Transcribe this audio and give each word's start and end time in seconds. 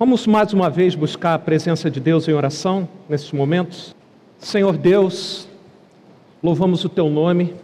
Vamos 0.00 0.26
mais 0.26 0.54
uma 0.54 0.70
vez 0.70 0.94
buscar 0.94 1.34
a 1.34 1.38
presença 1.38 1.90
de 1.90 2.00
Deus 2.00 2.26
em 2.26 2.32
oração 2.32 2.88
nesses 3.06 3.30
momentos? 3.32 3.94
Senhor 4.38 4.78
Deus, 4.78 5.46
louvamos 6.42 6.82
o 6.86 6.88
teu 6.88 7.10
nome, 7.10 7.54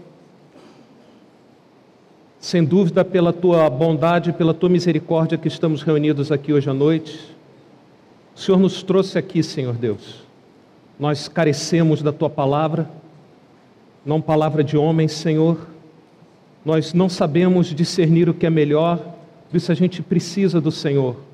sem 2.39 2.63
dúvida 2.63 3.03
pela 3.03 3.33
tua 3.33 3.71
bondade, 3.71 4.35
pela 4.35 4.53
tua 4.53 4.69
misericórdia 4.69 5.39
que 5.39 5.49
estamos 5.49 5.81
reunidos 5.81 6.31
aqui 6.31 6.53
hoje 6.53 6.69
à 6.69 6.75
noite. 6.75 7.19
O 8.35 8.39
Senhor 8.39 8.59
nos 8.59 8.83
trouxe 8.83 9.17
aqui, 9.17 9.43
Senhor 9.43 9.73
Deus. 9.73 10.23
Nós 11.01 11.29
carecemos 11.29 12.03
da 12.03 12.13
tua 12.13 12.29
palavra, 12.29 12.87
não 14.05 14.21
palavra 14.21 14.63
de 14.63 14.77
homem, 14.77 15.09
Senhor. 15.09 15.57
Nós 16.67 16.93
não 16.93 17.09
sabemos 17.09 17.69
discernir 17.69 18.29
o 18.29 18.35
que 18.35 18.45
é 18.45 18.51
melhor, 18.51 18.99
por 19.49 19.57
isso 19.57 19.73
a 19.73 19.75
gente 19.75 20.03
precisa 20.03 20.61
do 20.61 20.71
Senhor. 20.71 21.25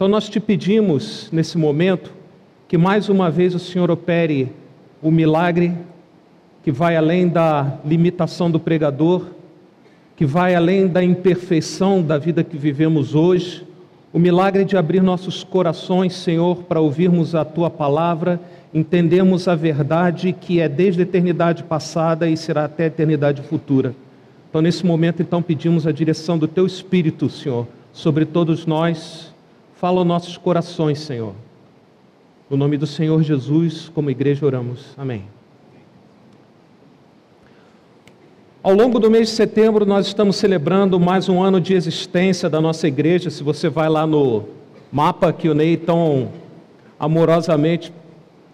Então 0.00 0.08
nós 0.08 0.30
te 0.30 0.40
pedimos 0.40 1.28
nesse 1.30 1.58
momento 1.58 2.10
que 2.66 2.78
mais 2.78 3.10
uma 3.10 3.30
vez 3.30 3.54
o 3.54 3.58
Senhor 3.58 3.90
opere 3.90 4.50
o 5.02 5.10
milagre 5.10 5.74
que 6.62 6.72
vai 6.72 6.96
além 6.96 7.28
da 7.28 7.78
limitação 7.84 8.50
do 8.50 8.58
pregador, 8.58 9.26
que 10.16 10.24
vai 10.24 10.54
além 10.54 10.88
da 10.88 11.04
imperfeição 11.04 12.00
da 12.00 12.16
vida 12.16 12.42
que 12.42 12.56
vivemos 12.56 13.14
hoje, 13.14 13.62
o 14.10 14.18
milagre 14.18 14.64
de 14.64 14.74
abrir 14.74 15.02
nossos 15.02 15.44
corações, 15.44 16.14
Senhor, 16.14 16.62
para 16.62 16.80
ouvirmos 16.80 17.34
a 17.34 17.44
tua 17.44 17.68
palavra, 17.68 18.40
entendermos 18.72 19.48
a 19.48 19.54
verdade 19.54 20.32
que 20.32 20.60
é 20.60 20.66
desde 20.66 21.02
a 21.02 21.04
eternidade 21.04 21.62
passada 21.62 22.26
e 22.26 22.38
será 22.38 22.64
até 22.64 22.84
a 22.84 22.86
eternidade 22.86 23.42
futura. 23.42 23.94
Então, 24.48 24.62
nesse 24.62 24.86
momento, 24.86 25.20
então, 25.20 25.42
pedimos 25.42 25.86
a 25.86 25.92
direção 25.92 26.38
do 26.38 26.48
teu 26.48 26.64
Espírito, 26.64 27.28
Senhor, 27.28 27.68
sobre 27.92 28.24
todos 28.24 28.64
nós 28.64 29.29
Fala 29.80 30.00
aos 30.00 30.06
nossos 30.06 30.36
corações, 30.36 30.98
Senhor. 30.98 31.32
No 32.50 32.56
nome 32.58 32.76
do 32.76 32.86
Senhor 32.86 33.22
Jesus, 33.22 33.90
como 33.94 34.10
igreja 34.10 34.44
oramos. 34.44 34.88
Amém. 34.94 35.24
Ao 38.62 38.74
longo 38.74 38.98
do 38.98 39.10
mês 39.10 39.30
de 39.30 39.34
setembro, 39.36 39.86
nós 39.86 40.06
estamos 40.06 40.36
celebrando 40.36 41.00
mais 41.00 41.30
um 41.30 41.42
ano 41.42 41.58
de 41.58 41.72
existência 41.72 42.50
da 42.50 42.60
nossa 42.60 42.86
igreja. 42.86 43.30
Se 43.30 43.42
você 43.42 43.70
vai 43.70 43.88
lá 43.88 44.06
no 44.06 44.44
mapa 44.92 45.32
que 45.32 45.48
o 45.48 45.54
Ney 45.54 45.78
tão 45.78 46.28
amorosamente 46.98 47.90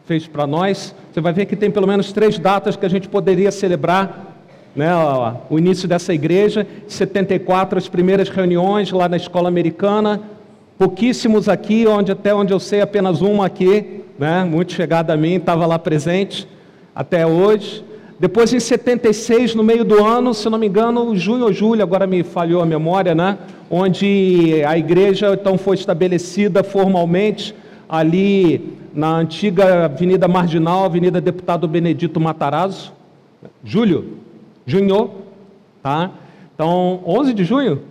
fez 0.04 0.28
para 0.28 0.46
nós, 0.46 0.94
você 1.12 1.20
vai 1.20 1.32
ver 1.32 1.46
que 1.46 1.56
tem 1.56 1.72
pelo 1.72 1.88
menos 1.88 2.12
três 2.12 2.38
datas 2.38 2.76
que 2.76 2.86
a 2.86 2.90
gente 2.90 3.08
poderia 3.08 3.50
celebrar 3.50 4.44
né, 4.76 4.90
o 5.50 5.58
início 5.58 5.88
dessa 5.88 6.14
igreja. 6.14 6.64
74, 6.86 7.78
as 7.78 7.88
primeiras 7.88 8.28
reuniões 8.28 8.92
lá 8.92 9.08
na 9.08 9.16
escola 9.16 9.48
americana 9.48 10.35
pouquíssimos 10.78 11.48
aqui, 11.48 11.86
onde 11.86 12.12
até 12.12 12.34
onde 12.34 12.52
eu 12.52 12.60
sei 12.60 12.80
apenas 12.80 13.20
uma 13.20 13.46
aqui, 13.46 14.02
né, 14.18 14.44
muito 14.44 14.72
chegada 14.72 15.12
a 15.12 15.16
mim, 15.16 15.34
estava 15.34 15.66
lá 15.66 15.78
presente 15.78 16.46
até 16.94 17.26
hoje. 17.26 17.84
Depois 18.18 18.52
em 18.52 18.60
76, 18.60 19.54
no 19.54 19.62
meio 19.62 19.84
do 19.84 20.02
ano, 20.04 20.32
se 20.32 20.48
não 20.48 20.58
me 20.58 20.66
engano, 20.66 21.14
junho 21.16 21.44
ou 21.44 21.52
julho, 21.52 21.82
agora 21.82 22.06
me 22.06 22.22
falhou 22.22 22.62
a 22.62 22.66
memória, 22.66 23.14
né, 23.14 23.38
onde 23.70 24.62
a 24.66 24.76
igreja 24.76 25.32
então 25.34 25.58
foi 25.58 25.76
estabelecida 25.76 26.62
formalmente 26.62 27.54
ali 27.88 28.76
na 28.94 29.16
antiga 29.16 29.84
Avenida 29.84 30.26
Marginal, 30.26 30.84
Avenida 30.84 31.20
Deputado 31.20 31.68
Benedito 31.68 32.18
Matarazzo. 32.18 32.92
Julho, 33.62 34.18
junho, 34.64 35.10
tá? 35.82 36.10
Então, 36.54 37.00
11 37.06 37.34
de 37.34 37.44
junho, 37.44 37.82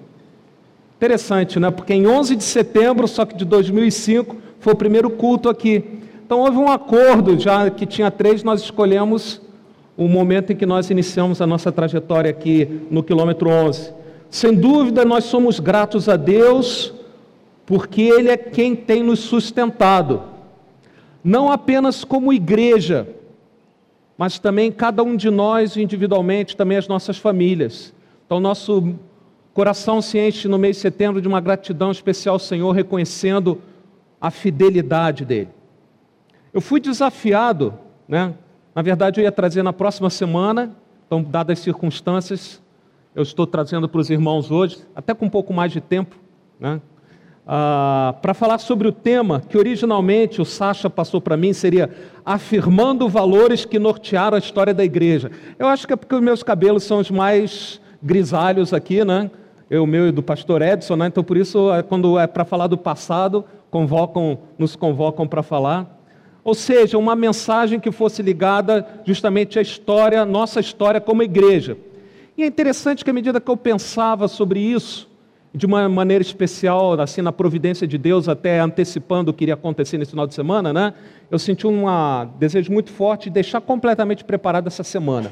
Interessante, 0.98 1.60
né? 1.60 1.70
Porque 1.70 1.94
em 1.94 2.08
11 2.08 2.36
de 2.36 2.44
setembro, 2.44 3.08
só 3.08 3.26
que 3.26 3.36
de 3.36 3.44
2005, 3.44 4.38
foi 4.60 4.74
o 4.74 4.76
primeiro 4.76 5.10
culto 5.10 5.50
aqui. 5.50 5.84
Então 6.26 6.40
houve 6.40 6.58
um 6.58 6.72
acordo, 6.72 7.38
já 7.40 7.70
que 7.70 7.86
tinha 7.86 8.10
três, 8.10 8.44
nós 8.44 8.62
escolhemos 8.62 9.42
o 9.98 10.08
momento 10.08 10.52
em 10.52 10.56
que 10.56 10.66
nós 10.66 10.90
iniciamos 10.90 11.42
a 11.42 11.48
nossa 11.48 11.72
trajetória 11.72 12.32
aqui 12.32 12.82
no 12.90 13.04
quilômetro 13.04 13.50
11. 13.50 13.94
Sem 14.30 14.54
dúvida, 14.54 15.06
nós 15.06 15.26
somos 15.26 15.60
gratos 15.60 16.10
a 16.10 16.16
Deus, 16.16 16.94
porque 17.66 18.02
Ele 18.02 18.30
é 18.30 18.38
quem 18.38 18.76
tem 18.76 19.04
nos 19.04 19.20
sustentado, 19.20 20.24
não 21.24 21.52
apenas 21.52 22.04
como 22.04 22.34
igreja, 22.34 23.08
mas 24.18 24.40
também 24.40 24.72
cada 24.72 25.04
um 25.04 25.16
de 25.16 25.30
nós 25.30 25.76
individualmente, 25.76 26.56
também 26.56 26.78
as 26.78 26.88
nossas 26.88 27.18
famílias. 27.18 27.94
Então, 28.26 28.40
nosso 28.40 28.96
Coração 29.56 30.02
se 30.02 30.20
enche 30.20 30.50
no 30.50 30.60
mês 30.60 30.76
de 30.76 30.82
setembro 30.82 31.22
de 31.22 31.30
uma 31.30 31.40
gratidão 31.40 31.90
especial 31.90 32.36
ao 32.36 32.40
Senhor, 32.40 32.74
reconhecendo 32.74 33.62
a 34.20 34.30
fidelidade 34.30 35.24
dele. 35.24 35.48
Eu 36.54 36.60
fui 36.60 36.82
desafiado, 36.82 37.74
né? 38.06 38.34
Na 38.76 38.82
verdade, 38.82 39.22
eu 39.22 39.24
ia 39.24 39.32
trazer 39.32 39.64
na 39.64 39.72
próxima 39.72 40.10
semana, 40.10 40.76
então, 41.08 41.24
dadas 41.24 41.58
as 41.58 41.64
circunstâncias, 41.64 42.62
eu 43.16 43.24
estou 43.24 43.48
trazendo 43.48 43.88
para 43.88 44.02
os 44.02 44.10
irmãos 44.10 44.52
hoje, 44.52 44.80
até 44.94 45.14
com 45.14 45.28
um 45.28 45.30
pouco 45.30 45.54
mais 45.54 45.72
de 45.72 45.80
tempo, 45.80 46.18
né? 46.60 46.82
Ah, 47.48 48.14
para 48.22 48.34
falar 48.34 48.58
sobre 48.58 48.90
o 48.90 48.92
tema 48.92 49.40
que 49.40 49.58
originalmente 49.58 50.42
o 50.42 50.46
Sacha 50.46 50.90
passou 50.90 51.22
para 51.22 51.38
mim, 51.38 51.54
seria 51.54 51.90
afirmando 52.26 53.08
valores 53.08 53.64
que 53.64 53.80
nortearam 53.80 54.36
a 54.36 54.40
história 54.40 54.74
da 54.74 54.84
igreja. 54.84 55.32
Eu 55.58 55.68
acho 55.70 55.88
que 55.88 55.94
é 55.94 55.96
porque 55.96 56.14
os 56.14 56.22
meus 56.22 56.44
cabelos 56.44 56.84
são 56.84 57.00
os 57.00 57.10
mais 57.10 57.80
grisalhos 58.04 58.74
aqui, 58.74 59.06
né? 59.06 59.32
Eu, 59.70 59.86
meu 59.86 60.08
e 60.08 60.12
do 60.12 60.22
pastor 60.22 60.62
Edson, 60.62 60.96
né? 60.96 61.08
então 61.08 61.24
por 61.24 61.38
isso, 61.38 61.72
é, 61.74 61.82
quando 61.82 62.20
é 62.20 62.28
para 62.28 62.46
falar 62.46 62.68
do 62.68 62.78
passado, 62.78 63.44
convocam, 63.72 64.40
nos 64.58 64.76
convocam 64.76 65.28
para 65.28 65.42
falar. 65.42 66.00
Ou 66.44 66.54
seja, 66.54 66.98
uma 66.98 67.16
mensagem 67.16 67.80
que 67.80 67.92
fosse 67.92 68.22
ligada 68.22 68.86
justamente 69.04 69.58
à 69.58 69.62
história, 69.62 70.24
nossa 70.24 70.60
história 70.60 71.02
como 71.02 71.24
igreja. 71.24 71.76
E 72.38 72.44
é 72.44 72.46
interessante 72.46 73.04
que 73.04 73.10
à 73.10 73.14
medida 73.14 73.42
que 73.42 73.50
eu 73.50 73.58
pensava 73.58 74.28
sobre 74.28 74.60
isso, 74.60 75.10
de 75.56 75.66
uma 75.66 75.88
maneira 75.88 76.22
especial, 76.22 77.00
assim, 77.00 77.22
na 77.22 77.32
providência 77.32 77.88
de 77.88 77.98
Deus, 77.98 78.28
até 78.28 78.60
antecipando 78.60 79.32
o 79.32 79.34
que 79.34 79.46
iria 79.46 79.54
acontecer 79.54 79.98
nesse 79.98 80.12
final 80.12 80.28
de 80.28 80.34
semana, 80.34 80.74
né? 80.74 80.94
Eu 81.32 81.40
senti 81.40 81.66
um 81.66 81.86
desejo 82.38 82.72
muito 82.72 82.92
forte 82.92 83.26
de 83.26 83.36
deixar 83.36 83.62
completamente 83.62 84.24
preparado 84.24 84.68
essa 84.68 84.84
semana. 84.84 85.32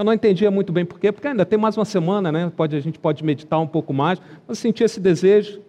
Eu 0.00 0.04
não 0.04 0.14
entendia 0.14 0.50
muito 0.50 0.72
bem 0.72 0.82
porquê, 0.82 1.12
porque 1.12 1.28
ainda 1.28 1.44
tem 1.44 1.58
mais 1.58 1.76
uma 1.76 1.84
semana, 1.84 2.32
né? 2.32 2.50
Pode, 2.56 2.74
a 2.74 2.80
gente 2.80 2.98
pode 2.98 3.22
meditar 3.22 3.60
um 3.60 3.66
pouco 3.66 3.92
mais, 3.92 4.18
mas 4.48 4.58
senti 4.58 4.82
esse 4.82 4.98
desejo, 4.98 5.60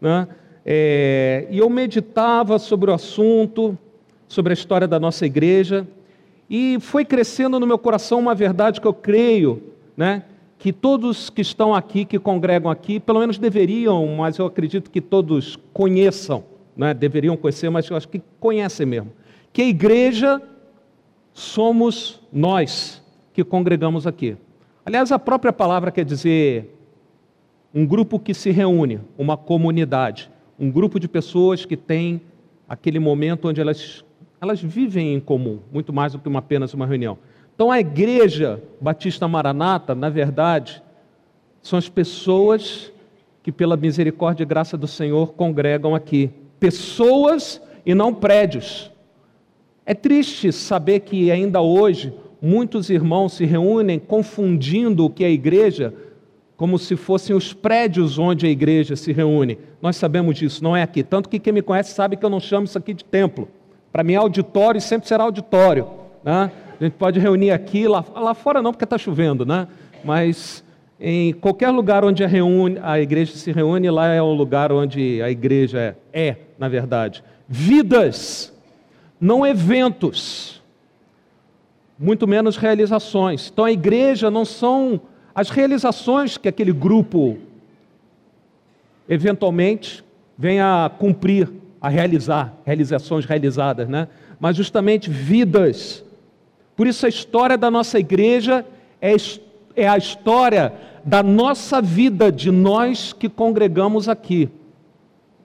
né? 0.00 0.28
É, 0.64 1.48
e 1.50 1.58
eu 1.58 1.68
meditava 1.68 2.56
sobre 2.60 2.88
o 2.88 2.94
assunto, 2.94 3.76
sobre 4.28 4.52
a 4.52 4.54
história 4.54 4.86
da 4.86 5.00
nossa 5.00 5.26
igreja, 5.26 5.88
e 6.48 6.78
foi 6.78 7.04
crescendo 7.04 7.58
no 7.58 7.66
meu 7.66 7.76
coração 7.78 8.20
uma 8.20 8.32
verdade 8.32 8.80
que 8.80 8.86
eu 8.86 8.94
creio, 8.94 9.60
né? 9.96 10.22
Que 10.56 10.72
todos 10.72 11.28
que 11.28 11.40
estão 11.42 11.74
aqui, 11.74 12.04
que 12.04 12.16
congregam 12.16 12.70
aqui, 12.70 13.00
pelo 13.00 13.18
menos 13.18 13.38
deveriam, 13.38 14.06
mas 14.18 14.38
eu 14.38 14.46
acredito 14.46 14.88
que 14.88 15.00
todos 15.00 15.58
conheçam, 15.72 16.44
né? 16.76 16.94
deveriam 16.94 17.36
conhecer, 17.36 17.68
mas 17.70 17.90
eu 17.90 17.96
acho 17.96 18.06
que 18.06 18.22
conhecem 18.38 18.86
mesmo. 18.86 19.10
Que 19.52 19.62
a 19.62 19.66
igreja 19.66 20.40
somos 21.34 22.20
nós 22.32 22.99
que 23.32 23.44
congregamos 23.44 24.06
aqui. 24.06 24.36
Aliás, 24.84 25.12
a 25.12 25.18
própria 25.18 25.52
palavra 25.52 25.90
quer 25.90 26.04
dizer 26.04 26.76
um 27.74 27.86
grupo 27.86 28.18
que 28.18 28.34
se 28.34 28.50
reúne, 28.50 29.00
uma 29.16 29.36
comunidade, 29.36 30.30
um 30.58 30.70
grupo 30.70 30.98
de 30.98 31.08
pessoas 31.08 31.64
que 31.64 31.76
tem 31.76 32.20
aquele 32.68 32.98
momento 32.98 33.48
onde 33.48 33.60
elas, 33.60 34.04
elas 34.40 34.60
vivem 34.62 35.14
em 35.14 35.20
comum, 35.20 35.60
muito 35.72 35.92
mais 35.92 36.12
do 36.12 36.18
que 36.18 36.28
uma, 36.28 36.40
apenas 36.40 36.74
uma 36.74 36.86
reunião. 36.86 37.18
Então, 37.54 37.70
a 37.70 37.78
igreja 37.78 38.62
Batista 38.80 39.28
Maranata, 39.28 39.94
na 39.94 40.08
verdade, 40.08 40.82
são 41.62 41.78
as 41.78 41.88
pessoas 41.88 42.92
que, 43.42 43.52
pela 43.52 43.76
misericórdia 43.76 44.42
e 44.44 44.46
graça 44.46 44.76
do 44.76 44.86
Senhor, 44.86 45.34
congregam 45.34 45.94
aqui. 45.94 46.30
Pessoas 46.58 47.60
e 47.84 47.94
não 47.94 48.14
prédios. 48.14 48.90
É 49.84 49.94
triste 49.94 50.52
saber 50.52 51.00
que 51.00 51.30
ainda 51.30 51.60
hoje 51.60 52.12
muitos 52.40 52.90
irmãos 52.90 53.34
se 53.34 53.44
reúnem 53.44 53.98
confundindo 53.98 55.04
o 55.04 55.10
que 55.10 55.24
é 55.24 55.30
igreja 55.30 55.94
como 56.56 56.78
se 56.78 56.94
fossem 56.94 57.34
os 57.34 57.54
prédios 57.54 58.18
onde 58.18 58.46
a 58.46 58.50
igreja 58.50 58.94
se 58.94 59.12
reúne. 59.12 59.58
Nós 59.80 59.96
sabemos 59.96 60.36
disso, 60.36 60.62
não 60.62 60.76
é 60.76 60.82
aqui. 60.82 61.02
Tanto 61.02 61.26
que 61.26 61.38
quem 61.38 61.54
me 61.54 61.62
conhece 61.62 61.94
sabe 61.94 62.16
que 62.16 62.24
eu 62.24 62.28
não 62.28 62.38
chamo 62.38 62.66
isso 62.66 62.76
aqui 62.76 62.92
de 62.92 63.02
templo. 63.02 63.48
Para 63.90 64.04
mim, 64.04 64.14
auditório 64.14 64.78
sempre 64.78 65.08
será 65.08 65.24
auditório. 65.24 65.88
Né? 66.22 66.52
A 66.78 66.84
gente 66.84 66.92
pode 66.94 67.18
reunir 67.18 67.50
aqui, 67.50 67.88
lá, 67.88 68.04
lá 68.14 68.34
fora 68.34 68.60
não, 68.60 68.72
porque 68.72 68.84
está 68.84 68.98
chovendo, 68.98 69.46
né? 69.46 69.66
mas 70.04 70.62
em 71.00 71.32
qualquer 71.32 71.70
lugar 71.70 72.04
onde 72.04 72.22
a, 72.22 72.26
reúne, 72.26 72.78
a 72.82 73.00
igreja 73.00 73.32
se 73.32 73.50
reúne, 73.52 73.90
lá 73.90 74.08
é 74.08 74.20
o 74.20 74.34
lugar 74.34 74.70
onde 74.70 75.22
a 75.22 75.30
igreja 75.30 75.96
é, 76.12 76.28
é 76.28 76.36
na 76.58 76.68
verdade. 76.68 77.24
Vidas, 77.48 78.52
não 79.18 79.46
eventos 79.46 80.59
muito 82.00 82.26
menos 82.26 82.56
realizações. 82.56 83.50
Então 83.52 83.66
a 83.66 83.70
igreja 83.70 84.30
não 84.30 84.46
são 84.46 84.98
as 85.34 85.50
realizações 85.50 86.38
que 86.38 86.48
aquele 86.48 86.72
grupo 86.72 87.36
eventualmente 89.06 90.02
venha 90.36 90.90
cumprir, 90.98 91.50
a 91.78 91.88
realizar, 91.88 92.54
realizações 92.64 93.24
realizadas, 93.24 93.88
né? 93.88 94.08
Mas 94.38 94.56
justamente 94.56 95.10
vidas. 95.10 96.04
Por 96.76 96.86
isso 96.86 97.04
a 97.04 97.08
história 97.08 97.56
da 97.56 97.70
nossa 97.70 97.98
igreja 97.98 98.64
é, 99.00 99.14
é 99.74 99.88
a 99.88 99.96
história 99.96 100.72
da 101.04 101.22
nossa 101.22 101.80
vida, 101.80 102.30
de 102.30 102.50
nós 102.50 103.12
que 103.12 103.28
congregamos 103.28 104.08
aqui. 104.08 104.50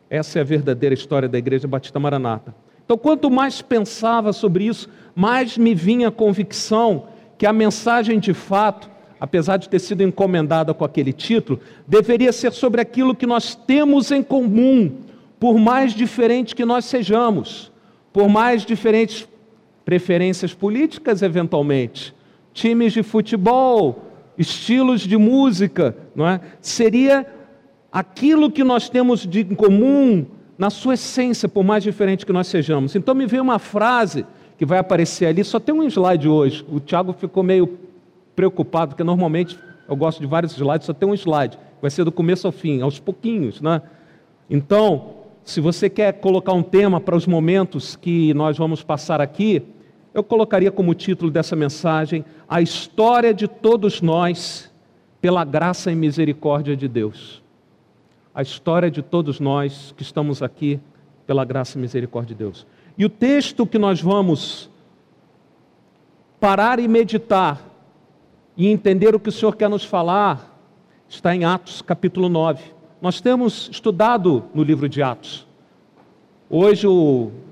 Essa 0.09 0.39
é 0.39 0.41
a 0.41 0.45
verdadeira 0.45 0.93
história 0.93 1.27
da 1.27 1.37
Igreja 1.37 1.67
Batista 1.67 1.99
Maranata. 1.99 2.53
Então, 2.85 2.97
quanto 2.97 3.31
mais 3.31 3.61
pensava 3.61 4.31
sobre 4.31 4.65
isso, 4.65 4.87
mais 5.15 5.57
me 5.57 5.73
vinha 5.73 6.09
a 6.09 6.11
convicção 6.11 7.07
que 7.37 7.45
a 7.45 7.51
mensagem 7.51 8.19
de 8.19 8.33
fato, 8.33 8.89
apesar 9.19 9.57
de 9.57 9.67
ter 9.67 9.79
sido 9.79 10.03
encomendada 10.03 10.73
com 10.73 10.85
aquele 10.85 11.11
título, 11.11 11.59
deveria 11.87 12.31
ser 12.31 12.53
sobre 12.53 12.79
aquilo 12.79 13.15
que 13.15 13.25
nós 13.25 13.55
temos 13.55 14.11
em 14.11 14.21
comum, 14.21 14.99
por 15.39 15.57
mais 15.57 15.93
diferente 15.93 16.55
que 16.55 16.63
nós 16.63 16.85
sejamos, 16.85 17.71
por 18.13 18.29
mais 18.29 18.63
diferentes 18.63 19.27
preferências 19.83 20.53
políticas, 20.53 21.21
eventualmente, 21.21 22.13
times 22.53 22.93
de 22.93 23.03
futebol, 23.03 24.05
estilos 24.37 25.01
de 25.01 25.17
música, 25.17 25.95
não 26.15 26.27
é? 26.27 26.39
Seria 26.61 27.25
aquilo 27.91 28.51
que 28.51 28.63
nós 28.63 28.89
temos 28.89 29.25
de 29.25 29.43
comum 29.43 30.25
na 30.57 30.69
sua 30.69 30.93
essência, 30.93 31.49
por 31.49 31.63
mais 31.63 31.83
diferente 31.83 32.25
que 32.25 32.33
nós 32.33 32.47
sejamos. 32.47 32.95
Então 32.95 33.13
me 33.13 33.25
veio 33.25 33.43
uma 33.43 33.59
frase 33.59 34.25
que 34.57 34.65
vai 34.65 34.79
aparecer 34.79 35.25
ali, 35.25 35.43
só 35.43 35.59
tem 35.59 35.75
um 35.75 35.83
slide 35.83 36.27
hoje. 36.27 36.65
O 36.69 36.79
Tiago 36.79 37.13
ficou 37.13 37.43
meio 37.43 37.77
preocupado, 38.35 38.89
porque 38.89 39.03
normalmente 39.03 39.59
eu 39.87 39.95
gosto 39.95 40.19
de 40.19 40.27
vários 40.27 40.53
slides, 40.53 40.85
só 40.85 40.93
tem 40.93 41.07
um 41.07 41.13
slide. 41.13 41.57
Vai 41.81 41.91
ser 41.91 42.03
do 42.03 42.11
começo 42.11 42.47
ao 42.47 42.53
fim, 42.53 42.81
aos 42.81 42.99
pouquinhos, 42.99 43.61
né? 43.61 43.81
Então, 44.49 45.15
se 45.43 45.59
você 45.59 45.89
quer 45.89 46.13
colocar 46.13 46.53
um 46.53 46.63
tema 46.63 46.99
para 46.99 47.15
os 47.15 47.27
momentos 47.27 47.95
que 47.95 48.33
nós 48.33 48.57
vamos 48.57 48.81
passar 48.81 49.21
aqui, 49.21 49.61
eu 50.13 50.23
colocaria 50.23 50.71
como 50.71 50.93
título 50.93 51.29
dessa 51.29 51.55
mensagem 51.55 52.23
a 52.47 52.61
história 52.61 53.33
de 53.33 53.47
todos 53.47 54.01
nós 54.01 54.71
pela 55.19 55.43
graça 55.43 55.91
e 55.91 55.95
misericórdia 55.95 56.75
de 56.75 56.87
Deus. 56.87 57.43
A 58.35 58.41
história 58.41 58.91
de 58.91 59.01
todos 59.01 59.39
nós 59.39 59.93
que 59.95 60.03
estamos 60.03 60.43
aqui 60.43 60.79
pela 61.25 61.45
graça 61.45 61.77
e 61.77 61.81
misericórdia 61.81 62.35
de 62.35 62.43
Deus. 62.43 62.67
E 62.97 63.05
o 63.05 63.09
texto 63.09 63.65
que 63.65 63.79
nós 63.79 64.01
vamos 64.01 64.69
parar 66.39 66.77
e 66.77 66.87
meditar 66.87 67.61
e 68.57 68.67
entender 68.67 69.15
o 69.15 69.19
que 69.19 69.29
o 69.29 69.31
Senhor 69.31 69.55
quer 69.55 69.69
nos 69.69 69.85
falar 69.85 70.53
está 71.07 71.33
em 71.35 71.45
Atos 71.45 71.81
capítulo 71.81 72.27
9. 72.27 72.61
Nós 73.01 73.21
temos 73.21 73.69
estudado 73.71 74.43
no 74.53 74.63
livro 74.63 74.89
de 74.89 75.01
Atos. 75.01 75.47
Hoje, 76.49 76.87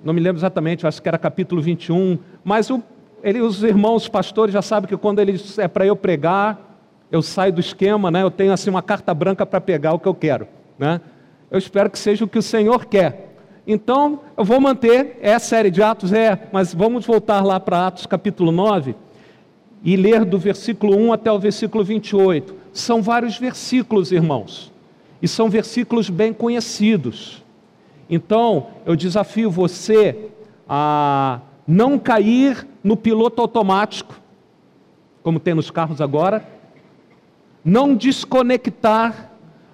não 0.03 0.13
me 0.13 0.19
lembro 0.19 0.39
exatamente, 0.39 0.85
acho 0.85 1.01
que 1.01 1.07
era 1.07 1.17
capítulo 1.17 1.61
21, 1.61 2.19
mas 2.43 2.69
o, 2.69 2.83
ele, 3.23 3.41
os 3.41 3.63
irmãos 3.63 4.03
os 4.03 4.09
pastores 4.09 4.53
já 4.53 4.61
sabem 4.61 4.87
que 4.87 4.97
quando 4.97 5.19
eles 5.19 5.57
é 5.57 5.67
para 5.67 5.85
eu 5.85 5.95
pregar, 5.95 6.77
eu 7.11 7.21
saio 7.21 7.53
do 7.53 7.59
esquema, 7.59 8.11
né? 8.11 8.21
eu 8.21 8.29
tenho 8.29 8.51
assim 8.51 8.69
uma 8.69 8.81
carta 8.81 9.13
branca 9.13 9.45
para 9.45 9.61
pegar 9.61 9.93
o 9.93 9.99
que 9.99 10.07
eu 10.07 10.13
quero. 10.13 10.47
Né? 10.77 11.01
Eu 11.49 11.57
espero 11.57 11.89
que 11.89 11.99
seja 11.99 12.25
o 12.25 12.27
que 12.27 12.37
o 12.37 12.43
Senhor 12.43 12.85
quer. 12.85 13.35
Então, 13.65 14.19
eu 14.35 14.43
vou 14.43 14.59
manter, 14.59 15.17
é 15.21 15.37
série 15.39 15.71
de 15.71 15.81
Atos, 15.81 16.11
é, 16.11 16.47
mas 16.51 16.73
vamos 16.73 17.05
voltar 17.05 17.41
lá 17.45 17.59
para 17.59 17.87
Atos 17.87 18.05
capítulo 18.05 18.51
9 18.51 18.95
e 19.83 19.95
ler 19.95 20.25
do 20.25 20.37
versículo 20.37 20.97
1 20.97 21.13
até 21.13 21.31
o 21.31 21.39
versículo 21.39 21.83
28. 21.83 22.55
São 22.73 23.01
vários 23.01 23.37
versículos, 23.37 24.11
irmãos, 24.11 24.71
e 25.21 25.27
são 25.27 25.49
versículos 25.49 26.09
bem 26.09 26.33
conhecidos. 26.33 27.43
Então, 28.09 28.67
eu 28.85 28.95
desafio 28.95 29.49
você 29.49 30.29
a 30.67 31.39
não 31.67 31.97
cair 31.97 32.67
no 32.83 32.97
piloto 32.97 33.41
automático, 33.41 34.19
como 35.21 35.39
tem 35.39 35.53
nos 35.53 35.71
carros 35.71 36.01
agora, 36.01 36.45
não 37.63 37.95
desconectar, 37.95 39.31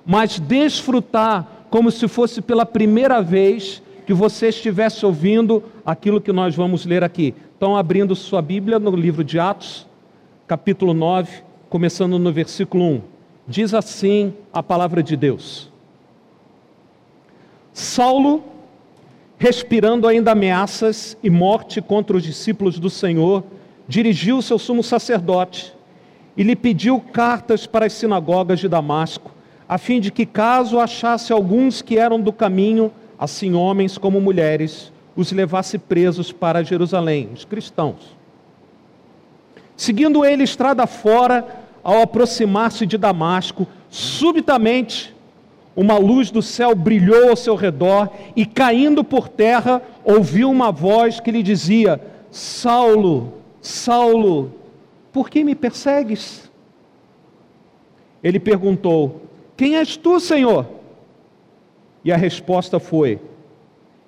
mas 0.09 0.39
desfrutar 0.39 1.67
como 1.69 1.91
se 1.91 2.07
fosse 2.07 2.41
pela 2.41 2.65
primeira 2.65 3.21
vez 3.21 3.79
que 4.07 4.11
você 4.11 4.47
estivesse 4.47 5.05
ouvindo 5.05 5.63
aquilo 5.85 6.19
que 6.19 6.31
nós 6.31 6.55
vamos 6.55 6.83
ler 6.83 7.03
aqui. 7.03 7.35
Então, 7.55 7.77
abrindo 7.77 8.15
sua 8.15 8.41
Bíblia 8.41 8.79
no 8.79 8.89
livro 8.95 9.23
de 9.23 9.37
Atos, 9.39 9.85
capítulo 10.47 10.95
9, 10.95 11.43
começando 11.69 12.17
no 12.17 12.33
versículo 12.33 12.85
1. 12.85 13.01
Diz 13.47 13.71
assim 13.75 14.33
a 14.51 14.63
palavra 14.63 15.03
de 15.03 15.15
Deus. 15.15 15.71
Saulo 17.71 18.43
respirando 19.37 20.07
ainda 20.07 20.31
ameaças 20.31 21.15
e 21.21 21.29
morte 21.29 21.83
contra 21.83 22.17
os 22.17 22.23
discípulos 22.23 22.79
do 22.79 22.89
Senhor, 22.89 23.43
dirigiu-se 23.87 24.51
ao 24.51 24.57
sumo 24.57 24.81
sacerdote 24.81 25.71
e 26.35 26.41
lhe 26.41 26.55
pediu 26.55 26.99
cartas 26.99 27.67
para 27.67 27.85
as 27.85 27.93
sinagogas 27.93 28.59
de 28.59 28.67
Damasco, 28.67 29.37
a 29.69 29.77
fim 29.77 29.99
de 29.99 30.09
que, 30.11 30.25
caso 30.25 30.79
achasse 30.79 31.31
alguns 31.31 31.83
que 31.83 31.95
eram 31.95 32.19
do 32.19 32.33
caminho, 32.33 32.91
assim 33.19 33.53
homens 33.53 33.99
como 33.99 34.19
mulheres, 34.19 34.91
os 35.15 35.31
levasse 35.31 35.77
presos 35.77 36.31
para 36.31 36.63
Jerusalém, 36.63 37.29
os 37.31 37.45
cristãos. 37.45 38.17
Seguindo 39.77 40.25
ele 40.25 40.43
estrada 40.43 40.87
fora, 40.87 41.47
ao 41.83 42.01
aproximar-se 42.01 42.87
de 42.87 42.97
Damasco, 42.97 43.67
subitamente 43.91 45.15
uma 45.75 45.99
luz 45.99 46.31
do 46.31 46.41
céu 46.41 46.73
brilhou 46.73 47.29
ao 47.29 47.35
seu 47.35 47.55
redor 47.55 48.09
e, 48.35 48.47
caindo 48.47 49.03
por 49.03 49.29
terra, 49.29 49.83
ouviu 50.03 50.49
uma 50.49 50.71
voz 50.71 51.19
que 51.19 51.31
lhe 51.31 51.43
dizia: 51.43 52.01
Saulo, 52.31 53.33
Saulo, 53.61 54.51
por 55.13 55.29
que 55.29 55.43
me 55.43 55.53
persegues? 55.53 56.49
Ele 58.23 58.39
perguntou: 58.39 59.28
Quem 59.59 59.75
és 59.75 59.97
tu, 59.97 60.21
Senhor? 60.21 60.65
E 62.01 62.13
a 62.13 62.15
resposta 62.15 62.79
foi: 62.79 63.19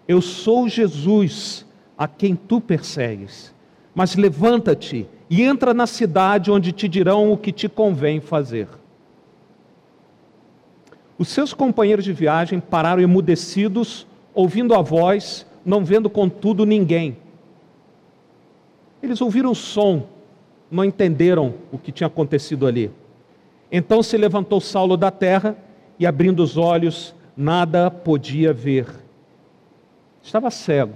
Eu 0.07 0.21
sou 0.21 0.69
Jesus, 0.69 1.65
a 1.97 2.07
quem 2.07 2.37
tu 2.37 2.61
persegues. 2.61 3.53
Mas 3.93 4.15
levanta-te 4.15 5.05
e 5.29 5.41
entra 5.41 5.73
na 5.73 5.85
cidade 5.85 6.49
onde 6.49 6.71
te 6.71 6.87
dirão 6.87 7.33
o 7.33 7.37
que 7.37 7.51
te 7.51 7.67
convém 7.67 8.21
fazer. 8.21 8.69
Os 11.17 11.27
seus 11.27 11.53
companheiros 11.53 12.05
de 12.05 12.13
viagem 12.13 12.61
pararam 12.61 13.01
emudecidos, 13.01 14.07
ouvindo 14.33 14.73
a 14.73 14.81
voz, 14.81 15.45
não 15.65 15.83
vendo 15.83 16.09
contudo 16.09 16.65
ninguém. 16.65 17.17
Eles 19.03 19.19
ouviram 19.19 19.51
o 19.51 19.55
som, 19.55 20.07
não 20.71 20.85
entenderam 20.85 21.55
o 21.73 21.77
que 21.77 21.91
tinha 21.91 22.07
acontecido 22.07 22.65
ali. 22.65 22.89
Então 23.71 24.03
se 24.03 24.17
levantou 24.17 24.59
Saulo 24.59 24.97
da 24.97 25.09
terra 25.09 25.55
e, 25.97 26.05
abrindo 26.05 26.43
os 26.43 26.57
olhos, 26.57 27.15
nada 27.37 27.89
podia 27.89 28.51
ver. 28.51 28.87
Estava 30.21 30.51
cego. 30.51 30.93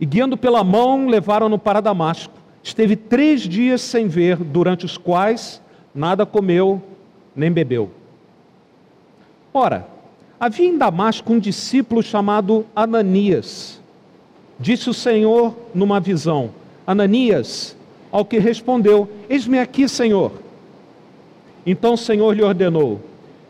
E 0.00 0.04
guiando 0.04 0.36
pela 0.36 0.64
mão, 0.64 1.06
levaram-no 1.06 1.58
para 1.58 1.80
Damasco. 1.80 2.34
Esteve 2.62 2.96
três 2.96 3.42
dias 3.42 3.80
sem 3.80 4.08
ver, 4.08 4.36
durante 4.38 4.84
os 4.84 4.98
quais 4.98 5.62
nada 5.94 6.26
comeu 6.26 6.82
nem 7.34 7.50
bebeu. 7.50 7.90
Ora, 9.54 9.86
havia 10.38 10.66
em 10.66 10.76
Damasco 10.76 11.32
um 11.32 11.38
discípulo 11.38 12.02
chamado 12.02 12.66
Ananias. 12.74 13.80
Disse 14.58 14.90
o 14.90 14.94
Senhor 14.94 15.54
numa 15.74 16.00
visão: 16.00 16.50
Ananias, 16.86 17.76
ao 18.10 18.24
que 18.24 18.38
respondeu: 18.38 19.08
Eis-me 19.28 19.58
aqui, 19.58 19.88
Senhor. 19.88 20.45
Então 21.66 21.94
o 21.94 21.98
Senhor 21.98 22.32
lhe 22.32 22.42
ordenou: 22.42 23.00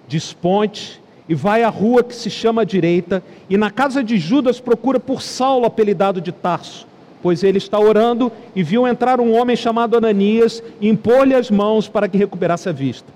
Desponte 0.08 1.00
e 1.28 1.34
vai 1.34 1.62
à 1.62 1.68
rua 1.68 2.02
que 2.02 2.14
se 2.14 2.30
chama 2.30 2.64
direita, 2.64 3.22
e 3.50 3.56
na 3.56 3.70
casa 3.70 4.02
de 4.02 4.16
Judas 4.16 4.60
procura 4.60 4.98
por 4.98 5.20
Saulo, 5.20 5.66
apelidado 5.66 6.20
de 6.20 6.32
Tarso, 6.32 6.86
pois 7.22 7.42
ele 7.42 7.58
está 7.58 7.78
orando 7.78 8.30
e 8.54 8.62
viu 8.62 8.86
entrar 8.86 9.20
um 9.20 9.34
homem 9.36 9.56
chamado 9.56 9.96
Ananias 9.96 10.62
e 10.80 10.88
impor-lhe 10.88 11.34
as 11.34 11.50
mãos 11.50 11.88
para 11.88 12.08
que 12.08 12.16
recuperasse 12.16 12.68
a 12.68 12.72
vista. 12.72 13.12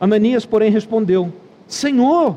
Ananias, 0.00 0.44
porém, 0.44 0.70
respondeu: 0.70 1.32
Senhor, 1.68 2.36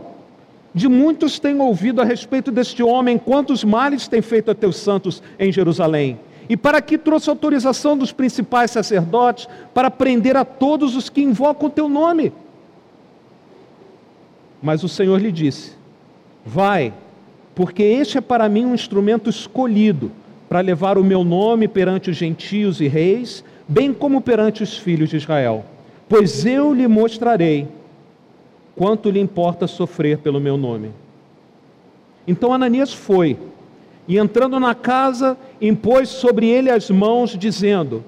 de 0.74 0.90
muitos 0.90 1.40
tenho 1.40 1.64
ouvido 1.64 2.02
a 2.02 2.06
respeito 2.06 2.52
deste 2.52 2.84
homem, 2.84 3.18
quantos 3.18 3.64
males 3.64 4.08
tem 4.08 4.22
feito 4.22 4.52
a 4.52 4.56
teus 4.56 4.76
santos 4.76 5.24
em 5.40 5.52
Jerusalém. 5.52 6.20
E 6.48 6.56
para 6.56 6.82
que 6.82 6.98
trouxe 6.98 7.30
autorização 7.30 7.98
dos 7.98 8.12
principais 8.12 8.72
sacerdotes 8.72 9.48
para 9.74 9.90
prender 9.90 10.38
a 10.38 10.46
todos 10.46 10.96
os 10.96 11.10
que 11.10 11.22
invocam 11.22 11.68
o 11.68 11.72
teu 11.72 11.90
nome. 11.90 12.32
Mas 14.62 14.84
o 14.84 14.90
Senhor 14.90 15.20
lhe 15.20 15.32
disse: 15.32 15.74
Vai, 16.46 16.94
porque 17.54 17.84
este 17.84 18.18
é 18.18 18.22
para 18.22 18.48
mim 18.50 18.66
um 18.66 18.76
instrumento 18.76 19.30
escolhido 19.30 20.12
para 20.48 20.60
levar 20.60 20.98
o 20.98 21.04
meu 21.04 21.24
nome 21.24 21.68
perante 21.68 22.10
os 22.10 22.18
gentios 22.18 22.80
e 22.80 22.88
reis, 22.88 23.44
bem 23.68 23.94
como 23.94 24.22
perante 24.22 24.62
os 24.62 24.78
filhos 24.78 25.10
de 25.10 25.18
Israel. 25.18 25.66
Pois 26.08 26.46
eu 26.46 26.74
lhe 26.74 26.88
mostrarei 26.88 27.68
quanto 28.76 29.10
lhe 29.10 29.20
importa 29.20 29.68
sofrer 29.68 30.20
pelo 30.20 30.40
meu 30.40 30.58
nome. 30.58 30.92
Então 32.28 32.54
Ananias 32.54 32.94
foi, 32.94 33.38
e 34.08 34.18
entrando 34.18 34.60
na 34.60 34.76
casa, 34.76 35.38
impôs 35.60 36.10
sobre 36.10 36.48
ele 36.48 36.70
as 36.70 36.90
mãos, 36.90 37.38
dizendo: 37.38 38.04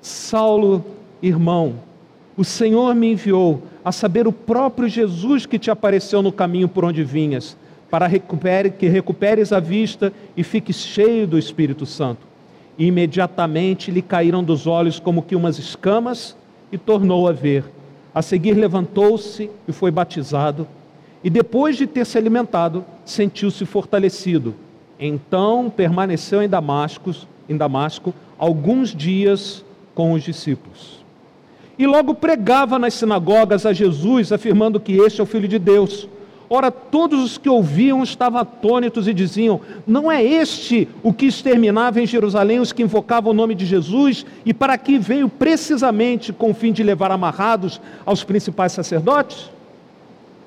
Saulo, 0.00 0.84
irmão, 1.20 1.74
o 2.36 2.44
Senhor 2.44 2.94
me 2.94 3.12
enviou 3.12 3.62
a 3.84 3.90
saber 3.90 4.26
o 4.28 4.32
próprio 4.32 4.88
Jesus 4.88 5.46
que 5.46 5.58
te 5.58 5.70
apareceu 5.70 6.22
no 6.22 6.30
caminho 6.30 6.68
por 6.68 6.84
onde 6.84 7.02
vinhas, 7.02 7.56
para 7.90 8.06
recupere, 8.06 8.70
que 8.70 8.86
recuperes 8.86 9.52
a 9.52 9.60
vista 9.60 10.12
e 10.36 10.44
fiques 10.44 10.76
cheio 10.76 11.26
do 11.26 11.38
Espírito 11.38 11.86
Santo. 11.86 12.26
E 12.78 12.86
imediatamente 12.86 13.90
lhe 13.90 14.02
caíram 14.02 14.44
dos 14.44 14.66
olhos 14.66 15.00
como 15.00 15.22
que 15.22 15.34
umas 15.34 15.58
escamas 15.58 16.36
e 16.70 16.76
tornou 16.76 17.26
a 17.26 17.32
ver. 17.32 17.64
A 18.14 18.22
seguir 18.22 18.54
levantou-se 18.54 19.50
e 19.66 19.72
foi 19.72 19.90
batizado. 19.90 20.68
E 21.24 21.30
depois 21.30 21.76
de 21.76 21.86
ter 21.86 22.04
se 22.04 22.18
alimentado, 22.18 22.84
sentiu-se 23.04 23.64
fortalecido. 23.64 24.54
Então 24.98 25.70
permaneceu 25.74 26.42
em 26.42 26.48
Damasco, 26.48 27.14
em 27.48 27.56
Damasco 27.56 28.14
alguns 28.38 28.94
dias 28.94 29.64
com 29.94 30.12
os 30.12 30.22
discípulos. 30.22 31.04
E 31.78 31.86
logo 31.86 32.14
pregava 32.14 32.78
nas 32.78 32.94
sinagogas 32.94 33.66
a 33.66 33.72
Jesus, 33.72 34.32
afirmando 34.32 34.80
que 34.80 34.94
este 34.94 35.20
é 35.20 35.24
o 35.24 35.26
Filho 35.26 35.46
de 35.46 35.58
Deus. 35.58 36.08
Ora, 36.48 36.70
todos 36.70 37.22
os 37.22 37.38
que 37.38 37.48
ouviam 37.48 38.02
estavam 38.02 38.40
atônitos 38.40 39.08
e 39.08 39.12
diziam: 39.12 39.60
Não 39.86 40.10
é 40.10 40.22
este 40.24 40.88
o 41.02 41.12
que 41.12 41.26
exterminava 41.26 42.00
em 42.00 42.06
Jerusalém 42.06 42.60
os 42.60 42.72
que 42.72 42.82
invocavam 42.82 43.32
o 43.32 43.34
nome 43.34 43.54
de 43.54 43.66
Jesus 43.66 44.24
e 44.44 44.54
para 44.54 44.74
aqui 44.74 44.96
veio 44.96 45.28
precisamente 45.28 46.32
com 46.32 46.50
o 46.50 46.54
fim 46.54 46.72
de 46.72 46.82
levar 46.82 47.10
amarrados 47.10 47.80
aos 48.06 48.22
principais 48.22 48.72
sacerdotes? 48.72 49.50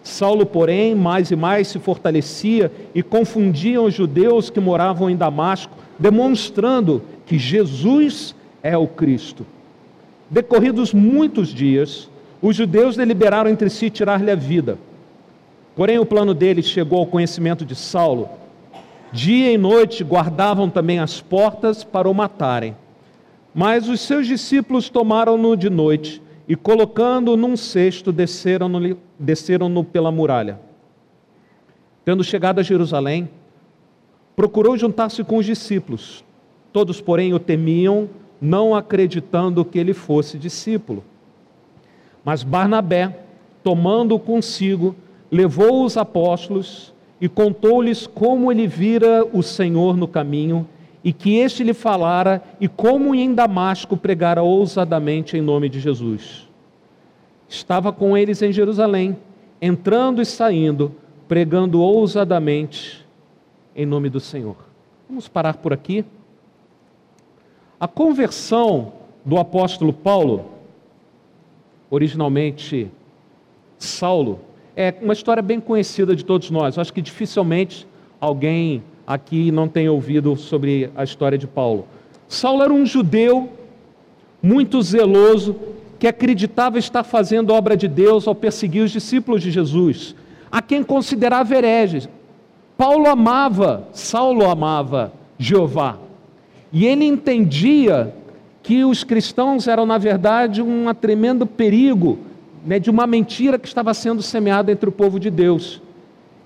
Saulo, 0.03 0.45
porém, 0.45 0.95
mais 0.95 1.29
e 1.31 1.35
mais 1.35 1.67
se 1.67 1.79
fortalecia 1.79 2.71
e 2.95 3.03
confundia 3.03 3.81
os 3.81 3.93
judeus 3.93 4.49
que 4.49 4.59
moravam 4.59 5.09
em 5.09 5.15
Damasco, 5.15 5.75
demonstrando 5.97 7.03
que 7.25 7.37
Jesus 7.37 8.33
é 8.63 8.77
o 8.77 8.87
Cristo. 8.87 9.45
Decorridos 10.29 10.93
muitos 10.93 11.49
dias, 11.49 12.09
os 12.41 12.55
judeus 12.55 12.95
deliberaram 12.95 13.49
entre 13.49 13.69
si 13.69 13.89
tirar-lhe 13.89 14.31
a 14.31 14.35
vida. 14.35 14.77
Porém, 15.75 15.99
o 15.99 16.05
plano 16.05 16.33
deles 16.33 16.65
chegou 16.65 16.99
ao 16.99 17.07
conhecimento 17.07 17.65
de 17.65 17.75
Saulo. 17.75 18.29
Dia 19.11 19.51
e 19.51 19.57
noite 19.57 20.03
guardavam 20.03 20.69
também 20.69 20.99
as 20.99 21.19
portas 21.19 21.83
para 21.83 22.09
o 22.09 22.13
matarem. 22.13 22.75
Mas 23.53 23.89
os 23.89 23.99
seus 24.01 24.27
discípulos 24.27 24.89
tomaram-no 24.89 25.57
de 25.57 25.69
noite 25.69 26.21
e, 26.49 26.55
colocando-o 26.55 27.37
num 27.37 27.55
cesto, 27.55 28.11
desceram-no 28.11 28.97
desceram 29.19 29.83
pela 29.83 30.11
muralha. 30.11 30.59
Tendo 32.03 32.23
chegado 32.23 32.57
a 32.57 32.63
Jerusalém, 32.63 33.29
procurou 34.35 34.75
juntar-se 34.75 35.23
com 35.23 35.37
os 35.37 35.45
discípulos. 35.45 36.23
Todos, 36.73 36.99
porém, 36.99 37.35
o 37.35 37.39
temiam 37.39 38.09
não 38.41 38.73
acreditando 38.73 39.63
que 39.63 39.77
ele 39.77 39.93
fosse 39.93 40.39
discípulo. 40.39 41.03
Mas 42.25 42.41
Barnabé, 42.41 43.19
tomando-o 43.63 44.19
consigo, 44.19 44.95
levou 45.29 45.85
os 45.85 45.97
apóstolos 45.97 46.91
e 47.21 47.29
contou-lhes 47.29 48.07
como 48.07 48.51
ele 48.51 48.65
vira 48.65 49.23
o 49.31 49.43
Senhor 49.43 49.95
no 49.95 50.07
caminho 50.07 50.67
e 51.03 51.13
que 51.13 51.37
este 51.37 51.63
lhe 51.63 51.73
falara 51.73 52.43
e 52.59 52.67
como 52.67 53.15
em 53.15 53.33
Damasco 53.33 53.95
pregara 53.95 54.43
ousadamente 54.43 55.37
em 55.37 55.41
nome 55.41 55.69
de 55.69 55.79
Jesus. 55.79 56.47
Estava 57.47 57.91
com 57.91 58.17
eles 58.17 58.41
em 58.41 58.51
Jerusalém, 58.51 59.17
entrando 59.61 60.21
e 60.21 60.25
saindo, 60.25 60.93
pregando 61.27 61.81
ousadamente 61.81 63.05
em 63.75 63.85
nome 63.85 64.09
do 64.09 64.19
Senhor. 64.19 64.57
Vamos 65.07 65.27
parar 65.27 65.57
por 65.57 65.73
aqui. 65.73 66.05
A 67.79 67.87
conversão 67.87 68.93
do 69.23 69.37
apóstolo 69.37 69.93
Paulo, 69.93 70.51
originalmente 71.89 72.91
Saulo, 73.77 74.41
é 74.75 74.93
uma 75.01 75.13
história 75.13 75.41
bem 75.41 75.59
conhecida 75.59 76.15
de 76.15 76.23
todos 76.23 76.51
nós. 76.51 76.77
acho 76.77 76.93
que 76.93 77.01
dificilmente 77.01 77.87
alguém 78.19 78.83
aqui 79.09 79.51
não 79.51 79.67
tem 79.67 79.89
ouvido 79.89 80.35
sobre 80.35 80.91
a 80.95 81.03
história 81.03 81.35
de 81.35 81.47
Paulo. 81.47 81.87
Saulo 82.27 82.61
era 82.61 82.71
um 82.71 82.85
judeu 82.85 83.49
muito 84.39 84.79
zeloso 84.83 85.55
que 85.97 86.07
acreditava 86.07 86.77
estar 86.77 87.03
fazendo 87.03 87.51
obra 87.51 87.75
de 87.75 87.87
Deus 87.87 88.27
ao 88.27 88.35
perseguir 88.35 88.83
os 88.83 88.91
discípulos 88.91 89.41
de 89.41 89.49
Jesus, 89.49 90.15
a 90.51 90.61
quem 90.61 90.83
considerava 90.83 91.55
hereges. 91.55 92.07
Paulo 92.77 93.09
amava, 93.09 93.87
Saulo 93.93 94.47
amava 94.47 95.11
Jeová. 95.39 95.97
E 96.71 96.85
ele 96.85 97.03
entendia 97.03 98.13
que 98.61 98.85
os 98.85 99.03
cristãos 99.03 99.67
eram, 99.67 99.87
na 99.87 99.97
verdade, 99.97 100.61
um 100.61 100.93
tremendo 100.93 101.47
perigo 101.47 102.19
né, 102.63 102.77
de 102.77 102.91
uma 102.91 103.07
mentira 103.07 103.57
que 103.57 103.67
estava 103.67 103.91
sendo 103.95 104.21
semeada 104.21 104.71
entre 104.71 104.87
o 104.87 104.91
povo 104.91 105.19
de 105.19 105.31
Deus. 105.31 105.81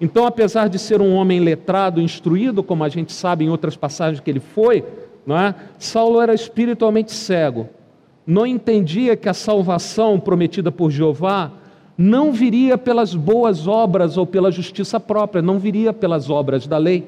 Então, 0.04 0.26
apesar 0.26 0.68
de 0.68 0.78
ser 0.78 1.02
um 1.02 1.14
homem 1.14 1.40
letrado, 1.40 2.02
instruído, 2.02 2.62
como 2.62 2.84
a 2.84 2.90
gente 2.90 3.14
sabe 3.14 3.46
em 3.46 3.50
outras 3.50 3.78
passagens 3.78 4.20
que 4.20 4.30
ele 4.30 4.42
foi, 4.42 4.84
não 5.26 5.38
é? 5.38 5.56
Saulo 5.80 6.20
era 6.20 6.34
espiritualmente 6.34 7.14
cego. 7.14 7.70
Não 8.28 8.46
entendia 8.46 9.16
que 9.16 9.30
a 9.30 9.34
salvação 9.34 10.20
prometida 10.20 10.72
por 10.72 10.92
Jeová 10.92 11.52
não 11.98 12.34
viria 12.34 12.78
pelas 12.78 13.16
boas 13.16 13.68
obras 13.68 14.18
ou 14.18 14.26
pela 14.26 14.52
justiça 14.52 15.00
própria, 15.00 15.42
não 15.42 15.58
viria 15.58 15.94
pelas 15.94 16.30
obras 16.30 16.68
da 16.68 16.78
lei 16.78 17.08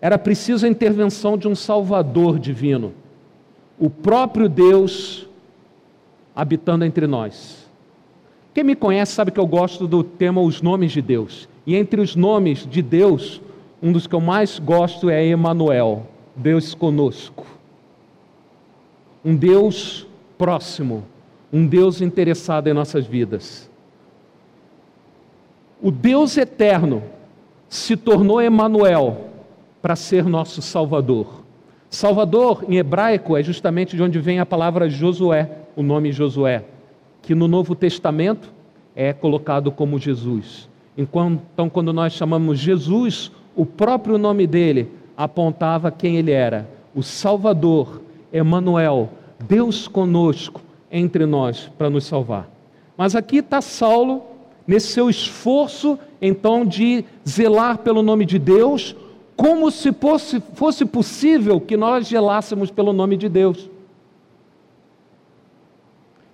era 0.00 0.18
preciso 0.18 0.66
a 0.66 0.68
intervenção 0.68 1.38
de 1.38 1.48
um 1.48 1.54
Salvador 1.54 2.38
divino, 2.38 2.92
o 3.78 3.88
próprio 3.88 4.48
Deus 4.48 5.26
habitando 6.34 6.84
entre 6.84 7.06
nós. 7.06 7.66
Quem 8.52 8.64
me 8.64 8.76
conhece 8.76 9.12
sabe 9.12 9.30
que 9.30 9.40
eu 9.40 9.46
gosto 9.46 9.86
do 9.86 10.02
tema 10.02 10.40
Os 10.40 10.62
Nomes 10.62 10.92
de 10.92 11.02
Deus. 11.02 11.48
E 11.66 11.74
entre 11.74 12.00
os 12.00 12.14
nomes 12.14 12.66
de 12.66 12.80
Deus, 12.80 13.42
um 13.82 13.92
dos 13.92 14.06
que 14.06 14.14
eu 14.14 14.20
mais 14.20 14.58
gosto 14.58 15.10
é 15.10 15.26
Emanuel, 15.26 16.06
Deus 16.34 16.74
conosco. 16.74 17.44
Um 19.24 19.34
Deus 19.34 20.06
próximo, 20.38 21.04
um 21.52 21.66
Deus 21.66 22.00
interessado 22.00 22.68
em 22.68 22.72
nossas 22.72 23.06
vidas. 23.06 23.68
O 25.82 25.90
Deus 25.90 26.36
eterno 26.36 27.02
se 27.68 27.96
tornou 27.96 28.40
Emanuel 28.40 29.30
para 29.82 29.96
ser 29.96 30.24
nosso 30.24 30.62
Salvador. 30.62 31.42
Salvador, 31.90 32.64
em 32.68 32.76
hebraico, 32.76 33.36
é 33.36 33.42
justamente 33.42 33.96
de 33.96 34.02
onde 34.02 34.18
vem 34.18 34.38
a 34.38 34.46
palavra 34.46 34.88
Josué, 34.88 35.50
o 35.74 35.82
nome 35.82 36.12
Josué, 36.12 36.64
que 37.22 37.34
no 37.34 37.46
Novo 37.46 37.74
Testamento 37.74 38.52
é 38.94 39.12
colocado 39.12 39.70
como 39.70 39.98
Jesus. 39.98 40.68
Então, 40.96 41.68
quando 41.70 41.92
nós 41.92 42.12
chamamos 42.14 42.58
Jesus, 42.58 43.30
o 43.54 43.66
próprio 43.66 44.16
nome 44.16 44.46
dele 44.46 44.90
apontava 45.16 45.90
quem 45.90 46.16
ele 46.16 46.30
era: 46.30 46.68
o 46.94 47.02
Salvador, 47.02 48.00
Emanuel, 48.32 49.10
Deus 49.46 49.86
conosco 49.86 50.62
entre 50.90 51.26
nós 51.26 51.70
para 51.76 51.90
nos 51.90 52.04
salvar. 52.04 52.48
Mas 52.96 53.14
aqui 53.14 53.38
está 53.38 53.60
Saulo, 53.60 54.22
nesse 54.66 54.88
seu 54.88 55.10
esforço, 55.10 55.98
então, 56.20 56.64
de 56.64 57.04
zelar 57.28 57.78
pelo 57.78 58.02
nome 58.02 58.24
de 58.24 58.38
Deus, 58.38 58.96
como 59.36 59.70
se 59.70 59.92
fosse, 59.92 60.40
fosse 60.54 60.86
possível 60.86 61.60
que 61.60 61.76
nós 61.76 62.08
gelássemos 62.08 62.70
pelo 62.70 62.92
nome 62.92 63.18
de 63.18 63.28
Deus. 63.28 63.68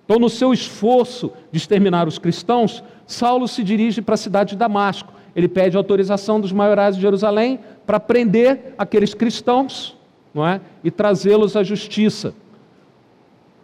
Então, 0.05 0.19
no 0.19 0.29
seu 0.29 0.53
esforço 0.53 1.31
de 1.51 1.57
exterminar 1.57 2.07
os 2.07 2.17
cristãos, 2.17 2.83
Saulo 3.05 3.47
se 3.47 3.63
dirige 3.63 4.01
para 4.01 4.15
a 4.15 4.17
cidade 4.17 4.51
de 4.51 4.57
Damasco. 4.57 5.13
Ele 5.35 5.47
pede 5.47 5.75
autorização 5.75 6.39
dos 6.39 6.51
maiorais 6.51 6.95
de 6.95 7.01
Jerusalém 7.01 7.59
para 7.85 7.99
prender 7.99 8.73
aqueles 8.77 9.13
cristãos 9.13 9.97
não 10.33 10.45
é? 10.47 10.61
e 10.83 10.91
trazê-los 10.91 11.55
à 11.55 11.63
justiça. 11.63 12.33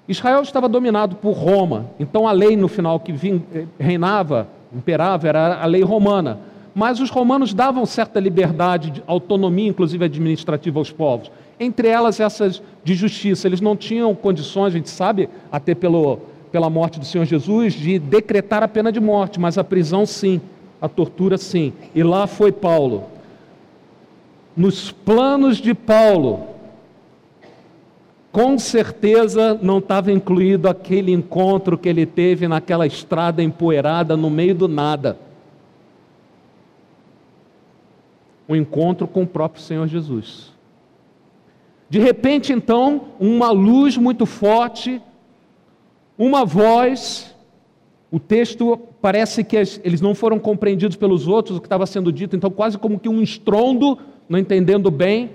Israel 0.08 0.41
estava 0.41 0.67
dominado 0.67 1.15
por 1.17 1.34
Roma, 1.34 1.91
então 2.00 2.27
a 2.27 2.31
lei 2.31 2.58
no 2.58 2.67
final 2.67 3.00
que 3.00 3.12
eh, 3.12 3.65
reinava, 3.79 4.48
imperava, 4.74 5.27
era 5.27 5.62
a 5.62 5.65
lei 5.67 5.84
romana 5.84 6.39
mas 6.74 7.00
os 7.00 7.10
romanos 7.10 7.53
davam 7.53 7.86
certa 7.86 8.19
liberdade, 8.22 9.03
autonomia, 9.05 9.67
inclusive 9.67 10.05
administrativa 10.05 10.79
aos 10.79 10.91
povos. 10.91 11.31
Entre 11.60 11.88
elas, 11.88 12.22
essas 12.22 12.62
de 12.84 12.96
justiça. 12.96 13.48
Eles 13.48 13.60
não 13.60 13.75
tinham 13.75 14.15
condições, 14.15 14.67
a 14.67 14.77
gente 14.77 14.89
sabe, 14.89 15.29
até 15.51 15.75
pelo, 15.75 16.19
pela 16.51 16.70
morte 16.70 17.00
do 17.00 17.06
Senhor 17.06 17.25
Jesus, 17.25 17.74
de 17.74 18.00
decretar 18.00 18.63
a 18.63 18.68
pena 18.68 18.91
de 18.91 19.00
morte, 19.00 19.39
mas 19.39 19.58
a 19.58 19.63
prisão 19.63 20.06
sim, 20.06 20.41
a 20.82 20.88
tortura 20.88 21.38
sim. 21.38 21.74
E 21.94 22.03
lá 22.03 22.27
foi 22.27 22.51
Paulo. 22.51 23.06
Nos 24.56 24.91
planos 24.91 25.58
de 25.58 25.74
Paulo, 25.74 26.48
com 28.32 28.58
certeza 28.60 29.58
não 29.62 29.79
estava 29.79 30.12
incluído 30.12 30.68
aquele 30.68 31.12
encontro 31.12 31.77
que 31.77 31.89
ele 31.89 32.06
teve 32.06 32.48
naquela 32.48 32.86
estrada 32.86 33.41
empoeirada 33.41 34.15
no 34.15 34.29
meio 34.29 34.53
do 34.53 34.68
nada. 34.68 35.18
Um 38.48 38.56
encontro 38.56 39.08
com 39.08 39.24
o 39.24 39.27
próprio 39.27 39.62
Senhor 39.62 39.88
Jesus. 39.88 40.51
De 41.89 42.00
repente, 42.00 42.53
então, 42.53 43.08
uma 43.20 43.50
luz 43.50 43.98
muito 43.98 44.25
forte, 44.25 45.01
uma 46.19 46.43
voz, 46.43 47.33
o 48.11 48.19
texto 48.19 48.77
parece 49.01 49.41
que 49.41 49.55
eles 49.55 50.01
não 50.01 50.13
foram 50.13 50.38
compreendidos 50.38 50.97
pelos 50.97 51.25
outros, 51.29 51.57
o 51.57 51.61
que 51.61 51.67
estava 51.67 51.85
sendo 51.85 52.11
dito, 52.11 52.35
então, 52.35 52.51
quase 52.51 52.77
como 52.77 52.99
que 52.99 53.07
um 53.07 53.21
estrondo, 53.21 53.97
não 54.27 54.38
entendendo 54.38 54.91
bem, 54.91 55.31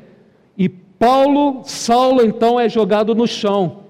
e 0.58 0.68
Paulo, 0.68 1.62
Saulo, 1.64 2.22
então, 2.22 2.60
é 2.60 2.68
jogado 2.68 3.14
no 3.14 3.26
chão. 3.26 3.84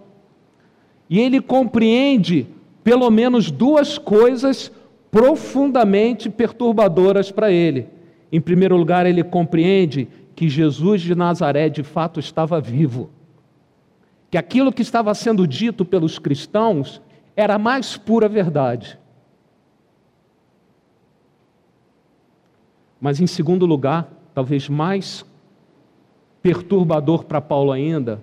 E 1.10 1.18
ele 1.18 1.40
compreende 1.40 2.46
pelo 2.84 3.10
menos 3.10 3.50
duas 3.50 3.98
coisas 3.98 4.70
profundamente 5.10 6.30
perturbadoras 6.30 7.30
para 7.32 7.50
ele. 7.50 7.88
Em 8.30 8.40
primeiro 8.40 8.76
lugar, 8.76 9.04
ele 9.04 9.24
compreende 9.24 10.08
que 10.34 10.48
Jesus 10.48 11.00
de 11.02 11.14
Nazaré 11.14 11.68
de 11.68 11.82
fato 11.82 12.20
estava 12.20 12.60
vivo. 12.60 13.10
Que 14.34 14.38
aquilo 14.38 14.72
que 14.72 14.82
estava 14.82 15.14
sendo 15.14 15.46
dito 15.46 15.84
pelos 15.84 16.18
cristãos 16.18 17.00
era 17.36 17.54
a 17.54 17.58
mais 17.58 17.96
pura 17.96 18.28
verdade. 18.28 18.98
Mas 23.00 23.20
em 23.20 23.28
segundo 23.28 23.64
lugar, 23.64 24.10
talvez 24.34 24.68
mais 24.68 25.24
perturbador 26.42 27.26
para 27.26 27.40
Paulo 27.40 27.70
ainda, 27.70 28.20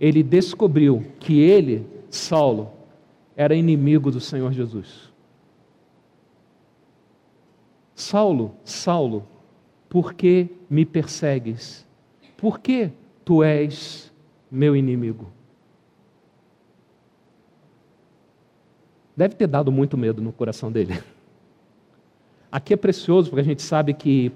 ele 0.00 0.22
descobriu 0.22 1.04
que 1.20 1.38
ele, 1.38 1.86
Saulo, 2.08 2.70
era 3.36 3.54
inimigo 3.54 4.10
do 4.10 4.20
Senhor 4.20 4.54
Jesus. 4.54 5.12
Saulo, 7.94 8.54
Saulo, 8.64 9.28
por 9.86 10.14
que 10.14 10.48
me 10.70 10.86
persegues? 10.86 11.86
Por 12.38 12.58
que 12.58 12.90
tu 13.22 13.44
és 13.44 14.10
meu 14.50 14.74
inimigo? 14.74 15.30
Deve 19.16 19.34
ter 19.34 19.46
dado 19.46 19.70
muito 19.70 19.96
medo 19.96 20.22
no 20.22 20.32
coração 20.32 20.72
dele. 20.72 21.02
Aqui 22.50 22.74
é 22.74 22.76
precioso 22.76 23.30
porque 23.30 23.40
a 23.40 23.44
gente 23.44 23.62
sabe 23.62 23.94
que 23.94 24.32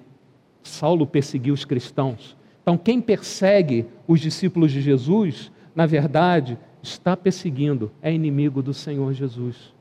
Saulo 0.62 1.06
perseguiu 1.06 1.54
os 1.54 1.64
cristãos 1.64 2.36
então, 2.66 2.76
quem 2.76 3.00
persegue 3.00 3.86
os 4.08 4.18
discípulos 4.18 4.72
de 4.72 4.80
Jesus, 4.80 5.52
na 5.72 5.86
verdade, 5.86 6.58
está 6.82 7.16
perseguindo, 7.16 7.92
é 8.02 8.12
inimigo 8.12 8.60
do 8.60 8.74
Senhor 8.74 9.12
Jesus. 9.12 9.72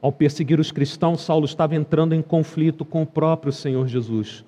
Ao 0.00 0.12
perseguir 0.12 0.60
os 0.60 0.70
cristãos, 0.70 1.20
Saulo 1.22 1.46
estava 1.46 1.74
entrando 1.74 2.14
em 2.14 2.22
conflito 2.22 2.84
com 2.84 3.02
o 3.02 3.06
próprio 3.06 3.52
Senhor 3.52 3.88
Jesus. 3.88 4.44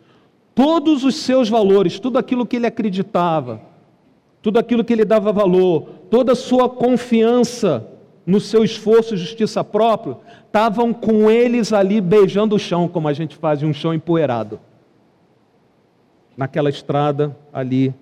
Todos 0.55 1.03
os 1.03 1.17
seus 1.17 1.49
valores, 1.49 1.99
tudo 1.99 2.17
aquilo 2.17 2.47
que 2.47 2.55
ele 2.55 2.69
acreditava, 2.69 3.61
tudo 4.43 4.59
aquilo 4.59 4.85
que 4.85 4.93
ele 4.93 5.05
dava 5.05 5.33
valor, 5.33 5.89
toda 6.11 6.33
a 6.33 6.37
sua 6.37 6.69
confiança 6.69 7.87
no 8.25 8.41
seu 8.41 8.63
esforço 8.63 9.17
de 9.17 9.23
justiça 9.23 9.65
próprio, 9.65 10.19
estavam 10.47 10.93
com 10.93 11.31
eles 11.31 11.73
ali 11.73 12.01
beijando 12.01 12.55
o 12.55 12.59
chão, 12.59 12.89
como 12.89 13.09
a 13.09 13.13
gente 13.13 13.37
faz 13.37 13.63
um 13.63 13.73
chão 13.73 13.93
empoeirado. 13.93 14.61
Naquela 16.37 16.71
estrada 16.71 17.37
ali, 17.53 17.95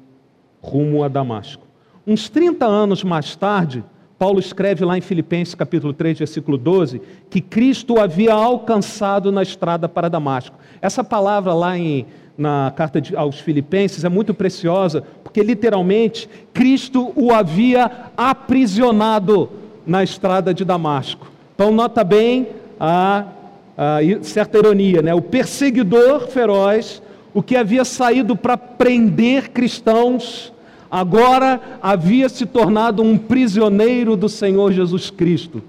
rumo 0.61 1.03
a 1.03 1.09
Damasco. 1.09 1.67
Uns 2.07 2.29
30 2.29 2.67
anos 2.67 3.03
mais 3.03 3.37
tarde, 3.37 3.85
Paulo 4.19 4.41
escreve 4.41 4.85
lá 4.85 4.99
em 4.99 5.01
Filipenses 5.01 5.55
capítulo 5.55 5.93
3, 5.93 6.19
versículo 6.19 6.59
12, 6.59 7.01
que 7.31 7.41
Cristo 7.41 8.01
havia 8.01 8.33
alcançado 8.33 9.31
na 9.31 9.43
estrada 9.43 9.89
para 9.89 10.09
Damasco. 10.09 10.57
Essa 10.83 11.05
palavra 11.05 11.55
lá 11.55 11.79
em, 11.79 12.07
na 12.39 12.73
carta 12.75 13.01
de, 13.01 13.17
aos 13.17 13.41
Filipenses 13.41 14.05
é 14.05 14.09
muito 14.09 14.33
preciosa, 14.33 15.03
porque 15.25 15.43
literalmente 15.43 16.31
Cristo 16.55 17.13
o 17.17 17.33
havia 17.33 17.91
aprisionado 18.17 19.51
na 19.85 20.05
estrada 20.05 20.55
de 20.55 20.65
Damasco. 20.65 21.33
Então, 21.57 21.73
nota 21.73 22.05
bem 22.05 22.47
a, 22.79 23.25
a 23.77 23.99
certa 24.23 24.57
ironia, 24.57 25.03
né? 25.03 25.13
O 25.13 25.21
perseguidor 25.21 26.29
feroz, 26.29 27.03
o 27.35 27.43
que 27.43 27.57
havia 27.57 27.85
saído 27.85 28.37
para 28.37 28.57
prender 28.57 29.51
cristãos, 29.51 30.53
agora 30.89 31.61
havia 31.83 32.29
se 32.29 32.47
tornado 32.47 33.03
um 33.03 33.19
prisioneiro 33.19 34.17
do 34.17 34.29
Senhor 34.29 34.73
Jesus 34.73 35.11
Cristo, 35.11 35.61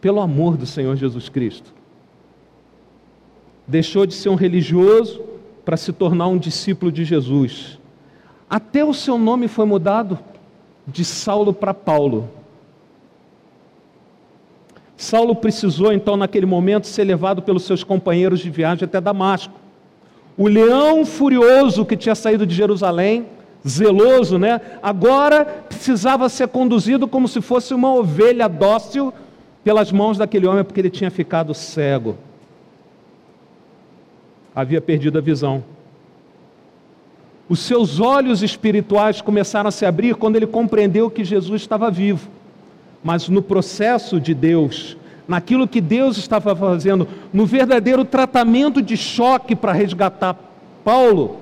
pelo 0.00 0.20
amor 0.20 0.56
do 0.56 0.66
Senhor 0.66 0.96
Jesus 0.96 1.28
Cristo. 1.28 1.72
Deixou 3.68 4.04
de 4.04 4.14
ser 4.14 4.30
um 4.30 4.34
religioso 4.34 5.37
para 5.68 5.76
se 5.76 5.92
tornar 5.92 6.28
um 6.28 6.38
discípulo 6.38 6.90
de 6.90 7.04
Jesus. 7.04 7.78
Até 8.48 8.82
o 8.82 8.94
seu 8.94 9.18
nome 9.18 9.48
foi 9.48 9.66
mudado 9.66 10.18
de 10.86 11.04
Saulo 11.04 11.52
para 11.52 11.74
Paulo. 11.74 12.30
Saulo 14.96 15.36
precisou 15.36 15.92
então, 15.92 16.16
naquele 16.16 16.46
momento, 16.46 16.86
ser 16.86 17.04
levado 17.04 17.42
pelos 17.42 17.64
seus 17.64 17.84
companheiros 17.84 18.40
de 18.40 18.48
viagem 18.48 18.86
até 18.86 18.98
Damasco. 18.98 19.52
O 20.38 20.48
leão 20.48 21.04
furioso 21.04 21.84
que 21.84 21.98
tinha 21.98 22.14
saído 22.14 22.46
de 22.46 22.54
Jerusalém, 22.54 23.26
zeloso, 23.68 24.38
né? 24.38 24.62
Agora 24.82 25.44
precisava 25.44 26.30
ser 26.30 26.48
conduzido 26.48 27.06
como 27.06 27.28
se 27.28 27.42
fosse 27.42 27.74
uma 27.74 27.92
ovelha 27.92 28.48
dócil 28.48 29.12
pelas 29.62 29.92
mãos 29.92 30.16
daquele 30.16 30.46
homem, 30.46 30.64
porque 30.64 30.80
ele 30.80 30.88
tinha 30.88 31.10
ficado 31.10 31.52
cego. 31.52 32.16
Havia 34.58 34.80
perdido 34.80 35.18
a 35.18 35.20
visão. 35.20 35.62
Os 37.48 37.60
seus 37.60 38.00
olhos 38.00 38.42
espirituais 38.42 39.20
começaram 39.20 39.68
a 39.68 39.70
se 39.70 39.86
abrir 39.86 40.16
quando 40.16 40.36
ele 40.36 40.46
compreendeu 40.46 41.10
que 41.10 41.24
Jesus 41.24 41.62
estava 41.62 41.90
vivo 41.90 42.28
mas 43.02 43.28
no 43.28 43.42
processo 43.42 44.20
de 44.20 44.34
Deus, 44.34 44.96
naquilo 45.26 45.68
que 45.68 45.80
Deus 45.80 46.16
estava 46.16 46.54
fazendo, 46.54 47.06
no 47.32 47.46
verdadeiro 47.46 48.04
tratamento 48.04 48.82
de 48.82 48.96
choque 48.96 49.54
para 49.54 49.72
resgatar 49.72 50.36
Paulo, 50.84 51.38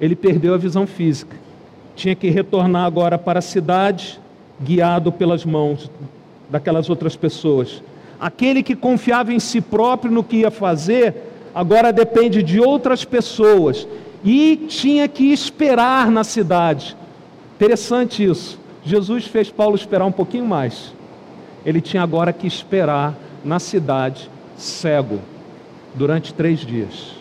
ele 0.00 0.14
perdeu 0.14 0.54
a 0.54 0.58
visão 0.58 0.86
física. 0.86 1.36
Tinha 1.94 2.14
que 2.14 2.28
retornar 2.28 2.84
agora 2.84 3.18
para 3.18 3.38
a 3.38 3.42
cidade, 3.42 4.20
guiado 4.60 5.10
pelas 5.10 5.44
mãos 5.44 5.90
daquelas 6.48 6.88
outras 6.88 7.16
pessoas. 7.16 7.82
Aquele 8.20 8.62
que 8.62 8.76
confiava 8.76 9.32
em 9.32 9.40
si 9.40 9.60
próprio 9.60 10.10
no 10.10 10.22
que 10.22 10.38
ia 10.38 10.50
fazer, 10.50 11.14
agora 11.56 11.90
depende 11.90 12.42
de 12.42 12.60
outras 12.60 13.02
pessoas 13.02 13.88
e 14.22 14.66
tinha 14.68 15.08
que 15.08 15.32
esperar 15.32 16.10
na 16.10 16.22
cidade. 16.22 16.94
Interessante 17.54 18.22
isso. 18.22 18.60
Jesus 18.84 19.24
fez 19.24 19.50
Paulo 19.50 19.74
esperar 19.74 20.04
um 20.04 20.12
pouquinho 20.12 20.44
mais. 20.44 20.92
Ele 21.64 21.80
tinha 21.80 22.02
agora 22.02 22.30
que 22.30 22.46
esperar 22.46 23.14
na 23.42 23.58
cidade, 23.58 24.30
cego, 24.54 25.18
durante 25.94 26.34
três 26.34 26.60
dias. 26.60 27.14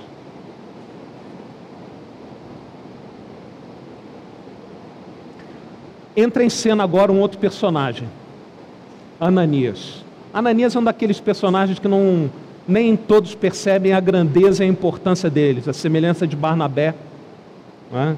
Entra 6.13 6.43
em 6.43 6.49
cena 6.49 6.83
agora 6.83 7.09
um 7.09 7.21
outro 7.21 7.39
personagem, 7.39 8.09
Ananias. 9.17 10.03
Ananias 10.33 10.75
é 10.75 10.79
um 10.79 10.83
daqueles 10.83 11.21
personagens 11.21 11.79
que 11.79 11.87
não 11.87 12.29
nem 12.67 12.95
todos 12.95 13.35
percebem 13.35 13.93
a 13.93 13.99
grandeza 13.99 14.63
e 14.63 14.67
a 14.67 14.69
importância 14.69 15.29
deles, 15.29 15.67
a 15.67 15.73
semelhança 15.73 16.25
de 16.25 16.35
Barnabé. 16.35 16.95
É? 17.93 18.15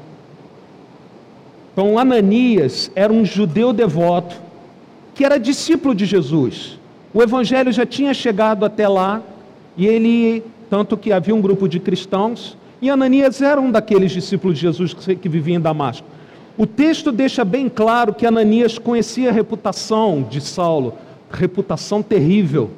Então, 1.73 1.99
Ananias 1.99 2.91
era 2.95 3.11
um 3.11 3.23
judeu 3.23 3.71
devoto 3.71 4.35
que 5.13 5.25
era 5.25 5.37
discípulo 5.37 5.93
de 5.93 6.05
Jesus. 6.05 6.79
O 7.13 7.21
evangelho 7.21 7.71
já 7.71 7.85
tinha 7.85 8.13
chegado 8.13 8.65
até 8.65 8.87
lá 8.87 9.21
e 9.75 9.85
ele, 9.85 10.43
tanto 10.69 10.97
que 10.97 11.11
havia 11.11 11.35
um 11.35 11.41
grupo 11.41 11.67
de 11.67 11.79
cristãos, 11.79 12.57
e 12.81 12.89
Ananias 12.89 13.41
era 13.41 13.59
um 13.59 13.71
daqueles 13.71 14.11
discípulos 14.11 14.57
de 14.57 14.61
Jesus 14.61 14.93
que 14.93 15.29
vivia 15.29 15.55
em 15.55 15.59
Damasco. 15.59 16.05
O 16.57 16.65
texto 16.65 17.11
deixa 17.11 17.45
bem 17.45 17.69
claro 17.69 18.13
que 18.13 18.25
Ananias 18.25 18.79
conhecia 18.79 19.29
a 19.29 19.33
reputação 19.33 20.25
de 20.27 20.41
Saulo, 20.41 20.95
reputação 21.29 22.01
terrível. 22.01 22.71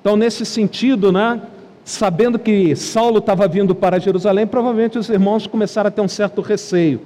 Então, 0.00 0.16
nesse 0.16 0.46
sentido, 0.46 1.12
né, 1.12 1.42
sabendo 1.84 2.38
que 2.38 2.74
Saulo 2.74 3.18
estava 3.18 3.46
vindo 3.46 3.74
para 3.74 3.98
Jerusalém, 3.98 4.46
provavelmente 4.46 4.98
os 4.98 5.08
irmãos 5.08 5.46
começaram 5.46 5.88
a 5.88 5.90
ter 5.90 6.00
um 6.00 6.08
certo 6.08 6.40
receio. 6.40 7.00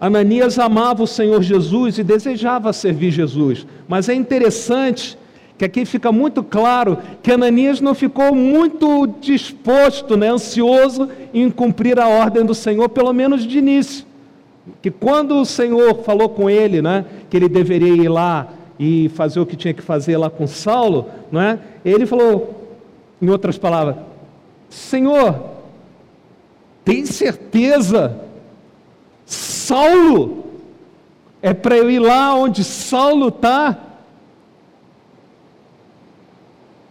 Ananias 0.00 0.58
amava 0.58 1.02
o 1.02 1.06
Senhor 1.06 1.42
Jesus 1.42 1.98
e 1.98 2.02
desejava 2.02 2.72
servir 2.72 3.10
Jesus, 3.12 3.66
mas 3.88 4.08
é 4.08 4.14
interessante 4.14 5.16
que 5.56 5.64
aqui 5.64 5.84
fica 5.84 6.10
muito 6.10 6.42
claro 6.42 6.98
que 7.22 7.30
Ananias 7.30 7.80
não 7.80 7.94
ficou 7.94 8.34
muito 8.34 9.06
disposto, 9.20 10.16
né, 10.16 10.28
ansioso 10.28 11.08
em 11.32 11.48
cumprir 11.50 12.00
a 12.00 12.08
ordem 12.08 12.44
do 12.44 12.54
Senhor, 12.54 12.88
pelo 12.88 13.12
menos 13.12 13.46
de 13.46 13.58
início. 13.58 14.04
Que 14.80 14.90
quando 14.90 15.36
o 15.36 15.44
Senhor 15.44 16.02
falou 16.02 16.28
com 16.28 16.50
ele, 16.50 16.82
né, 16.82 17.04
que 17.30 17.36
ele 17.36 17.48
deveria 17.48 17.94
ir 17.94 18.08
lá 18.08 18.48
e 18.84 19.08
fazer 19.10 19.38
o 19.38 19.46
que 19.46 19.54
tinha 19.54 19.72
que 19.72 19.80
fazer 19.80 20.16
lá 20.16 20.28
com 20.28 20.44
Saulo, 20.44 21.08
não 21.30 21.40
é? 21.40 21.56
Ele 21.84 22.04
falou, 22.04 22.68
em 23.22 23.30
outras 23.30 23.56
palavras, 23.56 23.94
Senhor, 24.68 25.40
tem 26.84 27.06
certeza? 27.06 28.18
Saulo 29.24 30.46
é 31.40 31.54
para 31.54 31.76
eu 31.76 31.88
ir 31.88 32.00
lá 32.00 32.34
onde 32.34 32.64
Saulo 32.64 33.28
está 33.28 33.78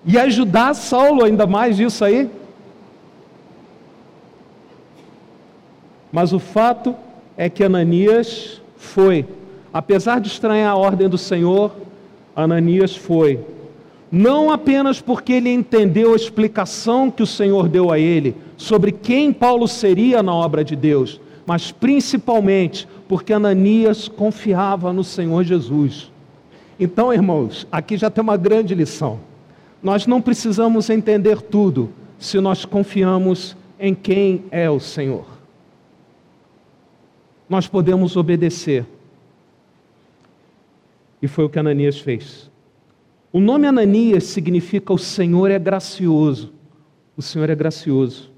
e 0.05 0.17
ajudar 0.17 0.73
Saulo 0.73 1.25
ainda 1.25 1.45
mais 1.45 1.75
disso 1.75 2.05
aí? 2.05 2.29
Mas 6.09 6.31
o 6.31 6.39
fato 6.39 6.95
é 7.35 7.49
que 7.49 7.65
Ananias 7.65 8.61
foi, 8.77 9.25
apesar 9.73 10.19
de 10.19 10.27
estranhar 10.27 10.71
a 10.71 10.75
ordem 10.75 11.07
do 11.07 11.17
Senhor, 11.17 11.71
Ananias 12.35 12.95
foi. 12.95 13.39
Não 14.11 14.51
apenas 14.51 14.99
porque 14.99 15.33
ele 15.33 15.49
entendeu 15.49 16.13
a 16.13 16.15
explicação 16.15 17.09
que 17.09 17.23
o 17.23 17.27
Senhor 17.27 17.69
deu 17.69 17.91
a 17.91 17.97
ele 17.97 18.35
sobre 18.57 18.91
quem 18.91 19.31
Paulo 19.31 19.67
seria 19.67 20.21
na 20.21 20.33
obra 20.33 20.63
de 20.63 20.75
Deus, 20.75 21.19
mas 21.45 21.71
principalmente 21.71 22.87
porque 23.07 23.31
Ananias 23.31 24.07
confiava 24.07 24.91
no 24.91 25.03
Senhor 25.03 25.43
Jesus. 25.43 26.11
Então, 26.79 27.13
irmãos, 27.13 27.65
aqui 27.71 27.95
já 27.95 28.09
tem 28.09 28.21
uma 28.21 28.35
grande 28.35 28.75
lição. 28.75 29.19
Nós 29.81 30.05
não 30.05 30.21
precisamos 30.21 30.89
entender 30.89 31.41
tudo 31.41 31.89
se 32.19 32.39
nós 32.39 32.65
confiamos 32.65 33.55
em 33.79 33.95
quem 33.95 34.43
é 34.51 34.69
o 34.69 34.79
Senhor. 34.79 35.25
Nós 37.49 37.67
podemos 37.67 38.15
obedecer. 38.15 38.85
E 41.21 41.27
foi 41.27 41.45
o 41.45 41.49
que 41.49 41.59
Ananias 41.59 41.99
fez. 41.99 42.49
O 43.31 43.39
nome 43.39 43.67
Ananias 43.67 44.25
significa 44.25 44.91
o 44.91 44.97
Senhor 44.97 45.51
é 45.51 45.59
gracioso. 45.59 46.53
O 47.15 47.21
Senhor 47.21 47.49
é 47.49 47.55
gracioso. 47.55 48.31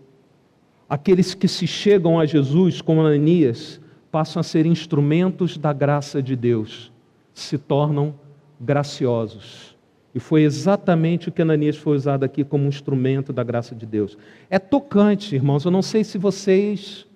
Aqueles 0.89 1.33
que 1.33 1.47
se 1.47 1.65
chegam 1.65 2.19
a 2.19 2.25
Jesus 2.25 2.81
como 2.81 3.01
Ananias 3.01 3.79
passam 4.11 4.39
a 4.39 4.43
ser 4.43 4.65
instrumentos 4.65 5.57
da 5.57 5.73
graça 5.73 6.21
de 6.21 6.35
Deus, 6.35 6.91
se 7.33 7.57
tornam 7.57 8.13
graciosos. 8.59 9.75
E 10.13 10.19
foi 10.19 10.43
exatamente 10.43 11.29
o 11.29 11.31
que 11.31 11.41
Ananias 11.41 11.75
foi 11.75 11.95
usado 11.95 12.23
aqui 12.23 12.43
como 12.43 12.67
instrumento 12.67 13.33
da 13.33 13.43
graça 13.43 13.73
de 13.73 13.87
Deus. 13.87 14.15
É 14.49 14.59
tocante, 14.59 15.33
irmãos. 15.33 15.65
Eu 15.65 15.71
não 15.71 15.81
sei 15.81 16.03
se 16.03 16.19
vocês 16.19 17.07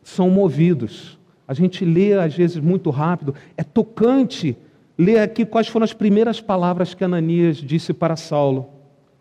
são 0.00 0.30
movidos. 0.30 1.18
A 1.46 1.54
gente 1.54 1.84
lê 1.84 2.14
às 2.14 2.34
vezes 2.34 2.56
muito 2.56 2.90
rápido. 2.90 3.34
É 3.56 3.62
tocante 3.62 4.56
ler 4.96 5.18
aqui 5.18 5.44
quais 5.44 5.68
foram 5.68 5.84
as 5.84 5.92
primeiras 5.92 6.40
palavras 6.40 6.94
que 6.94 7.04
Ananias 7.04 7.56
disse 7.56 7.92
para 7.92 8.16
Saulo. 8.16 8.68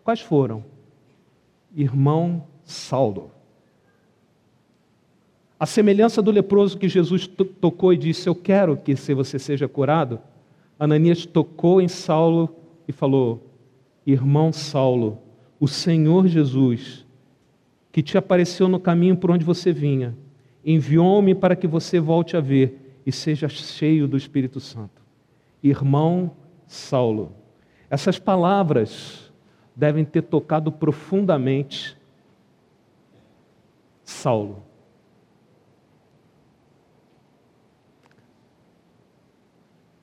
Quais 0.03 0.21
foram? 0.21 0.63
Irmão 1.75 2.43
Saulo. 2.63 3.31
A 5.59 5.65
semelhança 5.65 6.21
do 6.21 6.31
leproso 6.31 6.77
que 6.77 6.89
Jesus 6.89 7.25
tocou 7.27 7.93
e 7.93 7.97
disse: 7.97 8.27
Eu 8.27 8.35
quero 8.35 8.75
que 8.77 8.95
você 9.13 9.39
seja 9.39 9.67
curado. 9.67 10.19
Ananias 10.77 11.25
tocou 11.25 11.81
em 11.81 11.87
Saulo 11.87 12.53
e 12.87 12.91
falou: 12.91 13.49
Irmão 14.05 14.51
Saulo, 14.51 15.19
o 15.59 15.67
Senhor 15.67 16.27
Jesus, 16.27 17.05
que 17.91 18.01
te 18.01 18.17
apareceu 18.17 18.67
no 18.67 18.79
caminho 18.79 19.15
por 19.15 19.31
onde 19.31 19.45
você 19.45 19.71
vinha, 19.71 20.13
enviou-me 20.65 21.35
para 21.35 21.55
que 21.55 21.67
você 21.67 21.99
volte 21.99 22.37
a 22.37 22.41
ver 22.41 23.01
e 23.05 23.11
seja 23.11 23.49
cheio 23.49 24.07
do 24.07 24.15
Espírito 24.15 24.59
Santo. 24.59 25.01
Irmão 25.61 26.31
Saulo. 26.67 27.33
Essas 27.89 28.17
palavras 28.17 29.31
devem 29.75 30.05
ter 30.05 30.23
tocado 30.23 30.71
profundamente 30.71 31.97
Saulo. 34.03 34.63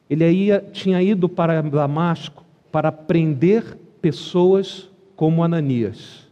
Ele 0.08 0.28
ia, 0.28 0.60
tinha 0.60 1.00
ido 1.00 1.28
para 1.28 1.62
Damasco 1.62 2.44
para 2.72 2.90
prender 2.90 3.76
pessoas 4.00 4.90
como 5.14 5.44
Ananias. 5.44 6.28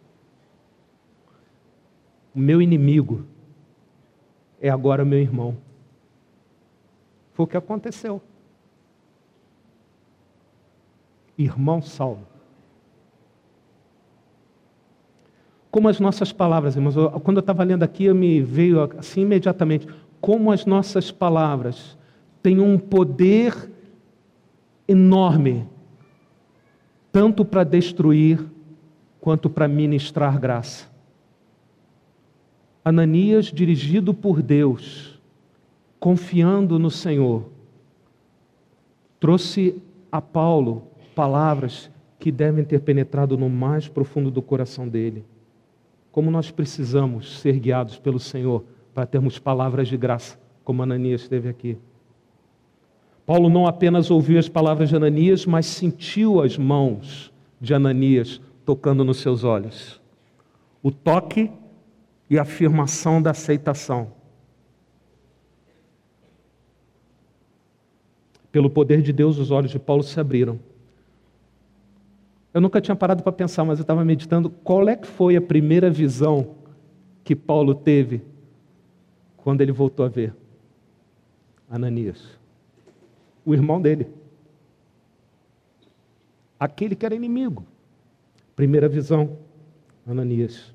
O 2.35 2.39
meu 2.41 2.61
inimigo 2.61 3.25
é 4.61 4.69
agora 4.69 5.05
meu 5.05 5.19
irmão. 5.19 5.57
Foi 7.33 7.45
o 7.45 7.49
que 7.49 7.57
aconteceu. 7.57 8.21
Irmão 11.37 11.81
Saulo. 11.81 12.27
Como 15.71 15.89
as 15.89 16.01
nossas 16.01 16.33
palavras, 16.33 16.75
irmãos, 16.75 16.95
quando 17.23 17.37
eu 17.37 17.41
estava 17.41 17.63
lendo 17.63 17.83
aqui, 17.83 18.13
me 18.13 18.41
veio 18.41 18.83
assim 18.99 19.21
imediatamente, 19.21 19.87
como 20.21 20.51
as 20.51 20.67
nossas 20.67 21.11
palavras 21.11 21.97
tem 22.43 22.59
um 22.59 22.79
poder 22.79 23.71
enorme, 24.89 25.69
tanto 27.13 27.45
para 27.45 27.63
destruir 27.63 28.45
quanto 29.21 29.51
para 29.51 29.69
ministrar 29.69 30.41
graça. 30.41 30.89
Ananias, 32.85 33.47
dirigido 33.47 34.15
por 34.15 34.43
Deus, 34.43 35.21
confiando 36.01 36.79
no 36.79 36.91
Senhor, 36.91 37.49
trouxe 39.21 39.83
a 40.11 40.21
Paulo 40.21 40.85
palavras 41.15 41.91
que 42.19 42.33
devem 42.33 42.65
ter 42.65 42.81
penetrado 42.81 43.37
no 43.37 43.49
mais 43.49 43.89
profundo 43.89 44.31
do 44.31 44.43
coração 44.43 44.89
dele. 44.89 45.25
Como 46.11 46.31
nós 46.31 46.51
precisamos 46.51 47.41
ser 47.41 47.59
guiados 47.59 47.99
pelo 47.99 48.19
Senhor 48.19 48.65
para 48.95 49.07
termos 49.07 49.39
palavras 49.39 49.89
de 49.89 49.97
graça, 49.97 50.39
como 50.65 50.83
Ananias 50.83 51.29
teve 51.29 51.49
aqui. 51.49 51.77
Paulo 53.25 53.51
não 53.51 53.67
apenas 53.67 54.11
ouviu 54.11 54.39
as 54.39 54.49
palavras 54.49 54.89
de 54.89 54.97
Ananias, 54.97 55.45
mas 55.45 55.67
sentiu 55.67 56.41
as 56.41 56.57
mãos 56.57 57.33
de 57.61 57.75
Ananias 57.75 58.41
tocando 58.65 59.05
nos 59.05 59.19
seus 59.19 59.45
olhos. 59.45 60.01
O 60.83 60.91
toque 60.91 61.51
e 62.29 62.39
afirmação 62.39 63.21
da 63.21 63.31
aceitação. 63.31 64.13
Pelo 68.51 68.71
poder 68.71 69.03
de 69.03 69.13
Deus, 69.13 69.39
os 69.39 69.51
olhos 69.51 69.71
de 69.71 69.79
Paulo 69.79 70.03
se 70.03 70.19
abriram. 70.19 70.59
Eu 72.53 72.61
nunca 72.61 72.81
tinha 72.81 72.97
parado 72.97 73.23
para 73.23 73.33
pensar, 73.33 73.65
mas 73.65 73.79
eu 73.79 73.83
estava 73.83 74.05
meditando 74.05 74.51
qual 74.51 74.89
é 74.89 74.97
que 74.97 75.07
foi 75.07 75.37
a 75.37 75.41
primeira 75.41 75.91
visão 75.91 76.57
que 77.23 77.37
Paulo 77.37 77.75
teve 77.75 78.23
quando 79.37 79.61
ele 79.61 79.73
voltou 79.73 80.05
a 80.05 80.09
ver 80.09 80.35
Ananias 81.71 82.39
o 83.49 83.55
irmão 83.55 83.81
dele. 83.81 84.07
Aquele 86.61 86.95
que 86.95 87.07
era 87.07 87.15
inimigo. 87.15 87.65
Primeira 88.55 88.87
visão, 88.87 89.39
Ananias. 90.07 90.75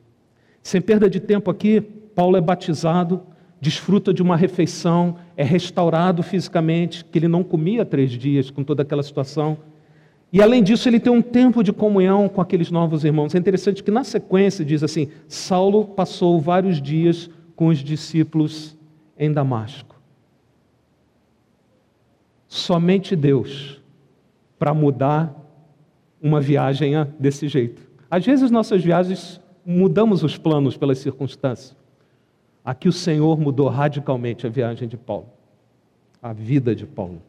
Sem 0.64 0.80
perda 0.80 1.10
de 1.10 1.20
tempo 1.20 1.52
aqui, 1.52 1.82
Paulo 1.82 2.38
é 2.38 2.42
batizado, 2.42 3.22
desfruta 3.60 4.14
de 4.14 4.22
uma 4.22 4.38
refeição, 4.38 5.18
é 5.36 5.44
restaurado 5.44 6.24
fisicamente, 6.24 7.04
que 7.04 7.20
ele 7.20 7.28
não 7.28 7.44
comia 7.44 7.86
três 7.86 8.12
dias 8.12 8.50
com 8.50 8.64
toda 8.64 8.82
aquela 8.82 9.04
situação. 9.04 9.58
E 10.32 10.42
além 10.42 10.64
disso, 10.64 10.88
ele 10.88 11.00
tem 11.00 11.12
um 11.12 11.22
tempo 11.22 11.62
de 11.62 11.74
comunhão 11.74 12.28
com 12.30 12.42
aqueles 12.42 12.72
novos 12.72 13.04
irmãos. 13.04 13.36
É 13.36 13.38
interessante 13.38 13.84
que 13.84 13.92
na 13.92 14.04
sequência 14.04 14.66
diz 14.66 14.82
assim: 14.82 15.10
Saulo 15.28 15.86
passou 15.86 16.40
vários 16.40 16.82
dias 16.82 17.30
com 17.56 17.68
os 17.68 17.80
discípulos 17.80 18.76
em 19.20 19.32
Damasco. 19.32 19.96
Somente 22.48 23.16
Deus 23.16 23.82
para 24.58 24.74
mudar 24.74 25.36
uma 26.22 26.40
viagem 26.40 26.94
desse 27.20 27.48
jeito. 27.48 27.82
Às 28.10 28.26
vezes 28.26 28.50
nossas 28.50 28.82
viagens 28.84 29.42
mudamos 29.66 30.24
os 30.24 30.38
planos 30.38 30.78
pelas 30.78 31.00
circunstâncias. 31.00 31.76
Aqui 32.64 32.88
o 32.88 32.94
Senhor 32.94 33.40
mudou 33.40 33.68
radicalmente 33.68 34.48
a 34.48 34.50
viagem 34.50 34.88
de 34.88 34.98
Paulo, 34.98 35.28
a 36.22 36.32
vida 36.32 36.76
de 36.76 36.86
Paulo. 36.86 37.22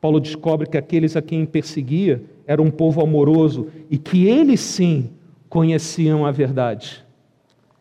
Paulo 0.00 0.20
descobre 0.20 0.68
que 0.68 0.76
aqueles 0.76 1.16
a 1.16 1.22
quem 1.22 1.46
perseguia 1.46 2.22
era 2.46 2.60
um 2.60 2.70
povo 2.70 3.02
amoroso 3.02 3.68
e 3.90 3.98
que 3.98 4.26
eles 4.26 4.60
sim 4.60 5.10
conheciam 5.48 6.26
a 6.26 6.30
verdade. 6.30 7.04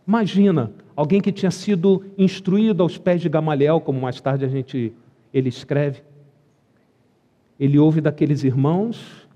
Imagina 0.08 0.72
alguém 0.96 1.20
que 1.20 1.32
tinha 1.32 1.52
sido 1.52 2.04
instruído 2.18 2.82
aos 2.84 2.98
pés 2.98 3.22
de 3.22 3.30
Gamaliel, 3.30 3.82
como 3.82 4.00
mais 4.00 4.22
tarde 4.22 4.46
a 4.46 4.48
gente 4.48 4.94
ele 5.34 5.50
escreve, 5.50 6.02
ele 7.60 7.78
ouve 7.78 8.02
daqueles 8.02 8.44
irmãos 8.44 9.28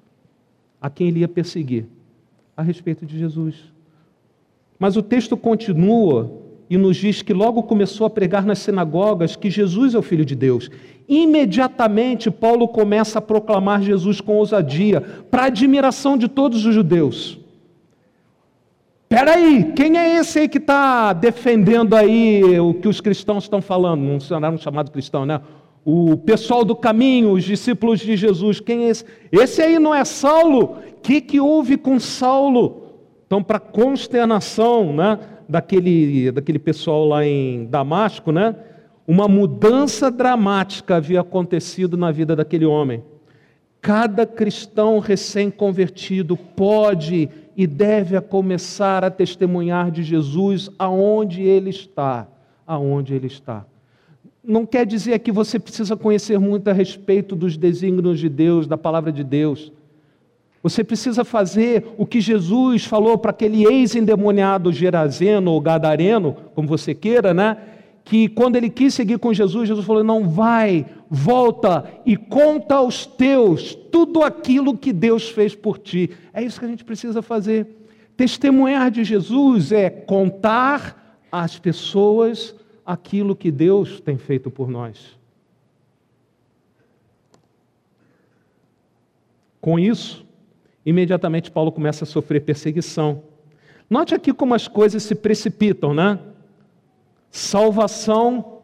a 0.82 0.89
quem 0.89 1.08
ele 1.08 1.19
ia 1.19 1.28
perseguir? 1.28 1.86
A 2.56 2.62
respeito 2.62 3.06
de 3.06 3.17
Jesus. 3.17 3.74
Mas 4.80 4.96
o 4.96 5.04
texto 5.04 5.36
continua 5.36 6.32
e 6.70 6.78
nos 6.78 6.96
diz 6.96 7.22
que 7.22 7.34
logo 7.34 7.63
começou 7.63 8.08
a 8.08 8.10
pregar 8.10 8.46
nas 8.46 8.60
sinagogas 8.60 9.36
que 9.36 9.50
Jesus 9.50 9.94
é 9.94 9.98
o 9.98 10.02
Filho 10.02 10.24
de 10.24 10.36
Deus. 10.36 10.72
Imediatamente, 11.08 12.32
Paulo 12.32 12.68
começa 12.68 13.20
a 13.20 13.22
proclamar 13.22 13.82
Jesus 13.82 14.22
com 14.22 14.38
ousadia, 14.38 15.02
para 15.30 15.46
admiração 15.46 16.18
de 16.18 16.28
todos 16.30 16.65
os 16.65 16.74
judeus. 16.74 17.39
Peraí, 19.10 19.74
quem 19.76 19.98
é 19.98 20.18
esse 20.18 20.39
aí 20.39 20.48
que 20.48 20.60
está 20.60 21.12
defendendo 21.13 21.96
aí 21.96 22.60
o 22.60 22.76
que 22.76 22.88
os 22.88 23.02
cristãos 23.02 23.46
estão 23.46 23.60
falando? 23.60 24.02
Não 24.02 24.38
era 24.38 24.52
um 24.52 24.58
chamado 24.58 24.92
cristão, 24.92 25.26
né? 25.26 25.42
O 25.84 26.15
pessoal 26.15 26.63
do 26.63 26.76
caminho, 26.76 27.32
os 27.32 27.44
discípulos 27.44 28.00
de 28.02 28.15
Jesus, 28.15 28.60
quem 28.60 28.86
é 28.86 28.89
esse? 28.89 29.04
Esse 29.32 29.63
aí 29.63 29.80
não 29.80 29.96
é 29.96 30.06
Saulo? 30.06 30.78
O 30.88 31.02
que, 31.02 31.20
que 31.20 31.39
houve 31.39 31.76
com 31.76 32.00
Saulo? 32.00 32.79
Então, 33.30 33.44
para 33.44 33.60
consternação 33.60 34.92
né, 34.92 35.20
daquele, 35.48 36.32
daquele 36.32 36.58
pessoal 36.58 37.06
lá 37.06 37.24
em 37.24 37.65
Damasco, 37.65 38.32
né, 38.32 38.56
uma 39.08 39.28
mudança 39.28 40.10
dramática 40.10 40.96
havia 40.96 41.22
acontecido 41.22 41.96
na 41.96 42.12
vida 42.12 42.36
daquele 42.36 42.65
homem. 42.65 43.04
Cada 43.80 44.26
cristão 44.26 44.98
recém-convertido 44.98 46.36
pode 46.36 47.30
e 47.56 47.68
deve 47.68 48.20
começar 48.20 49.04
a 49.06 49.12
testemunhar 49.12 49.92
de 49.92 50.02
Jesus 50.02 50.72
aonde 50.80 51.44
ele 51.44 51.70
está, 51.70 52.28
aonde 52.65 53.13
ele 53.13 53.28
está. 53.28 53.63
Não 54.44 54.65
quer 54.65 54.88
dizer 54.88 55.20
que 55.20 55.32
você 55.32 55.60
precisa 55.60 55.96
conhecer 55.96 56.39
muito 56.39 56.68
a 56.68 56.74
respeito 56.74 57.36
dos 57.36 57.58
desígnios 57.58 58.20
de 58.20 58.28
Deus, 58.28 58.65
da 58.65 58.76
palavra 58.76 59.12
de 59.12 59.24
Deus. 59.24 59.72
Você 60.62 60.84
precisa 60.84 61.24
fazer 61.24 61.88
o 61.98 62.06
que 62.06 62.19
Jesus 62.19 62.86
falou 62.86 63.17
para 63.17 63.32
aquele 63.32 63.65
ex-endemoniado 63.65 64.74
gerazeno 64.74 65.52
ou 65.52 65.62
gadareno, 65.62 66.36
como 66.54 66.67
você 66.67 66.93
queira, 66.93 67.34
né? 67.34 67.58
Que 68.04 68.28
quando 68.28 68.58
ele 68.58 68.69
quis 68.69 68.93
seguir 68.93 69.19
com 69.19 69.34
Jesus, 69.34 69.69
Jesus 69.69 69.86
falou: 69.86 70.04
Não 70.04 70.28
vai, 70.28 70.86
volta 71.10 71.86
e 72.06 72.17
conta 72.17 72.76
aos 72.76 73.06
teus 73.06 73.74
tudo 73.74 74.22
aquilo 74.22 74.78
que 74.78 74.91
Deus 74.91 75.30
fez 75.30 75.56
por 75.56 75.78
ti. 75.78 76.10
É 76.34 76.43
isso 76.43 76.60
que 76.60 76.65
a 76.65 76.69
gente 76.69 76.84
precisa 76.84 77.22
fazer. 77.22 77.67
Testemunhar 78.17 78.91
de 78.91 79.04
Jesus 79.06 79.72
é 79.72 79.89
contar 79.89 81.22
às 81.32 81.58
pessoas 81.58 82.54
aquilo 82.86 83.36
que 83.36 83.50
Deus 83.50 84.02
tem 84.02 84.17
feito 84.17 84.52
por 84.52 84.67
nós. 84.67 85.17
Com 89.62 89.78
isso, 89.78 90.26
imediatamente 90.89 91.52
Paulo 91.52 91.71
começa 91.71 92.04
a 92.04 92.08
sofrer 92.08 92.41
perseguição. 92.41 93.23
Note 93.89 94.15
aqui 94.15 94.34
como 94.34 94.56
as 94.56 94.67
coisas 94.67 95.04
se 95.04 95.13
precipitam, 95.13 95.93
né? 95.93 96.19
Salvação, 97.30 98.63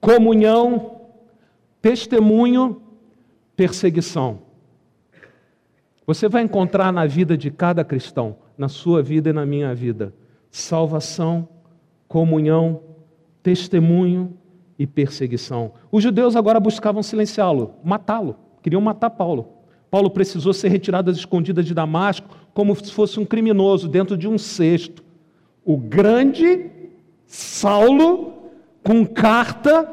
comunhão, 0.00 1.00
testemunho, 1.80 2.82
perseguição. 3.56 4.40
Você 6.06 6.28
vai 6.28 6.42
encontrar 6.42 6.92
na 6.92 7.06
vida 7.06 7.36
de 7.36 7.50
cada 7.50 7.84
cristão, 7.84 8.36
na 8.58 8.68
sua 8.68 9.02
vida 9.02 9.30
e 9.30 9.32
na 9.32 9.46
minha 9.46 9.74
vida, 9.74 10.12
salvação, 10.50 11.48
comunhão, 12.08 12.82
testemunho 13.42 14.36
e 14.78 14.86
perseguição. 14.86 15.72
Os 15.90 16.02
judeus 16.02 16.36
agora 16.36 16.60
buscavam 16.60 17.02
silenciá-lo, 17.02 17.74
matá-lo, 17.82 18.36
queriam 18.62 18.82
matar 18.82 19.10
Paulo. 19.10 19.51
Paulo 19.92 20.08
precisou 20.08 20.54
ser 20.54 20.68
retirado 20.68 21.10
às 21.10 21.18
escondidas 21.18 21.66
de 21.66 21.74
Damasco, 21.74 22.26
como 22.54 22.74
se 22.74 22.90
fosse 22.90 23.20
um 23.20 23.26
criminoso 23.26 23.86
dentro 23.86 24.16
de 24.16 24.26
um 24.26 24.38
cesto. 24.38 25.04
O 25.62 25.76
grande 25.76 26.70
Saulo, 27.26 28.32
com 28.82 29.04
carta 29.04 29.86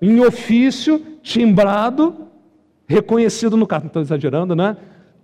em 0.00 0.20
ofício, 0.20 0.98
timbrado, 1.22 2.28
reconhecido 2.86 3.54
no 3.54 3.66
carro. 3.66 3.82
Não 3.82 3.88
estou 3.88 4.00
exagerando, 4.00 4.56
né? 4.56 4.74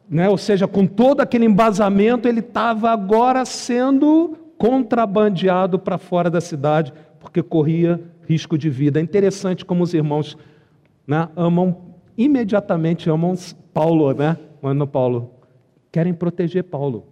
né? 0.07 0.29
Ou 0.29 0.37
seja, 0.37 0.69
com 0.69 0.87
todo 0.87 1.23
aquele 1.23 1.47
embasamento, 1.47 2.29
ele 2.29 2.41
estava 2.41 2.91
agora 2.91 3.47
sendo 3.47 4.37
contrabandeado 4.59 5.79
para 5.79 5.97
fora 5.97 6.29
da 6.29 6.43
cidade, 6.43 6.93
porque 7.19 7.43
corria 7.43 7.99
risco 8.29 8.59
de 8.59 8.69
vida. 8.69 9.01
É 9.01 9.03
interessante 9.03 9.65
como 9.65 9.83
os 9.83 9.95
irmãos 9.95 10.37
né, 11.07 11.31
amam, 11.35 11.88
imediatamente 12.19 13.09
amam 13.09 13.35
Paulo, 13.73 14.13
né? 14.13 14.37
Mano 14.61 14.89
Paulo, 14.89 15.31
querem 15.93 16.13
proteger 16.13 16.65
Paulo. 16.65 17.07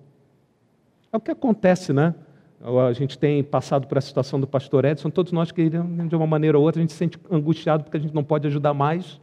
É 1.12 1.16
o 1.16 1.20
que 1.20 1.30
acontece, 1.30 1.92
né? 1.92 2.12
A 2.60 2.92
gente 2.92 3.16
tem 3.16 3.44
passado 3.44 3.86
por 3.86 3.96
a 3.96 4.00
situação 4.00 4.40
do 4.40 4.46
pastor 4.46 4.84
Edson, 4.84 5.08
todos 5.08 5.30
nós 5.30 5.52
que 5.52 5.70
de 5.70 6.16
uma 6.16 6.26
maneira 6.26 6.58
ou 6.58 6.64
outra 6.64 6.80
a 6.80 6.82
gente 6.82 6.92
se 6.92 6.98
sente 6.98 7.18
angustiado 7.30 7.84
porque 7.84 7.96
a 7.96 8.00
gente 8.00 8.14
não 8.14 8.24
pode 8.24 8.46
ajudar 8.48 8.74
mais, 8.74 9.20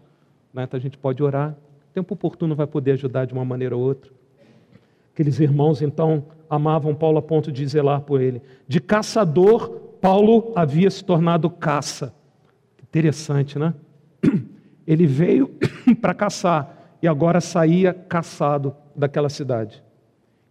né? 0.53 0.63
então 0.63 0.77
a 0.77 0.81
gente 0.81 0.97
pode 0.97 1.21
orar. 1.21 1.51
O 1.89 1.93
tempo 1.93 2.13
oportuno 2.13 2.55
vai 2.55 2.65
poder 2.65 2.91
ajudar 2.91 3.25
de 3.25 3.33
uma 3.33 3.43
maneira 3.43 3.75
ou 3.75 3.83
outra. 3.83 4.11
Aqueles 5.13 5.39
irmãos 5.39 5.81
então 5.81 6.25
amavam 6.49 6.95
Paulo 6.95 7.17
a 7.17 7.21
ponto 7.21 7.51
de 7.51 7.67
zelar 7.67 8.01
por 8.01 8.21
ele. 8.21 8.41
De 8.67 8.79
caçador, 8.79 9.69
Paulo 9.99 10.53
havia 10.55 10.89
se 10.89 11.03
tornado 11.03 11.49
caça. 11.49 12.13
Interessante, 12.81 13.59
né? 13.59 13.73
Ele 14.85 15.05
veio 15.05 15.51
para 16.01 16.13
caçar 16.13 16.97
e 17.01 17.07
agora 17.07 17.41
saía 17.41 17.93
caçado 17.93 18.75
daquela 18.95 19.29
cidade. 19.29 19.83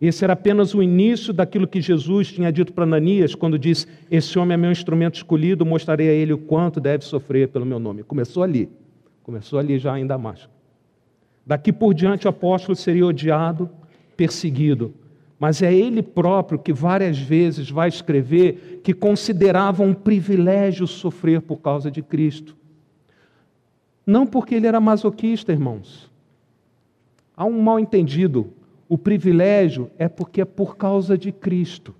Esse 0.00 0.24
era 0.24 0.32
apenas 0.32 0.74
o 0.74 0.82
início 0.82 1.32
daquilo 1.32 1.66
que 1.66 1.80
Jesus 1.80 2.32
tinha 2.32 2.50
dito 2.50 2.72
para 2.72 2.82
Ananias, 2.82 3.36
quando 3.36 3.56
disse: 3.56 3.86
Esse 4.10 4.36
homem 4.36 4.54
é 4.54 4.56
meu 4.56 4.72
instrumento 4.72 5.14
escolhido, 5.14 5.64
mostrarei 5.64 6.08
a 6.08 6.12
ele 6.12 6.32
o 6.32 6.38
quanto 6.38 6.80
deve 6.80 7.04
sofrer 7.04 7.48
pelo 7.48 7.64
meu 7.64 7.78
nome. 7.78 8.02
Começou 8.02 8.42
ali, 8.42 8.68
começou 9.22 9.60
ali 9.60 9.78
já 9.78 9.96
em 9.98 10.04
Damasco. 10.04 10.50
Daqui 11.46 11.72
por 11.72 11.94
diante 11.94 12.26
o 12.26 12.30
apóstolo 12.30 12.74
seria 12.74 13.06
odiado, 13.06 13.70
perseguido, 14.16 14.92
mas 15.38 15.62
é 15.62 15.72
ele 15.72 16.02
próprio 16.02 16.58
que 16.58 16.72
várias 16.72 17.18
vezes 17.18 17.70
vai 17.70 17.88
escrever 17.88 18.80
que 18.82 18.92
considerava 18.92 19.82
um 19.82 19.94
privilégio 19.94 20.86
sofrer 20.86 21.40
por 21.40 21.58
causa 21.58 21.90
de 21.90 22.02
Cristo. 22.02 22.56
Não 24.06 24.26
porque 24.26 24.54
ele 24.54 24.66
era 24.66 24.80
masoquista, 24.80 25.52
irmãos. 25.52 26.10
Há 27.36 27.44
um 27.44 27.60
mal 27.60 27.78
entendido 27.78 28.52
o 28.92 28.98
privilégio 28.98 29.90
é 29.96 30.06
porque 30.06 30.42
é 30.42 30.44
por 30.44 30.76
causa 30.76 31.16
de 31.16 31.32
Cristo, 31.32 31.94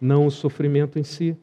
não 0.00 0.26
o 0.26 0.30
sofrimento 0.30 1.00
em 1.00 1.02
si. 1.02 1.36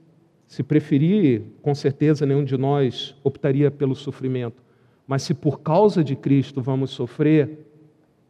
Se 0.48 0.64
preferir, 0.64 1.44
com 1.62 1.76
certeza 1.76 2.26
nenhum 2.26 2.46
de 2.46 2.56
nós 2.56 3.14
optaria 3.26 3.70
pelo 3.70 3.94
sofrimento. 3.94 4.64
Mas 5.06 5.24
se 5.24 5.34
por 5.34 5.60
causa 5.60 6.02
de 6.02 6.16
Cristo 6.16 6.62
vamos 6.62 6.92
sofrer, 6.92 7.60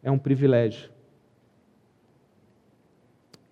é 0.02 0.10
um 0.10 0.18
privilégio. 0.18 0.90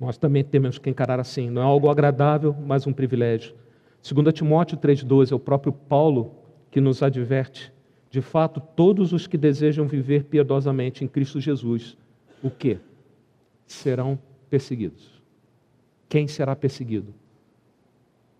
Nós 0.00 0.18
também 0.18 0.42
temos 0.42 0.76
que 0.76 0.90
encarar 0.90 1.20
assim. 1.20 1.48
Não 1.48 1.62
é 1.62 1.64
algo 1.64 1.88
agradável, 1.88 2.52
mas 2.66 2.84
um 2.84 2.92
privilégio. 2.92 3.54
2 4.02 4.34
Timóteo 4.34 4.76
3,12 4.76 5.30
é 5.30 5.34
o 5.36 5.38
próprio 5.38 5.72
Paulo 5.72 6.34
que 6.76 6.80
nos 6.82 7.02
adverte. 7.02 7.72
De 8.10 8.20
fato, 8.20 8.60
todos 8.60 9.14
os 9.14 9.26
que 9.26 9.38
desejam 9.38 9.88
viver 9.88 10.24
piedosamente 10.24 11.02
em 11.02 11.08
Cristo 11.08 11.40
Jesus 11.40 11.96
o 12.42 12.50
que? 12.50 12.78
Serão 13.66 14.18
perseguidos. 14.50 15.22
Quem 16.06 16.28
será 16.28 16.54
perseguido? 16.54 17.14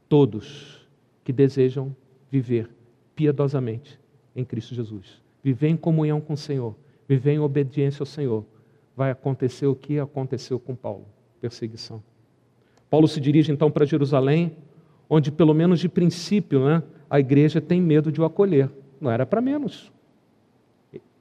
Todos 0.07 0.87
que 1.25 1.33
desejam 1.33 1.97
viver 2.31 2.69
piedosamente 3.15 3.99
em 4.37 4.45
Cristo 4.45 4.75
Jesus. 4.75 5.23
Viver 5.43 5.69
em 5.69 5.77
comunhão 5.79 6.21
com 6.21 6.35
o 6.35 6.37
Senhor, 6.37 6.77
viver 7.09 7.33
em 7.33 7.39
obediência 7.39 8.03
ao 8.03 8.07
Senhor. 8.07 8.45
Vai 8.95 9.11
acontecer 9.11 9.67
o 9.67 9.75
que 9.75 9.99
aconteceu 9.99 10.61
com 10.61 10.77
Paulo: 10.77 11.07
perseguição. 11.41 12.03
Paulo 12.91 13.09
se 13.09 13.19
dirige 13.19 13.51
então 13.51 13.71
para 13.71 13.87
Jerusalém, 13.87 14.59
onde, 15.09 15.33
pelo 15.33 15.55
menos 15.55 15.81
de 15.81 15.89
princípio, 15.89 16.63
né, 16.63 16.83
a 17.09 17.21
igreja 17.21 17.61
tem 17.61 17.81
medo 17.81 18.11
de 18.11 18.21
o 18.21 18.25
acolher. 18.25 18.71
Não 19.01 19.11
era 19.11 19.25
para 19.27 19.41
menos. 19.41 19.93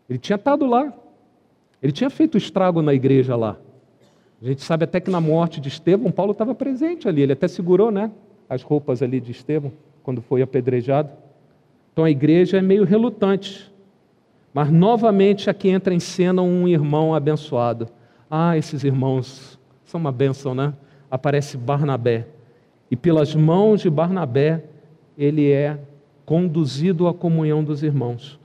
Ele 0.10 0.20
tinha 0.20 0.36
estado 0.36 0.66
lá, 0.66 0.94
ele 1.82 1.92
tinha 1.92 2.10
feito 2.10 2.38
estrago 2.38 2.82
na 2.82 2.94
igreja 2.94 3.36
lá. 3.36 3.58
A 4.42 4.46
gente 4.46 4.62
sabe 4.62 4.84
até 4.84 5.00
que 5.00 5.10
na 5.10 5.20
morte 5.20 5.60
de 5.60 5.70
Estevão, 5.70 6.12
Paulo 6.12 6.32
estava 6.32 6.54
presente 6.54 7.08
ali. 7.08 7.22
Ele 7.22 7.34
até 7.34 7.48
segurou 7.48 7.90
né, 7.90 8.12
as 8.50 8.62
roupas 8.62 9.02
ali 9.02 9.20
de 9.20 9.32
Estevão, 9.32 9.72
quando 10.04 10.22
foi 10.22 10.42
apedrejado. 10.42 11.10
Então 11.92 12.04
a 12.04 12.12
igreja 12.12 12.58
é 12.58 12.62
meio 12.62 12.84
relutante. 12.84 13.72
Mas 14.54 14.72
novamente 14.72 15.50
aqui 15.50 15.70
entra 15.70 15.94
em 15.94 16.00
cena 16.00 16.42
um 16.42 16.68
irmão 16.68 17.14
abençoado. 17.14 17.88
Ah, 18.30 18.58
esses 18.58 18.84
irmãos 18.84 19.60
são 19.86 20.00
uma 20.00 20.12
bênção, 20.12 20.54
né? 20.54 20.74
Aparece 21.10 21.58
Barnabé. 21.58 22.28
E 22.90 22.96
pelas 22.96 23.34
mãos 23.34 23.82
de 23.82 23.90
Barnabé, 23.90 24.64
ele 25.18 25.52
é 25.52 25.78
conduzido 26.26 27.08
à 27.08 27.14
comunhão 27.14 27.64
dos 27.64 27.84
irmãos. 27.84 28.40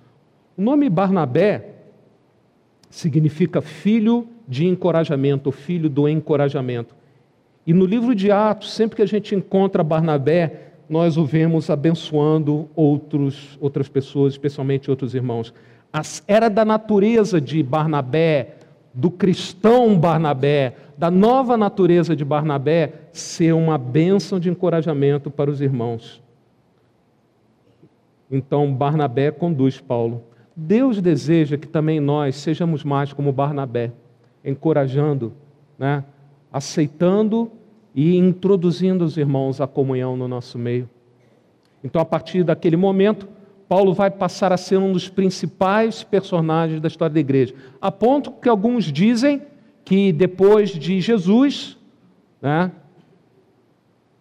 O 0.56 0.62
nome 0.62 0.88
Barnabé 0.88 1.70
significa 2.90 3.61
filho 3.61 4.26
de 4.46 4.66
encorajamento, 4.66 5.50
filho 5.52 5.88
do 5.88 6.09
encorajamento. 6.09 6.94
E 7.66 7.72
no 7.72 7.85
livro 7.85 8.14
de 8.14 8.30
Atos, 8.30 8.72
sempre 8.72 8.96
que 8.96 9.02
a 9.02 9.06
gente 9.06 9.35
encontra 9.35 9.85
Barnabé, 9.85 10.72
nós 10.88 11.16
o 11.16 11.24
vemos 11.24 11.70
abençoando 11.70 12.68
outros, 12.74 13.56
outras 13.61 13.88
pessoas, 13.88 14.33
especialmente 14.33 14.90
outros 14.90 15.14
irmãos. 15.14 15.54
Era 16.26 16.50
da 16.50 16.64
natureza 16.64 17.40
de 17.40 17.62
Barnabé, 17.62 18.56
do 18.92 19.11
cristão 19.11 19.96
Barnabé, 19.96 20.74
da 20.98 21.11
nova 21.11 21.56
natureza 21.56 22.16
de 22.16 22.24
Barnabé, 22.24 22.92
ser 23.12 23.52
uma 23.52 23.78
bênção 23.78 24.40
de 24.40 24.50
encorajamento 24.50 25.30
para 25.30 25.50
os 25.50 25.61
irmãos. 25.61 26.20
Então, 28.31 28.73
Barnabé 28.73 29.31
conduz 29.31 29.81
Paulo. 29.81 30.23
Deus 30.55 31.01
deseja 31.01 31.57
que 31.57 31.66
também 31.66 31.99
nós 31.99 32.37
sejamos 32.37 32.85
mais 32.85 33.12
como 33.12 33.33
Barnabé, 33.33 33.93
encorajando, 34.45 35.33
né? 35.79 36.05
aceitando 36.53 37.51
e 37.95 38.16
introduzindo 38.16 39.05
os 39.05 39.16
irmãos 39.16 39.61
à 39.61 39.66
comunhão 39.66 40.16
no 40.16 40.29
nosso 40.29 40.59
meio. 40.59 40.88
Então, 41.83 42.01
a 42.01 42.05
partir 42.05 42.45
daquele 42.45 42.77
momento, 42.77 43.27
Paulo 43.69 43.95
vai 43.95 44.11
passar 44.11 44.53
a 44.53 44.57
ser 44.57 44.77
um 44.79 44.93
dos 44.93 45.09
principais 45.09 46.03
personagens 46.03 46.81
da 46.81 46.88
história 46.88 47.14
da 47.14 47.21
igreja, 47.21 47.55
a 47.81 47.90
ponto 47.90 48.33
que 48.33 48.49
alguns 48.49 48.85
dizem 48.85 49.43
que 49.85 50.12
depois 50.12 50.71
de 50.71 51.01
Jesus, 51.01 51.79
né, 52.43 52.71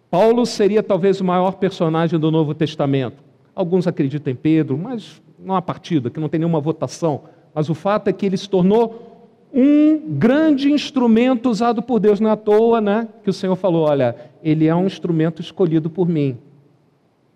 Paulo 0.09 0.45
seria 0.45 0.81
talvez 0.81 1.19
o 1.21 1.25
maior 1.25 1.53
personagem 1.53 2.19
do 2.19 2.31
Novo 2.31 2.53
Testamento. 2.53 3.28
Alguns 3.59 3.87
acreditam 3.87 4.31
em 4.31 4.35
Pedro, 4.37 4.77
mas 4.77 5.21
não 5.37 5.53
há 5.53 5.61
partida, 5.61 6.09
que 6.09 6.17
não 6.17 6.29
tem 6.29 6.39
nenhuma 6.39 6.61
votação. 6.61 7.23
Mas 7.53 7.69
o 7.69 7.75
fato 7.75 8.07
é 8.07 8.13
que 8.13 8.25
ele 8.25 8.37
se 8.37 8.49
tornou 8.49 9.27
um 9.53 9.99
grande 10.17 10.71
instrumento 10.71 11.49
usado 11.49 11.81
por 11.81 11.99
Deus. 11.99 12.21
Não 12.21 12.29
é 12.29 12.31
à 12.31 12.37
toa 12.37 12.79
né, 12.79 13.09
que 13.21 13.29
o 13.29 13.33
Senhor 13.33 13.57
falou: 13.57 13.89
olha, 13.89 14.15
ele 14.41 14.65
é 14.65 14.73
um 14.73 14.85
instrumento 14.85 15.41
escolhido 15.41 15.89
por 15.89 16.07
mim. 16.07 16.37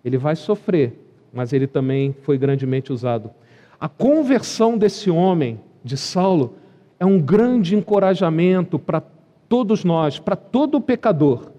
Ele 0.06 0.18
vai 0.18 0.38
sofrer, 0.38 0.98
mas 1.34 1.52
ele 1.52 1.68
também 1.68 2.16
foi 2.22 2.38
grandemente 2.38 2.94
usado. 2.94 3.30
A 3.78 3.90
conversão 3.90 4.78
desse 4.78 5.12
homem, 5.12 5.60
de 5.84 5.98
Saulo, 5.98 6.54
é 6.98 7.06
um 7.06 7.20
grande 7.20 7.76
encorajamento 7.76 8.80
para 8.80 9.04
todos 9.50 9.84
nós, 9.84 10.20
para 10.20 10.38
todo 10.38 10.80
pecador. 10.80 11.52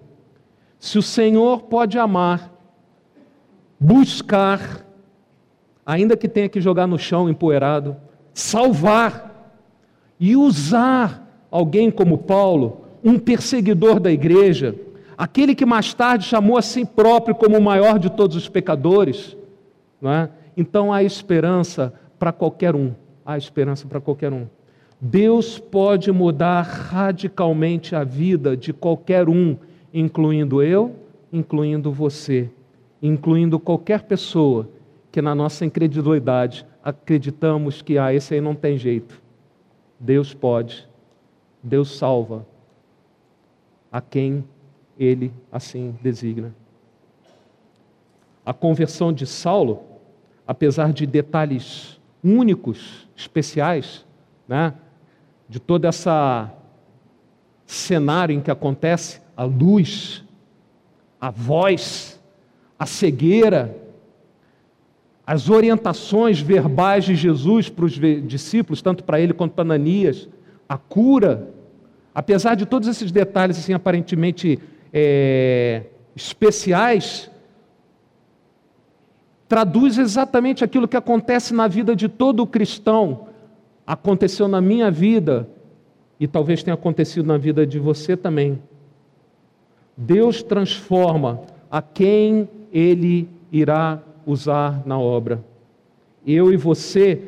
Se 0.79 0.97
o 0.97 1.03
Senhor 1.03 1.61
pode 1.61 1.99
amar, 1.99 2.54
buscar, 3.79 4.85
ainda 5.85 6.17
que 6.17 6.27
tenha 6.27 6.49
que 6.49 6.61
jogar 6.61 6.87
no 6.87 6.97
chão 6.97 7.29
empoeirado, 7.29 7.95
salvar, 8.33 9.35
e 10.19 10.35
usar 10.35 11.47
alguém 11.51 11.91
como 11.91 12.17
Paulo, 12.17 12.85
um 13.03 13.19
perseguidor 13.19 13.99
da 13.99 14.11
igreja, 14.11 14.75
aquele 15.17 15.53
que 15.53 15.65
mais 15.65 15.93
tarde 15.93 16.25
chamou 16.25 16.57
a 16.57 16.61
si 16.61 16.85
próprio 16.85 17.35
como 17.35 17.57
o 17.57 17.61
maior 17.61 17.99
de 17.99 18.09
todos 18.09 18.35
os 18.35 18.49
pecadores, 18.49 19.35
não 20.01 20.11
é? 20.11 20.29
então 20.55 20.91
há 20.91 21.03
esperança 21.03 21.93
para 22.17 22.31
qualquer 22.31 22.75
um. 22.75 22.93
Há 23.25 23.37
esperança 23.37 23.87
para 23.87 23.99
qualquer 23.99 24.31
um. 24.31 24.45
Deus 25.01 25.59
pode 25.59 26.11
mudar 26.11 26.61
radicalmente 26.61 27.95
a 27.95 28.03
vida 28.03 28.55
de 28.55 28.71
qualquer 28.71 29.27
um, 29.27 29.57
incluindo 29.93 30.61
eu, 30.61 30.95
incluindo 31.33 31.91
você, 31.91 32.49
incluindo 33.07 33.59
qualquer 33.59 34.03
pessoa 34.03 34.69
que 35.11 35.21
na 35.21 35.35
nossa 35.35 35.65
incredulidade 35.65 36.65
acreditamos 36.83 37.81
que 37.81 37.97
ah, 37.97 38.13
esse 38.13 38.33
aí 38.33 38.41
não 38.41 38.55
tem 38.55 38.77
jeito. 38.77 39.21
Deus 39.99 40.33
pode, 40.33 40.87
Deus 41.63 41.97
salva 41.97 42.45
a 43.91 44.01
quem 44.01 44.43
ele 44.99 45.31
assim 45.51 45.97
designa. 46.01 46.53
A 48.45 48.53
conversão 48.53 49.11
de 49.11 49.25
Saulo, 49.25 49.83
apesar 50.45 50.93
de 50.93 51.05
detalhes 51.05 51.99
únicos, 52.23 53.07
especiais, 53.15 54.05
né, 54.47 54.73
de 55.47 55.59
todo 55.59 55.87
esse 55.87 56.09
cenário 57.65 58.35
em 58.35 58.41
que 58.41 58.51
acontece 58.51 59.21
a 59.35 59.43
luz, 59.43 60.23
a 61.19 61.29
voz, 61.29 62.14
a 62.77 62.85
cegueira, 62.85 63.75
as 65.25 65.49
orientações 65.49 66.39
verbais 66.39 67.03
de 67.05 67.15
Jesus 67.15 67.69
para 67.69 67.85
os 67.85 67.93
discípulos, 67.93 68.81
tanto 68.81 69.03
para 69.03 69.19
ele 69.19 69.33
quanto 69.33 69.53
para 69.53 69.63
Ananias, 69.63 70.29
a 70.69 70.77
cura, 70.77 71.49
apesar 72.13 72.55
de 72.55 72.65
todos 72.65 72.87
esses 72.87 73.11
detalhes 73.11 73.57
assim 73.57 73.73
aparentemente 73.73 74.59
é, 74.93 75.83
especiais, 76.15 77.31
traduz 79.47 79.97
exatamente 79.97 80.63
aquilo 80.63 80.87
que 80.87 80.97
acontece 80.97 81.53
na 81.53 81.67
vida 81.67 81.95
de 81.95 82.07
todo 82.07 82.45
cristão, 82.45 83.27
aconteceu 83.85 84.47
na 84.47 84.61
minha 84.61 84.89
vida 84.91 85.47
e 86.19 86.27
talvez 86.27 86.63
tenha 86.63 86.73
acontecido 86.73 87.25
na 87.25 87.37
vida 87.37 87.65
de 87.65 87.79
você 87.79 88.15
também. 88.15 88.61
Deus 89.97 90.41
transforma 90.43 91.41
a 91.69 91.81
quem 91.81 92.49
Ele 92.75 93.29
irá 93.49 94.03
usar 94.25 94.85
na 94.85 94.99
obra. 94.99 95.41
Eu 96.27 96.51
e 96.51 96.57
você 96.57 97.21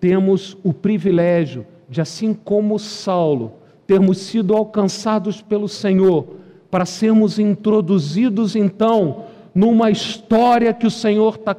temos 0.00 0.56
o 0.64 0.72
privilégio 0.72 1.66
de, 1.90 2.00
assim 2.00 2.32
como 2.32 2.78
Saulo, 2.78 3.52
termos 3.86 4.16
sido 4.16 4.54
alcançados 4.56 5.42
pelo 5.42 5.68
Senhor, 5.68 6.24
para 6.70 6.86
sermos 6.86 7.38
introduzidos 7.38 8.56
então 8.56 9.24
numa 9.54 9.90
história 9.90 10.72
que 10.72 10.86
o 10.86 10.90
Senhor 10.90 11.34
está 11.34 11.54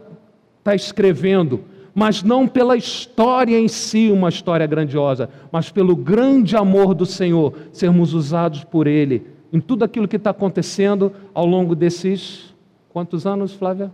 tá 0.64 0.74
escrevendo, 0.74 1.62
mas 1.94 2.24
não 2.24 2.48
pela 2.48 2.76
história 2.76 3.60
em 3.60 3.68
si, 3.68 4.10
uma 4.12 4.30
história 4.30 4.66
grandiosa, 4.66 5.30
mas 5.52 5.70
pelo 5.70 5.96
grande 5.96 6.58
amor 6.58 6.96
do 6.96 7.06
Senhor, 7.06 7.54
sermos 7.72 8.12
usados 8.12 8.64
por 8.64 8.88
Ele 8.88 9.28
em 9.54 9.60
tudo 9.60 9.86
aquilo 9.86 10.08
que 10.08 10.16
está 10.16 10.32
acontecendo 10.32 11.14
ao 11.32 11.46
longo 11.46 11.76
desses 11.76 12.55
quantos 12.96 13.28
anos, 13.28 13.52
Flávia? 13.52 13.92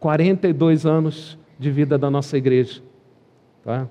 42 0.00 0.86
anos 0.86 1.36
de 1.58 1.70
vida 1.70 1.98
da 1.98 2.10
nossa 2.10 2.38
igreja. 2.38 2.82
Tá? 3.62 3.86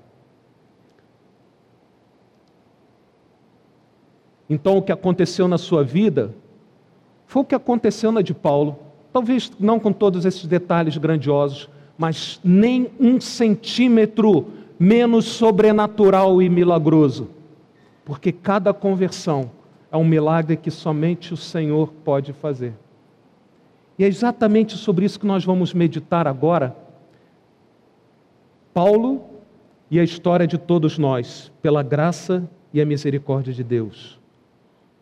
Então, 4.50 4.76
o 4.76 4.82
que 4.82 4.90
aconteceu 4.90 5.46
na 5.46 5.56
sua 5.56 5.84
vida 5.84 6.34
foi 7.26 7.42
o 7.42 7.44
que 7.44 7.54
aconteceu 7.54 8.10
na 8.10 8.22
de 8.22 8.34
Paulo. 8.34 8.76
Talvez 9.12 9.52
não 9.60 9.78
com 9.78 9.92
todos 9.92 10.24
esses 10.24 10.46
detalhes 10.46 10.98
grandiosos, 10.98 11.70
mas 11.96 12.40
nem 12.42 12.90
um 12.98 13.20
centímetro 13.20 14.48
menos 14.80 15.26
sobrenatural 15.26 16.42
e 16.42 16.48
milagroso. 16.48 17.30
Porque 18.04 18.32
cada 18.32 18.74
conversão 18.74 19.52
é 19.92 19.96
um 19.96 20.04
milagre 20.04 20.56
que 20.56 20.72
somente 20.72 21.32
o 21.32 21.36
Senhor 21.36 21.92
pode 22.04 22.32
fazer. 22.32 22.81
E 24.02 24.04
é 24.04 24.08
exatamente 24.08 24.76
sobre 24.76 25.04
isso 25.04 25.20
que 25.20 25.26
nós 25.26 25.44
vamos 25.44 25.72
meditar 25.72 26.26
agora. 26.26 26.74
Paulo 28.74 29.22
e 29.88 30.00
a 30.00 30.02
história 30.02 30.44
de 30.44 30.58
todos 30.58 30.98
nós, 30.98 31.52
pela 31.62 31.84
graça 31.84 32.42
e 32.74 32.80
a 32.80 32.84
misericórdia 32.84 33.52
de 33.52 33.62
Deus. 33.62 34.18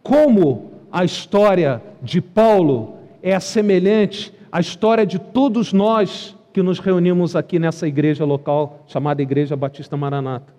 Como 0.02 0.72
a 0.92 1.02
história 1.02 1.82
de 2.02 2.20
Paulo 2.20 2.96
é 3.22 3.40
semelhante 3.40 4.34
à 4.52 4.60
história 4.60 5.06
de 5.06 5.18
todos 5.18 5.72
nós 5.72 6.36
que 6.52 6.62
nos 6.62 6.78
reunimos 6.78 7.34
aqui 7.34 7.58
nessa 7.58 7.88
igreja 7.88 8.26
local 8.26 8.84
chamada 8.86 9.22
Igreja 9.22 9.56
Batista 9.56 9.96
Maranata. 9.96 10.52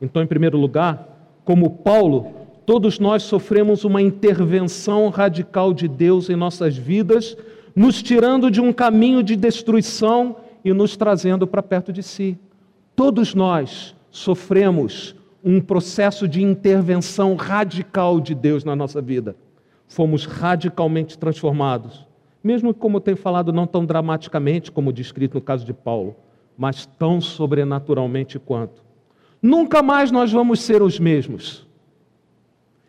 Então, 0.00 0.22
em 0.22 0.26
primeiro 0.28 0.56
lugar, 0.56 1.34
como 1.44 1.68
Paulo, 1.68 2.32
todos 2.64 3.00
nós 3.00 3.24
sofremos 3.24 3.82
uma 3.82 4.00
intervenção 4.00 5.08
radical 5.08 5.74
de 5.74 5.88
Deus 5.88 6.30
em 6.30 6.36
nossas 6.36 6.76
vidas 6.76 7.36
nos 7.76 8.02
tirando 8.02 8.50
de 8.50 8.58
um 8.58 8.72
caminho 8.72 9.22
de 9.22 9.36
destruição 9.36 10.36
e 10.64 10.72
nos 10.72 10.96
trazendo 10.96 11.46
para 11.46 11.62
perto 11.62 11.92
de 11.92 12.02
si. 12.02 12.38
Todos 12.96 13.34
nós 13.34 13.94
sofremos 14.10 15.14
um 15.44 15.60
processo 15.60 16.26
de 16.26 16.42
intervenção 16.42 17.36
radical 17.36 18.18
de 18.18 18.34
Deus 18.34 18.64
na 18.64 18.74
nossa 18.74 19.02
vida. 19.02 19.36
Fomos 19.86 20.24
radicalmente 20.24 21.18
transformados. 21.18 22.06
Mesmo 22.42 22.72
como 22.72 22.96
eu 22.96 23.00
tenho 23.00 23.16
falado, 23.16 23.52
não 23.52 23.66
tão 23.66 23.84
dramaticamente 23.84 24.72
como 24.72 24.92
descrito 24.92 25.34
no 25.34 25.42
caso 25.42 25.66
de 25.66 25.74
Paulo, 25.74 26.16
mas 26.56 26.86
tão 26.98 27.20
sobrenaturalmente 27.20 28.38
quanto. 28.38 28.82
Nunca 29.42 29.82
mais 29.82 30.10
nós 30.10 30.32
vamos 30.32 30.60
ser 30.60 30.80
os 30.80 30.98
mesmos. 30.98 31.66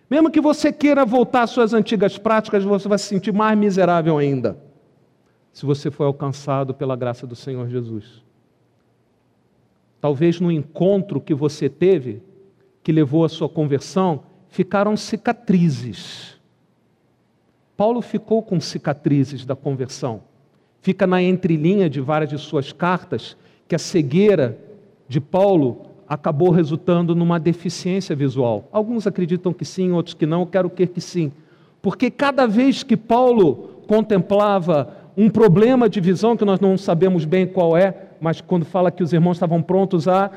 Mesmo 0.10 0.32
que 0.32 0.40
você 0.40 0.72
queira 0.72 1.06
voltar 1.06 1.44
às 1.44 1.50
suas 1.50 1.74
antigas 1.74 2.18
práticas, 2.18 2.64
você 2.64 2.88
vai 2.88 2.98
se 2.98 3.06
sentir 3.06 3.34
mais 3.34 3.58
miserável 3.58 4.18
ainda 4.18 4.67
se 5.58 5.66
você 5.66 5.90
foi 5.90 6.06
alcançado 6.06 6.72
pela 6.72 6.96
graça 6.96 7.26
do 7.26 7.36
Senhor 7.36 7.68
Jesus. 7.68 8.22
talvez 10.00 10.40
no 10.40 10.52
encontro 10.52 11.20
que 11.20 11.34
você 11.34 11.68
teve, 11.68 12.22
que 12.84 12.92
levou 12.92 13.26
à 13.26 13.30
sua 13.30 13.50
conversão, 13.50 14.22
ficaram 14.50 14.96
cicatrizes. 14.96 16.38
Paulo 17.76 18.04
ficou 18.04 18.44
com 18.44 18.60
cicatrizes 18.60 19.48
da 19.48 19.56
conversão. 19.56 20.22
Fica 20.80 21.08
na 21.08 21.24
entrelinha 21.24 21.90
de 21.90 22.02
várias 22.02 22.30
de 22.30 22.38
suas 22.38 22.72
cartas 22.72 23.36
que 23.68 23.74
a 23.74 23.80
cegueira 23.80 24.60
de 25.08 25.20
Paulo 25.20 25.88
acabou 26.08 26.52
resultando 26.52 27.16
numa 27.16 27.40
deficiência 27.40 28.16
visual. 28.16 28.70
Alguns 28.72 29.08
acreditam 29.08 29.52
que 29.52 29.66
sim, 29.66 29.92
outros 29.92 30.14
que 30.14 30.28
não, 30.28 30.42
eu 30.42 30.48
quero 30.48 30.70
crer 30.70 30.90
que 30.90 31.02
sim. 31.02 31.32
Porque 31.82 32.12
cada 32.12 32.46
vez 32.46 32.84
que 32.84 32.96
Paulo 32.96 33.82
contemplava 33.88 34.97
um 35.18 35.32
problema 35.32 35.90
de 35.90 36.00
visão, 36.00 36.38
que 36.38 36.46
nós 36.46 36.60
não 36.60 36.78
sabemos 36.78 37.26
bem 37.26 37.48
qual 37.48 37.76
é, 37.76 38.10
mas 38.22 38.40
quando 38.40 38.66
fala 38.66 38.92
que 38.92 39.02
os 39.02 39.12
irmãos 39.12 39.38
estavam 39.38 39.64
prontos 39.64 40.08
a 40.08 40.30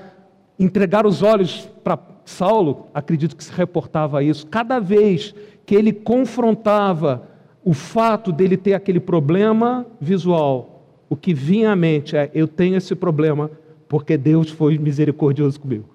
entregar 0.59 1.07
os 1.07 1.22
olhos 1.22 1.68
para 1.85 1.99
Saulo, 2.24 2.87
acredito 2.95 3.37
que 3.37 3.45
se 3.45 3.53
reportava 3.53 4.18
a 4.18 4.22
isso. 4.22 4.47
Cada 4.47 4.78
vez 4.78 5.35
que 5.66 5.74
ele 5.74 5.93
confrontava 5.93 7.28
o 7.62 7.74
fato 7.74 8.33
dele 8.33 8.57
ter 8.57 8.72
aquele 8.72 9.01
problema 9.01 9.87
visual, 10.01 10.87
o 11.11 11.16
que 11.16 11.35
vinha 11.35 11.72
à 11.72 11.76
mente 11.76 12.16
é: 12.16 12.31
eu 12.33 12.49
tenho 12.49 12.76
esse 12.76 12.95
problema 12.95 13.51
porque 13.87 14.16
Deus 14.16 14.51
foi 14.51 14.78
misericordioso 14.78 15.61
comigo. 15.61 15.89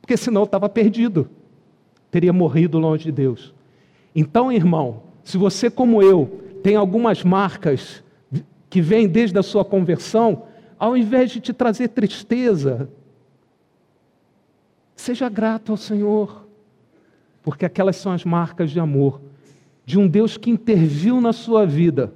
Porque 0.00 0.16
senão 0.16 0.40
eu 0.40 0.46
estava 0.46 0.68
perdido, 0.68 1.28
teria 2.10 2.32
morrido 2.32 2.78
longe 2.78 3.04
de 3.04 3.12
Deus. 3.12 3.54
Então, 4.14 4.50
irmão, 4.50 5.02
se 5.22 5.36
você, 5.36 5.70
como 5.70 6.02
eu, 6.02 6.40
tem 6.62 6.74
algumas 6.74 7.22
marcas 7.22 8.02
que 8.76 8.82
vêm 8.82 9.08
desde 9.08 9.38
a 9.38 9.42
sua 9.42 9.64
conversão, 9.64 10.42
ao 10.78 10.94
invés 10.94 11.30
de 11.30 11.40
te 11.40 11.50
trazer 11.50 11.88
tristeza, 11.88 12.90
seja 14.94 15.30
grato 15.30 15.72
ao 15.72 15.78
Senhor, 15.78 16.46
porque 17.42 17.64
aquelas 17.64 17.96
são 17.96 18.12
as 18.12 18.22
marcas 18.22 18.70
de 18.70 18.78
amor 18.78 19.22
de 19.86 19.98
um 19.98 20.06
Deus 20.06 20.36
que 20.36 20.50
interviu 20.50 21.22
na 21.22 21.32
sua 21.32 21.64
vida 21.64 22.12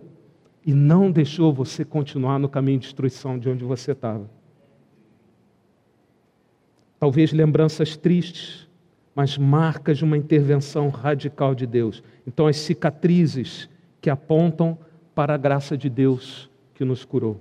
e 0.62 0.74
não 0.74 1.10
deixou 1.10 1.50
você 1.50 1.82
continuar 1.82 2.38
no 2.38 2.46
caminho 2.46 2.78
de 2.78 2.88
destruição 2.88 3.38
de 3.38 3.48
onde 3.48 3.64
você 3.64 3.92
estava. 3.92 4.30
Talvez 6.98 7.32
lembranças 7.32 7.96
tristes, 7.96 8.68
mas 9.14 9.38
marcas 9.38 9.96
de 9.96 10.04
uma 10.04 10.18
intervenção 10.18 10.90
radical 10.90 11.54
de 11.54 11.66
Deus. 11.66 12.02
Então, 12.26 12.46
as 12.46 12.58
cicatrizes 12.58 13.66
que 13.98 14.10
apontam 14.10 14.76
para 15.14 15.32
a 15.32 15.38
graça 15.38 15.74
de 15.74 15.88
Deus 15.88 16.49
que 16.80 16.84
nos 16.86 17.04
curou. 17.04 17.38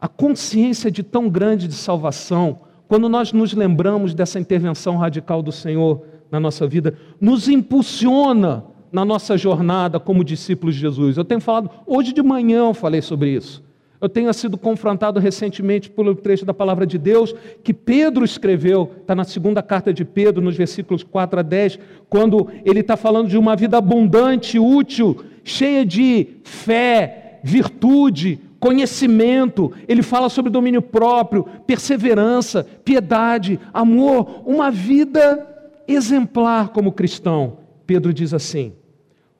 A 0.00 0.08
consciência 0.08 0.90
de 0.90 1.02
tão 1.02 1.28
grande 1.28 1.68
de 1.68 1.74
salvação, 1.74 2.60
quando 2.88 3.10
nós 3.10 3.30
nos 3.30 3.52
lembramos 3.52 4.14
dessa 4.14 4.40
intervenção 4.40 4.96
radical 4.96 5.42
do 5.42 5.52
Senhor 5.52 6.02
na 6.30 6.40
nossa 6.40 6.66
vida, 6.66 6.96
nos 7.20 7.46
impulsiona 7.46 8.64
na 8.90 9.04
nossa 9.04 9.36
jornada 9.36 10.00
como 10.00 10.24
discípulos 10.24 10.76
de 10.76 10.80
Jesus. 10.80 11.18
Eu 11.18 11.26
tenho 11.26 11.42
falado, 11.42 11.68
hoje 11.86 12.14
de 12.14 12.22
manhã 12.22 12.68
eu 12.68 12.72
falei 12.72 13.02
sobre 13.02 13.34
isso. 13.34 13.62
Eu 14.00 14.08
tenho 14.08 14.32
sido 14.32 14.56
confrontado 14.56 15.20
recentemente 15.20 15.90
pelo 15.90 16.14
trecho 16.14 16.46
da 16.46 16.54
palavra 16.54 16.86
de 16.86 16.96
Deus 16.96 17.34
que 17.62 17.74
Pedro 17.74 18.24
escreveu, 18.24 18.90
está 19.02 19.14
na 19.14 19.24
segunda 19.24 19.62
carta 19.62 19.92
de 19.92 20.06
Pedro, 20.06 20.40
nos 20.40 20.56
versículos 20.56 21.02
4 21.02 21.40
a 21.40 21.42
10, 21.42 21.78
quando 22.08 22.48
ele 22.64 22.80
está 22.80 22.96
falando 22.96 23.28
de 23.28 23.36
uma 23.36 23.54
vida 23.54 23.76
abundante, 23.76 24.58
útil, 24.58 25.22
cheia 25.44 25.84
de 25.84 26.28
fé, 26.44 27.26
virtude, 27.42 28.40
conhecimento, 28.60 29.72
ele 29.86 30.02
fala 30.02 30.28
sobre 30.28 30.50
domínio 30.50 30.82
próprio, 30.82 31.44
perseverança, 31.66 32.64
piedade, 32.84 33.58
amor, 33.72 34.42
uma 34.46 34.70
vida 34.70 35.46
exemplar 35.86 36.68
como 36.70 36.92
cristão. 36.92 37.58
Pedro 37.86 38.12
diz 38.12 38.34
assim: 38.34 38.72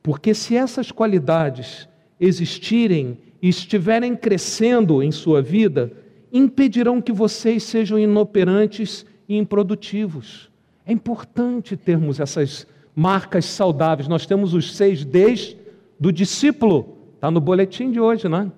porque 0.02 0.32
se 0.32 0.56
essas 0.56 0.90
qualidades 0.90 1.88
existirem 2.18 3.18
e 3.42 3.48
estiverem 3.48 4.16
crescendo 4.16 5.02
em 5.02 5.12
sua 5.12 5.42
vida, 5.42 5.92
impedirão 6.32 7.00
que 7.00 7.12
vocês 7.12 7.62
sejam 7.62 7.98
inoperantes 7.98 9.04
e 9.28 9.36
improdutivos. 9.36 10.50
É 10.86 10.92
importante 10.92 11.76
termos 11.76 12.18
essas 12.18 12.66
marcas 12.96 13.44
saudáveis. 13.44 14.08
Nós 14.08 14.26
temos 14.26 14.54
os 14.54 14.74
seis 14.74 15.04
Ds 15.04 15.56
do 16.00 16.10
discípulo, 16.10 16.97
está 17.18 17.32
no 17.32 17.40
boletim 17.40 17.90
de 17.90 17.98
hoje, 17.98 18.28
não 18.28 18.38
é? 18.38 18.52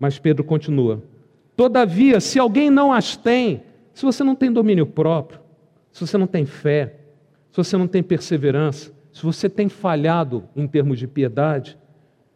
Mas 0.00 0.18
Pedro 0.18 0.42
continua: 0.42 1.02
Todavia, 1.54 2.18
se 2.18 2.38
alguém 2.38 2.70
não 2.70 2.90
as 2.90 3.14
tem, 3.14 3.62
se 3.92 4.04
você 4.04 4.24
não 4.24 4.34
tem 4.34 4.50
domínio 4.50 4.86
próprio, 4.86 5.40
se 5.92 6.06
você 6.06 6.16
não 6.16 6.26
tem 6.26 6.46
fé, 6.46 6.98
se 7.50 7.56
você 7.58 7.76
não 7.76 7.86
tem 7.86 8.02
perseverança, 8.02 8.92
se 9.12 9.22
você 9.22 9.50
tem 9.50 9.68
falhado 9.68 10.48
em 10.56 10.66
termos 10.66 10.98
de 10.98 11.06
piedade, 11.06 11.76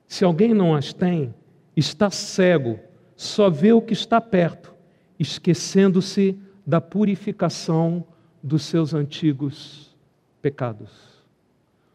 se 0.07 0.23
alguém 0.23 0.53
não 0.53 0.75
as 0.75 0.93
tem, 0.93 1.35
está 1.75 2.11
cego, 2.11 2.79
só 3.17 3.49
vê 3.49 3.73
o 3.73 3.81
que 3.81 3.95
está 3.95 4.21
perto, 4.21 4.75
esquecendo-se 5.19 6.39
da 6.67 6.81
purificação 6.81 8.05
dos 8.43 8.63
seus 8.65 8.93
antigos 8.93 9.97
pecados. 10.43 11.12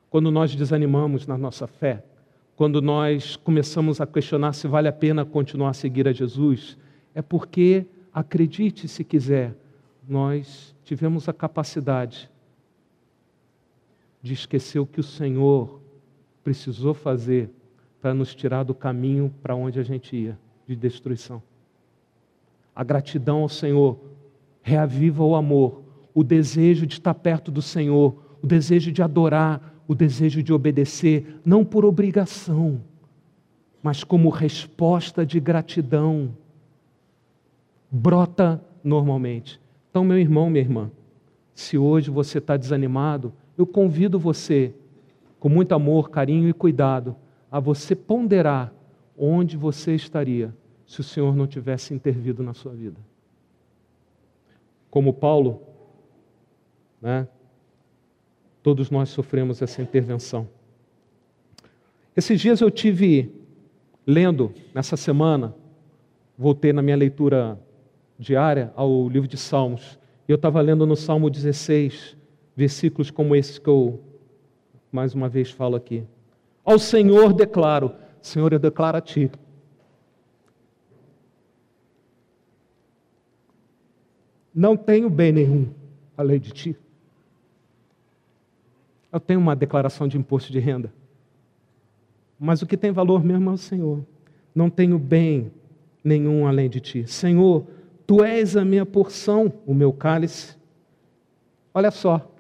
Quando 0.10 0.32
nós 0.32 0.55
desanimamos 0.55 1.28
na 1.28 1.38
nossa 1.38 1.68
fé, 1.68 2.03
quando 2.55 2.82
nós 2.82 3.36
começamos 3.36 4.01
a 4.01 4.08
questionar 4.08 4.53
se 4.53 4.68
vale 4.68 4.88
a 4.88 4.93
pena 4.93 5.24
continuar 5.24 5.70
a 5.70 5.74
seguir 5.74 6.08
a 6.08 6.12
Jesus, 6.12 6.78
é 7.14 7.22
porque, 7.22 7.86
acredite 8.14 8.88
se 8.88 9.03
quiser, 9.03 9.55
nós 10.08 10.76
tivemos 10.84 11.28
a 11.28 11.34
capacidade 11.34 12.30
de 14.22 14.34
esquecer 14.34 14.80
o 14.80 14.86
que 14.86 14.99
o 14.99 15.03
Senhor 15.03 15.80
precisou 16.43 16.93
fazer 16.93 17.49
para 18.01 18.14
nos 18.14 18.34
tirar 18.34 18.64
do 18.64 18.74
caminho 18.74 19.34
para 19.41 19.55
onde 19.55 19.80
a 19.80 19.84
gente 19.84 20.16
ia, 20.16 20.39
de 20.66 20.76
destruição. 20.76 21.43
A 22.76 22.84
gratidão 22.84 23.41
ao 23.41 23.49
Senhor 23.49 23.99
reaviva 24.62 25.24
o 25.24 25.36
amor, 25.36 25.82
o 26.14 26.24
desejo 26.24 26.86
de 26.86 26.93
estar 26.93 27.14
perto 27.14 27.51
do 27.51 27.62
Senhor, 27.62 28.16
o 28.41 28.47
desejo 28.47 28.91
de 28.91 29.01
adorar, 29.01 29.76
o 29.88 29.95
desejo 29.95 30.43
de 30.43 30.51
obedecer, 30.51 31.39
não 31.45 31.63
por 31.63 31.85
obrigação, 31.85 32.81
mas 33.81 34.03
como 34.03 34.29
resposta 34.29 35.25
de 35.25 35.39
gratidão. 35.39 36.35
Brota 37.89 38.61
normalmente. 38.83 39.61
Então, 39.89 40.03
meu 40.03 40.19
irmão, 40.19 40.49
minha 40.49 40.63
irmã, 40.63 40.91
se 41.53 41.77
hoje 41.77 42.11
você 42.11 42.39
está 42.39 42.57
desanimado, 42.57 43.33
eu 43.57 43.65
convido 43.65 44.19
você, 44.19 44.73
com 45.39 45.47
muito 45.47 45.73
amor, 45.73 46.09
carinho 46.09 46.49
e 46.49 46.53
cuidado, 46.53 47.15
a 47.49 47.59
você 47.59 47.95
ponderar 47.95 48.73
onde 49.17 49.55
você 49.55 49.95
estaria 49.95 50.53
se 50.85 50.99
o 51.01 51.03
Senhor 51.03 51.35
não 51.35 51.47
tivesse 51.47 51.93
intervido 51.93 52.43
na 52.43 52.53
sua 52.53 52.73
vida. 52.73 52.99
Como 54.89 55.13
Paulo, 55.13 55.61
né, 57.01 57.27
Todos 58.68 58.91
nós 58.91 59.07
sofremos 59.07 59.61
essa 59.61 59.82
intervenção. 59.82 60.45
Esses 62.13 62.41
dias 62.41 62.59
eu 62.59 62.70
tive 62.70 63.32
lendo, 64.05 64.53
nessa 64.76 64.97
semana, 64.97 65.55
voltei 66.38 66.74
na 66.74 66.82
minha 66.82 66.97
leitura 66.97 67.57
diária 68.20 68.74
ao 68.76 69.07
livro 69.07 69.26
de 69.26 69.38
Salmos, 69.38 69.97
e 70.28 70.34
eu 70.34 70.36
estava 70.36 70.59
lendo 70.59 70.86
no 70.86 70.97
Salmo 70.97 71.30
16, 71.30 72.18
versículos 72.57 73.09
como 73.09 73.38
esse 73.38 73.61
que 73.61 73.70
eu 73.70 74.03
mais 74.91 75.15
uma 75.15 75.30
vez 75.30 75.49
falo 75.49 75.78
aqui. 75.78 76.03
Ao 76.61 76.78
Senhor 76.78 77.32
declaro, 77.32 77.95
Senhor, 78.22 78.51
eu 78.51 78.59
declaro 78.59 78.97
a 78.97 79.01
Ti. 79.01 79.32
Não 84.53 84.76
tenho 84.76 85.09
bem 85.09 85.32
nenhum 85.32 85.70
além 86.18 86.38
de 86.38 86.51
Ti. 86.51 86.78
Eu 89.18 89.20
tenho 89.20 89.39
uma 89.39 89.55
declaração 89.55 90.07
de 90.07 90.15
imposto 90.15 90.51
de 90.51 90.59
renda. 90.59 90.93
Mas 92.39 92.61
o 92.61 92.68
que 92.68 92.78
tem 92.78 92.91
valor 92.91 93.24
mesmo 93.24 93.49
é 93.49 93.53
o 93.53 93.57
Senhor. 93.57 94.05
Não 94.53 94.70
tenho 94.70 94.99
bem 94.99 95.51
nenhum 96.03 96.45
além 96.45 96.70
de 96.70 96.80
ti. 96.80 97.07
Senhor, 97.07 97.65
tu 98.05 98.24
és 98.24 98.55
a 98.55 98.63
minha 98.63 98.86
porção, 98.86 99.51
o 99.65 99.74
meu 99.74 99.91
cálice. 99.91 100.55
Olha 101.74 101.89
só. 101.89 102.32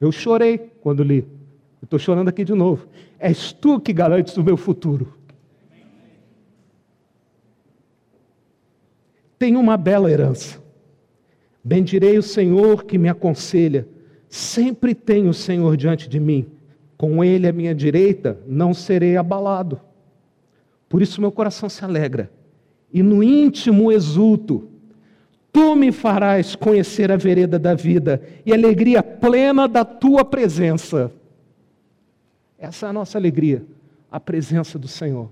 Eu 0.00 0.10
chorei 0.10 0.56
quando 0.80 1.04
li. 1.04 1.28
Estou 1.82 1.98
chorando 1.98 2.28
aqui 2.28 2.42
de 2.42 2.54
novo. 2.54 2.88
És 3.18 3.52
tu 3.52 3.78
que 3.78 3.92
garantes 3.92 4.38
o 4.38 4.42
meu 4.42 4.56
futuro. 4.56 5.12
Tenho 9.38 9.60
uma 9.60 9.76
bela 9.76 10.10
herança. 10.10 10.58
Bendirei 11.62 12.16
o 12.16 12.22
Senhor 12.22 12.84
que 12.84 12.96
me 12.96 13.10
aconselha 13.10 13.86
Sempre 14.28 14.94
tenho 14.94 15.30
o 15.30 15.34
Senhor 15.34 15.76
diante 15.76 16.08
de 16.08 16.18
mim, 16.18 16.46
com 16.96 17.22
Ele 17.22 17.46
à 17.46 17.52
minha 17.52 17.74
direita, 17.74 18.38
não 18.46 18.74
serei 18.74 19.16
abalado. 19.16 19.80
Por 20.88 21.02
isso 21.02 21.20
meu 21.20 21.32
coração 21.32 21.68
se 21.68 21.84
alegra 21.84 22.30
e 22.94 23.02
no 23.02 23.24
íntimo 23.24 23.90
exulto. 23.90 24.68
Tu 25.52 25.74
me 25.74 25.90
farás 25.90 26.54
conhecer 26.54 27.10
a 27.10 27.16
vereda 27.16 27.58
da 27.58 27.74
vida 27.74 28.22
e 28.46 28.52
alegria 28.52 29.02
plena 29.02 29.66
da 29.66 29.84
tua 29.84 30.24
presença. 30.24 31.12
Essa 32.56 32.86
é 32.86 32.88
a 32.90 32.92
nossa 32.92 33.18
alegria, 33.18 33.64
a 34.10 34.20
presença 34.20 34.78
do 34.78 34.86
Senhor. 34.86 35.28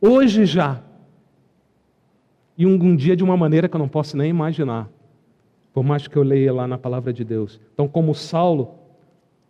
Hoje 0.00 0.46
já. 0.46 0.82
E 2.56 2.64
um, 2.66 2.72
um 2.72 2.96
dia 2.96 3.14
de 3.14 3.22
uma 3.22 3.36
maneira 3.36 3.68
que 3.68 3.76
eu 3.76 3.78
não 3.78 3.88
posso 3.88 4.16
nem 4.16 4.30
imaginar. 4.30 4.88
Por 5.74 5.82
mais 5.82 6.06
que 6.06 6.16
eu 6.16 6.22
leia 6.22 6.52
lá 6.52 6.68
na 6.68 6.78
palavra 6.78 7.12
de 7.12 7.24
Deus. 7.24 7.60
Então, 7.74 7.88
como 7.88 8.14
Saulo, 8.14 8.76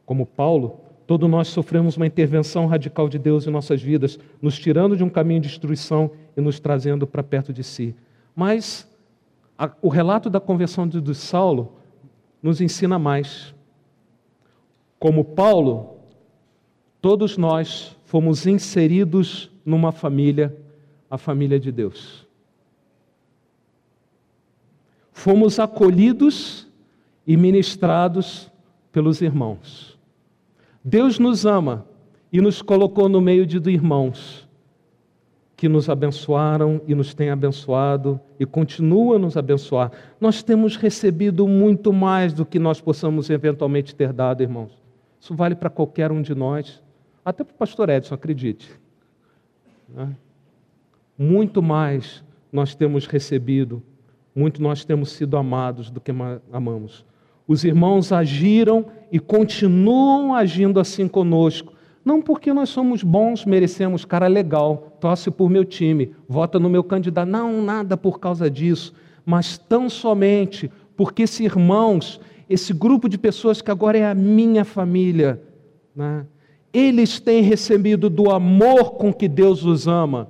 como 0.07 0.25
Paulo, 0.25 0.81
todos 1.07 1.29
nós 1.29 1.49
sofremos 1.49 1.99
uma 1.99 2.07
intervenção 2.07 2.67
radical 2.67 3.11
de 3.11 3.19
Deus 3.19 3.47
em 3.47 3.51
nossas 3.51 3.83
vidas, 3.83 4.19
nos 4.41 4.59
tirando 4.59 4.97
de 4.97 5.05
um 5.05 5.11
caminho 5.11 5.43
de 5.43 5.49
destruição 5.49 6.11
e 6.35 6.41
nos 6.41 6.59
trazendo 6.59 7.07
para 7.07 7.23
perto 7.23 7.53
de 7.53 7.63
si. 7.63 7.95
Mas 8.35 8.91
a, 9.59 9.71
o 9.83 9.89
relato 9.91 10.31
da 10.31 10.41
conversão 10.41 10.89
de, 10.89 10.99
de 10.99 11.15
Saulo 11.15 11.73
nos 12.43 12.59
ensina 12.59 12.99
mais. 12.99 13.55
Como 14.99 15.27
Paulo, 15.27 15.99
todos 17.03 17.37
nós 17.37 17.99
fomos 18.05 18.47
inseridos 18.47 19.51
numa 19.63 19.93
família, 19.93 20.57
a 21.11 21.19
família 21.19 21.61
de 21.61 21.71
Deus. 21.71 22.24
Fomos 25.15 25.59
acolhidos 25.59 26.69
e 27.27 27.37
ministrados 27.37 28.53
pelos 28.93 29.23
irmãos. 29.23 29.99
Deus 30.85 31.19
nos 31.19 31.47
ama 31.47 31.87
e 32.31 32.41
nos 32.41 32.61
colocou 32.61 33.09
no 33.09 33.21
meio 33.21 33.47
de 33.47 33.57
irmãos 33.71 34.47
que 35.57 35.69
nos 35.69 35.89
abençoaram 35.89 36.81
e 36.87 36.95
nos 36.95 37.15
têm 37.15 37.31
abençoado 37.31 38.21
e 38.39 38.45
continua 38.45 39.17
a 39.17 39.19
nos 39.19 39.37
abençoar. 39.37 39.93
Nós 40.21 40.43
temos 40.43 40.77
recebido 40.77 41.47
muito 41.47 41.93
mais 41.93 42.33
do 42.33 42.45
que 42.45 42.59
nós 42.59 42.81
possamos 42.81 43.31
eventualmente 43.31 43.95
ter 43.95 44.13
dado, 44.13 44.43
irmãos. 44.43 44.73
Isso 45.21 45.35
vale 45.35 45.55
para 45.55 45.71
qualquer 45.71 46.11
um 46.11 46.21
de 46.21 46.35
nós, 46.35 46.83
até 47.25 47.45
para 47.45 47.55
o 47.55 47.57
pastor 47.57 47.89
Edson, 47.89 48.15
acredite. 48.15 48.69
Né? 49.89 50.15
Muito 51.17 51.63
mais 51.63 52.23
nós 52.53 52.75
temos 52.75 53.07
recebido, 53.07 53.81
muito 54.35 54.63
nós 54.63 54.85
temos 54.85 55.13
sido 55.13 55.37
amados 55.37 55.91
do 55.91 56.01
que 56.01 56.11
amamos. 56.53 57.05
Os 57.47 57.65
irmãos 57.65 58.11
agiram 58.11 58.87
e 59.13 59.21
continuam 59.21 60.35
agindo 60.35 60.81
assim 60.81 61.07
conosco, 61.07 61.73
não 62.05 62.21
porque 62.21 62.53
nós 62.53 62.69
somos 62.69 63.03
bons, 63.03 63.45
merecemos, 63.47 64.05
cara 64.05 64.27
legal, 64.27 64.97
torce 65.01 65.31
por 65.31 65.49
meu 65.49 65.65
time, 65.65 66.15
vota 66.29 66.59
no 66.59 66.69
meu 66.69 66.85
candidato. 66.85 67.29
Não, 67.29 67.63
nada 67.63 67.97
por 67.97 68.21
causa 68.21 68.51
disso. 68.51 68.93
Mas 69.25 69.57
tão 69.57 69.89
somente 69.89 70.71
porque 70.97 71.23
esses 71.23 71.41
irmãos, 71.41 72.21
esse 72.49 72.73
grupo 72.73 73.09
de 73.09 73.17
pessoas 73.17 73.63
que 73.63 73.71
agora 73.71 73.97
é 73.97 74.07
a 74.07 74.15
minha 74.15 74.65
família, 74.65 75.43
né? 75.97 76.27
eles 76.73 77.21
têm 77.21 77.43
recebido 77.43 78.11
do 78.11 78.31
amor 78.31 78.93
com 78.93 79.13
que 79.13 79.29
Deus 79.29 79.65
os 79.65 79.89
ama 79.89 80.29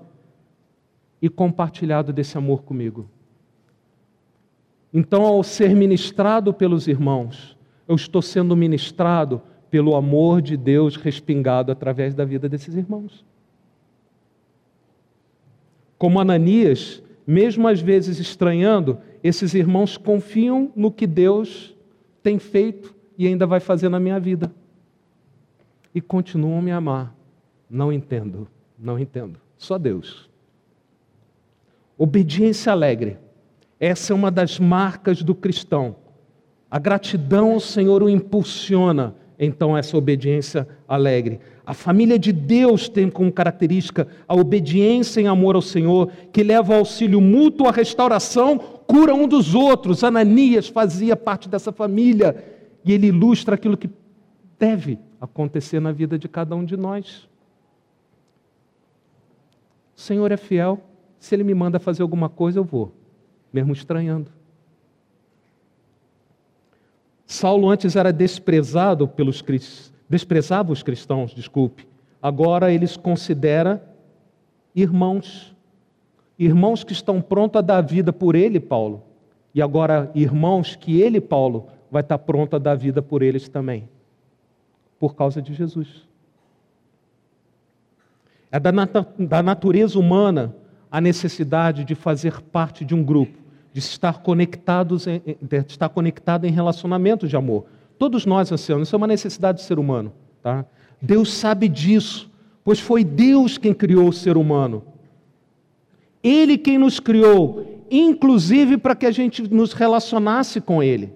e 1.20 1.28
compartilhado 1.28 2.12
desse 2.12 2.38
amor 2.38 2.62
comigo. 2.62 3.08
Então, 4.96 5.22
ao 5.22 5.42
ser 5.42 5.74
ministrado 5.74 6.54
pelos 6.54 6.86
irmãos, 6.86 7.58
eu 7.88 7.96
estou 7.96 8.22
sendo 8.22 8.56
ministrado 8.56 9.42
pelo 9.68 9.96
amor 9.96 10.40
de 10.40 10.56
Deus 10.56 10.94
respingado 10.94 11.72
através 11.72 12.14
da 12.14 12.24
vida 12.24 12.48
desses 12.48 12.76
irmãos. 12.76 13.24
Como 15.98 16.20
Ananias, 16.20 17.02
mesmo 17.26 17.66
às 17.66 17.80
vezes 17.80 18.20
estranhando, 18.20 18.98
esses 19.20 19.52
irmãos 19.52 19.96
confiam 19.96 20.70
no 20.76 20.92
que 20.92 21.08
Deus 21.08 21.74
tem 22.22 22.38
feito 22.38 22.94
e 23.18 23.26
ainda 23.26 23.46
vai 23.48 23.58
fazer 23.58 23.88
na 23.88 23.98
minha 23.98 24.20
vida. 24.20 24.54
E 25.92 26.00
continuam 26.00 26.60
a 26.60 26.62
me 26.62 26.70
amar. 26.70 27.14
Não 27.68 27.92
entendo, 27.92 28.46
não 28.78 28.96
entendo. 28.96 29.40
Só 29.58 29.76
Deus. 29.76 30.30
Obediência 31.98 32.70
alegre. 32.70 33.23
Essa 33.78 34.12
é 34.12 34.16
uma 34.16 34.30
das 34.30 34.58
marcas 34.58 35.22
do 35.22 35.34
cristão. 35.34 35.96
A 36.70 36.78
gratidão 36.78 37.52
ao 37.52 37.60
Senhor 37.60 38.02
o 38.02 38.08
impulsiona 38.08 39.14
então 39.38 39.76
essa 39.76 39.96
obediência 39.96 40.66
alegre. 40.86 41.40
A 41.66 41.74
família 41.74 42.18
de 42.18 42.32
Deus 42.32 42.88
tem 42.88 43.10
como 43.10 43.32
característica 43.32 44.06
a 44.28 44.34
obediência 44.34 45.20
em 45.20 45.26
amor 45.26 45.56
ao 45.56 45.62
Senhor, 45.62 46.10
que 46.32 46.42
leva 46.42 46.72
ao 46.72 46.80
auxílio 46.80 47.20
mútuo, 47.20 47.66
à 47.66 47.72
restauração, 47.72 48.58
cura 48.58 49.14
um 49.14 49.26
dos 49.26 49.54
outros. 49.54 50.04
Ananias 50.04 50.68
fazia 50.68 51.16
parte 51.16 51.48
dessa 51.48 51.72
família 51.72 52.36
e 52.84 52.92
ele 52.92 53.08
ilustra 53.08 53.54
aquilo 53.54 53.76
que 53.76 53.90
deve 54.58 54.98
acontecer 55.20 55.80
na 55.80 55.90
vida 55.90 56.18
de 56.18 56.28
cada 56.28 56.54
um 56.54 56.64
de 56.64 56.76
nós. 56.76 57.28
O 59.96 60.00
Senhor 60.00 60.30
é 60.30 60.36
fiel, 60.36 60.80
se 61.18 61.34
Ele 61.34 61.44
me 61.44 61.54
manda 61.54 61.78
fazer 61.78 62.02
alguma 62.02 62.28
coisa, 62.28 62.58
eu 62.58 62.64
vou, 62.64 62.92
mesmo 63.54 63.72
estranhando. 63.72 64.32
Saulo 67.24 67.70
antes 67.70 67.94
era 67.94 68.12
desprezado 68.12 69.06
pelos 69.06 69.42
desprezava 70.08 70.72
os 70.72 70.82
cristãos, 70.82 71.32
desculpe. 71.32 71.86
Agora 72.20 72.72
eles 72.72 72.96
considera 72.96 73.80
irmãos. 74.74 75.54
Irmãos 76.36 76.82
que 76.82 76.92
estão 76.92 77.22
prontos 77.22 77.60
a 77.60 77.62
dar 77.62 77.80
vida 77.80 78.12
por 78.12 78.34
ele, 78.34 78.58
Paulo. 78.58 79.04
E 79.54 79.62
agora 79.62 80.10
irmãos 80.16 80.74
que 80.74 81.00
ele, 81.00 81.20
Paulo, 81.20 81.68
vai 81.88 82.02
estar 82.02 82.18
pronto 82.18 82.56
a 82.56 82.58
dar 82.58 82.74
vida 82.74 83.00
por 83.00 83.22
eles 83.22 83.48
também. 83.48 83.88
Por 84.98 85.14
causa 85.14 85.40
de 85.40 85.54
Jesus. 85.54 86.08
É 88.50 88.58
da, 88.58 88.72
nat 88.72 88.92
da 89.16 89.42
natureza 89.44 89.96
humana 89.96 90.54
a 90.90 91.00
necessidade 91.00 91.84
de 91.84 91.94
fazer 91.94 92.40
parte 92.40 92.84
de 92.84 92.94
um 92.94 93.04
grupo 93.04 93.43
de 93.74 93.80
estar 93.80 94.22
conectados, 94.22 95.08
em, 95.08 95.20
de 95.42 95.56
estar 95.66 95.88
conectado 95.88 96.46
em 96.46 96.52
relacionamentos 96.52 97.28
de 97.28 97.36
amor. 97.36 97.64
Todos 97.98 98.24
nós 98.24 98.52
ansiamos, 98.52 98.86
isso 98.86 98.94
é 98.94 98.98
uma 98.98 99.08
necessidade 99.08 99.58
do 99.58 99.64
ser 99.64 99.80
humano. 99.80 100.12
Tá? 100.40 100.64
Deus 101.02 101.32
sabe 101.32 101.68
disso, 101.68 102.30
pois 102.62 102.78
foi 102.78 103.02
Deus 103.02 103.58
quem 103.58 103.74
criou 103.74 104.08
o 104.08 104.12
ser 104.12 104.36
humano. 104.36 104.84
Ele 106.22 106.56
quem 106.56 106.78
nos 106.78 107.00
criou, 107.00 107.84
inclusive 107.90 108.78
para 108.78 108.94
que 108.94 109.06
a 109.06 109.10
gente 109.10 109.42
nos 109.52 109.72
relacionasse 109.72 110.60
com 110.60 110.80
Ele. 110.80 111.12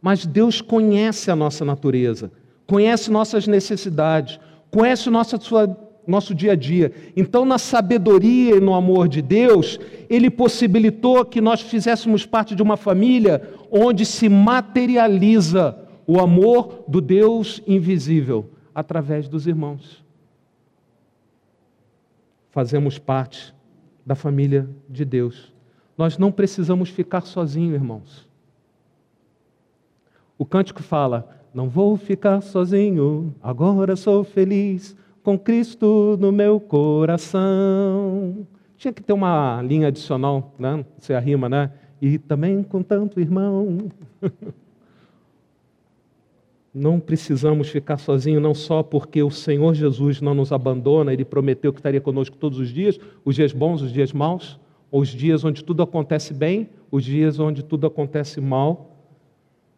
Mas 0.00 0.24
Deus 0.24 0.60
conhece 0.60 1.28
a 1.28 1.34
nossa 1.34 1.64
natureza, 1.64 2.30
conhece 2.68 3.10
nossas 3.10 3.48
necessidades, 3.48 4.38
conhece 4.70 5.10
nossa 5.10 5.40
sua 5.40 5.66
nosso 6.06 6.34
dia 6.34 6.52
a 6.52 6.56
dia. 6.56 6.92
Então, 7.16 7.44
na 7.44 7.58
sabedoria 7.58 8.56
e 8.56 8.60
no 8.60 8.74
amor 8.74 9.08
de 9.08 9.22
Deus, 9.22 9.78
Ele 10.08 10.30
possibilitou 10.30 11.24
que 11.24 11.40
nós 11.40 11.60
fizéssemos 11.60 12.26
parte 12.26 12.54
de 12.54 12.62
uma 12.62 12.76
família 12.76 13.42
onde 13.70 14.04
se 14.04 14.28
materializa 14.28 15.78
o 16.06 16.20
amor 16.20 16.84
do 16.86 17.00
Deus 17.00 17.62
invisível 17.66 18.50
através 18.74 19.28
dos 19.28 19.46
irmãos. 19.46 20.04
Fazemos 22.50 22.98
parte 22.98 23.54
da 24.04 24.14
família 24.14 24.68
de 24.88 25.04
Deus. 25.04 25.52
Nós 25.96 26.18
não 26.18 26.30
precisamos 26.30 26.88
ficar 26.90 27.22
sozinhos, 27.22 27.74
irmãos. 27.74 28.28
O 30.36 30.44
cântico 30.44 30.82
fala: 30.82 31.28
Não 31.52 31.68
vou 31.68 31.96
ficar 31.96 32.40
sozinho, 32.42 33.34
agora 33.42 33.96
sou 33.96 34.24
feliz 34.24 34.96
com 35.24 35.38
Cristo 35.38 36.18
no 36.20 36.30
meu 36.30 36.60
coração. 36.60 38.46
Tinha 38.76 38.92
que 38.92 39.02
ter 39.02 39.14
uma 39.14 39.62
linha 39.62 39.88
adicional, 39.88 40.54
né? 40.58 40.84
Você 40.98 41.14
arrima, 41.14 41.48
né? 41.48 41.72
E 42.00 42.18
também 42.18 42.62
com 42.62 42.82
tanto 42.82 43.18
irmão. 43.18 43.90
Não 46.74 47.00
precisamos 47.00 47.68
ficar 47.68 47.98
sozinhos, 47.98 48.42
não 48.42 48.52
só 48.52 48.82
porque 48.82 49.22
o 49.22 49.30
Senhor 49.30 49.74
Jesus 49.74 50.20
não 50.20 50.34
nos 50.34 50.50
abandona, 50.50 51.12
Ele 51.12 51.24
prometeu 51.24 51.72
que 51.72 51.78
estaria 51.78 52.00
conosco 52.00 52.36
todos 52.36 52.58
os 52.58 52.68
dias, 52.68 52.98
os 53.24 53.36
dias 53.36 53.52
bons, 53.52 53.80
os 53.80 53.92
dias 53.92 54.12
maus, 54.12 54.58
os 54.90 55.06
dias 55.10 55.44
onde 55.44 55.62
tudo 55.62 55.84
acontece 55.84 56.34
bem, 56.34 56.68
os 56.90 57.04
dias 57.04 57.38
onde 57.38 57.62
tudo 57.62 57.86
acontece 57.86 58.40
mal. 58.40 58.90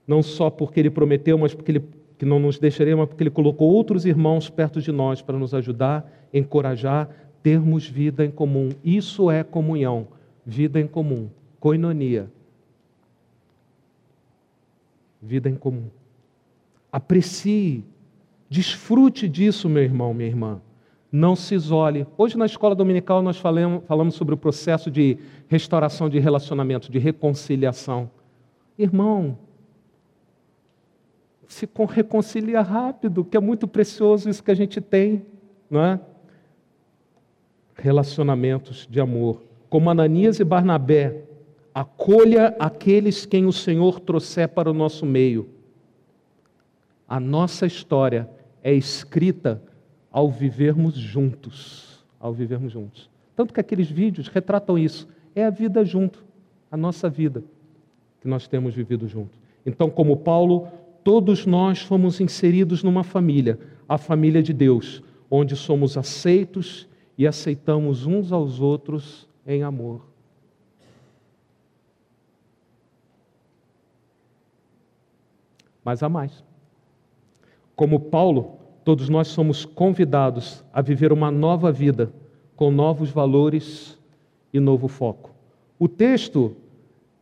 Não 0.07 0.22
só 0.22 0.49
porque 0.49 0.80
Ele 0.80 0.88
prometeu, 0.88 1.36
mas 1.36 1.55
porque 1.55 1.72
Ele 1.72 1.84
que 2.18 2.24
não 2.24 2.38
nos 2.38 2.58
deixaria, 2.58 2.96
mas 2.96 3.08
porque 3.08 3.22
Ele 3.22 3.30
colocou 3.30 3.70
outros 3.70 4.06
irmãos 4.06 4.48
perto 4.48 4.80
de 4.80 4.90
nós 4.90 5.20
para 5.20 5.38
nos 5.38 5.52
ajudar, 5.52 6.10
encorajar, 6.32 7.08
termos 7.42 7.86
vida 7.86 8.24
em 8.24 8.30
comum. 8.30 8.70
Isso 8.82 9.30
é 9.30 9.44
comunhão, 9.44 10.08
vida 10.44 10.80
em 10.80 10.86
comum, 10.86 11.28
coinonia. 11.60 12.30
Vida 15.20 15.48
em 15.48 15.54
comum. 15.54 15.86
Aprecie, 16.90 17.84
desfrute 18.48 19.28
disso, 19.28 19.68
meu 19.68 19.82
irmão, 19.82 20.14
minha 20.14 20.28
irmã. 20.28 20.60
não 21.10 21.34
se 21.34 21.54
isole. 21.54 22.06
Hoje 22.18 22.36
na 22.36 22.46
escola 22.46 22.74
dominical 22.74 23.22
nós 23.22 23.38
falamos, 23.38 23.84
falamos 23.86 24.14
sobre 24.14 24.34
o 24.34 24.36
processo 24.36 24.90
de 24.90 25.18
restauração 25.48 26.08
de 26.08 26.18
relacionamento, 26.18 26.90
de 26.90 26.98
reconciliação. 26.98 28.10
Irmão, 28.78 29.38
se 31.49 31.68
reconcilia 31.88 32.61
rápido, 32.61 33.24
que 33.24 33.36
é 33.36 33.40
muito 33.40 33.68
precioso 33.68 34.28
isso 34.28 34.42
que 34.42 34.51
a 34.51 34.55
gente 34.55 34.80
tem, 34.80 35.24
não 35.70 35.82
é? 35.82 36.01
Relacionamentos 37.74 38.86
de 38.90 39.01
amor. 39.01 39.42
Como 39.68 39.90
Ananias 39.90 40.40
e 40.40 40.44
Barnabé, 40.44 41.22
acolha 41.74 42.57
aqueles 42.59 43.26
quem 43.26 43.47
o 43.47 43.53
Senhor 43.53 44.01
trouxer 44.01 44.49
para 44.49 44.70
o 44.70 44.74
nosso 44.74 45.05
meio. 45.05 45.49
A 47.09 47.20
nossa 47.20 47.66
história 47.66 48.28
é 48.62 48.72
escrita 48.72 49.62
ao 50.11 50.30
vivermos 50.30 50.94
juntos, 50.94 52.05
ao 52.18 52.32
vivermos 52.32 52.72
juntos. 52.72 53.11
Tanto 53.36 53.53
que 53.53 53.61
aqueles 53.61 53.90
vídeos 53.90 54.28
retratam 54.28 54.78
isso. 54.78 55.07
É 55.34 55.44
a 55.44 55.51
vida 55.51 55.84
junto, 55.84 56.24
a 56.70 56.76
nossa 56.76 57.09
vida 57.11 57.44
que 58.22 58.26
nós 58.26 58.49
temos 58.49 58.74
vivido 58.74 59.07
junto. 59.07 59.38
Então, 59.64 59.90
como 59.90 60.16
Paulo, 60.16 60.68
todos 61.07 61.46
nós 61.46 61.82
fomos 61.82 62.20
inseridos 62.20 62.82
numa 62.82 63.04
família, 63.04 63.61
a 63.88 63.96
família 63.96 64.42
de 64.42 64.52
Deus, 64.52 65.00
onde 65.30 65.54
somos 65.54 65.96
aceitos 65.96 66.88
e 67.16 67.28
aceitamos 67.28 68.07
uns 68.07 68.32
aos 68.32 68.59
outros 68.61 69.28
em 69.46 69.62
amor. 69.62 70.04
Mas 75.84 76.02
há 76.02 76.09
mais. 76.09 76.42
Como 77.76 78.00
Paulo, 78.00 78.59
todos 78.84 79.09
nós 79.09 79.28
somos 79.28 79.64
convidados 79.64 80.64
a 80.72 80.82
viver 80.82 81.12
uma 81.12 81.30
nova 81.30 81.70
vida 81.70 82.12
com 82.57 82.72
novos 82.72 83.11
valores 83.11 83.96
e 84.52 84.59
novo 84.59 84.88
foco. 84.88 85.30
O 85.78 85.86
texto 85.86 86.57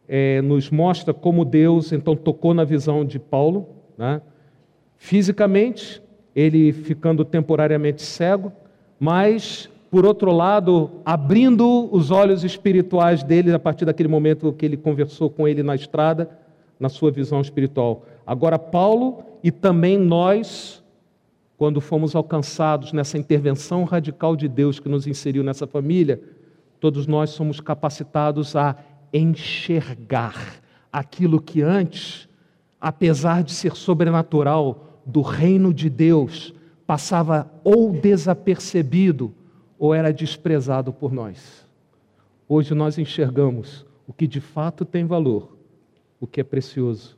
é, 0.08 0.40
nos 0.40 0.70
mostra 0.70 1.12
como 1.12 1.44
Deus 1.44 1.92
então 1.92 2.16
tocou 2.16 2.54
na 2.54 2.64
visão 2.64 3.04
de 3.04 3.18
Paulo, 3.18 3.73
né? 3.96 4.20
fisicamente, 4.96 6.02
ele 6.34 6.72
ficando 6.72 7.24
temporariamente 7.24 8.02
cego, 8.02 8.52
mas, 8.98 9.68
por 9.90 10.04
outro 10.04 10.32
lado, 10.32 10.90
abrindo 11.04 11.88
os 11.94 12.10
olhos 12.10 12.44
espirituais 12.44 13.22
dele 13.22 13.52
a 13.52 13.58
partir 13.58 13.84
daquele 13.84 14.08
momento 14.08 14.52
que 14.52 14.64
ele 14.64 14.76
conversou 14.76 15.30
com 15.30 15.46
ele 15.46 15.62
na 15.62 15.74
estrada, 15.74 16.30
na 16.78 16.88
sua 16.88 17.10
visão 17.10 17.40
espiritual. 17.40 18.04
Agora, 18.26 18.58
Paulo 18.58 19.22
e 19.42 19.50
também 19.50 19.98
nós 19.98 20.82
quando 21.56 21.80
fomos 21.80 22.14
alcançados 22.14 22.92
nessa 22.92 23.16
intervenção 23.16 23.84
radical 23.84 24.36
de 24.36 24.48
Deus 24.48 24.80
que 24.80 24.88
nos 24.88 25.06
inseriu 25.06 25.42
nessa 25.42 25.66
família, 25.66 26.20
todos 26.80 27.06
nós 27.06 27.30
somos 27.30 27.60
capacitados 27.60 28.56
a 28.56 28.76
enxergar 29.12 30.60
aquilo 30.92 31.40
que 31.40 31.62
antes, 31.62 32.28
apesar 32.84 33.42
de 33.42 33.52
ser 33.52 33.74
sobrenatural, 33.74 35.00
do 35.06 35.22
reino 35.22 35.72
de 35.72 35.88
Deus, 35.88 36.52
passava 36.86 37.50
ou 37.64 37.92
desapercebido 37.92 39.32
ou 39.78 39.94
era 39.94 40.12
desprezado 40.12 40.92
por 40.92 41.12
nós. 41.12 41.66
Hoje 42.46 42.74
nós 42.74 42.98
enxergamos 42.98 43.86
o 44.06 44.12
que 44.12 44.26
de 44.26 44.40
fato 44.40 44.84
tem 44.84 45.06
valor, 45.06 45.56
o 46.20 46.26
que 46.26 46.40
é 46.40 46.44
precioso 46.44 47.16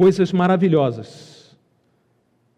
coisas 0.00 0.32
maravilhosas, 0.32 1.54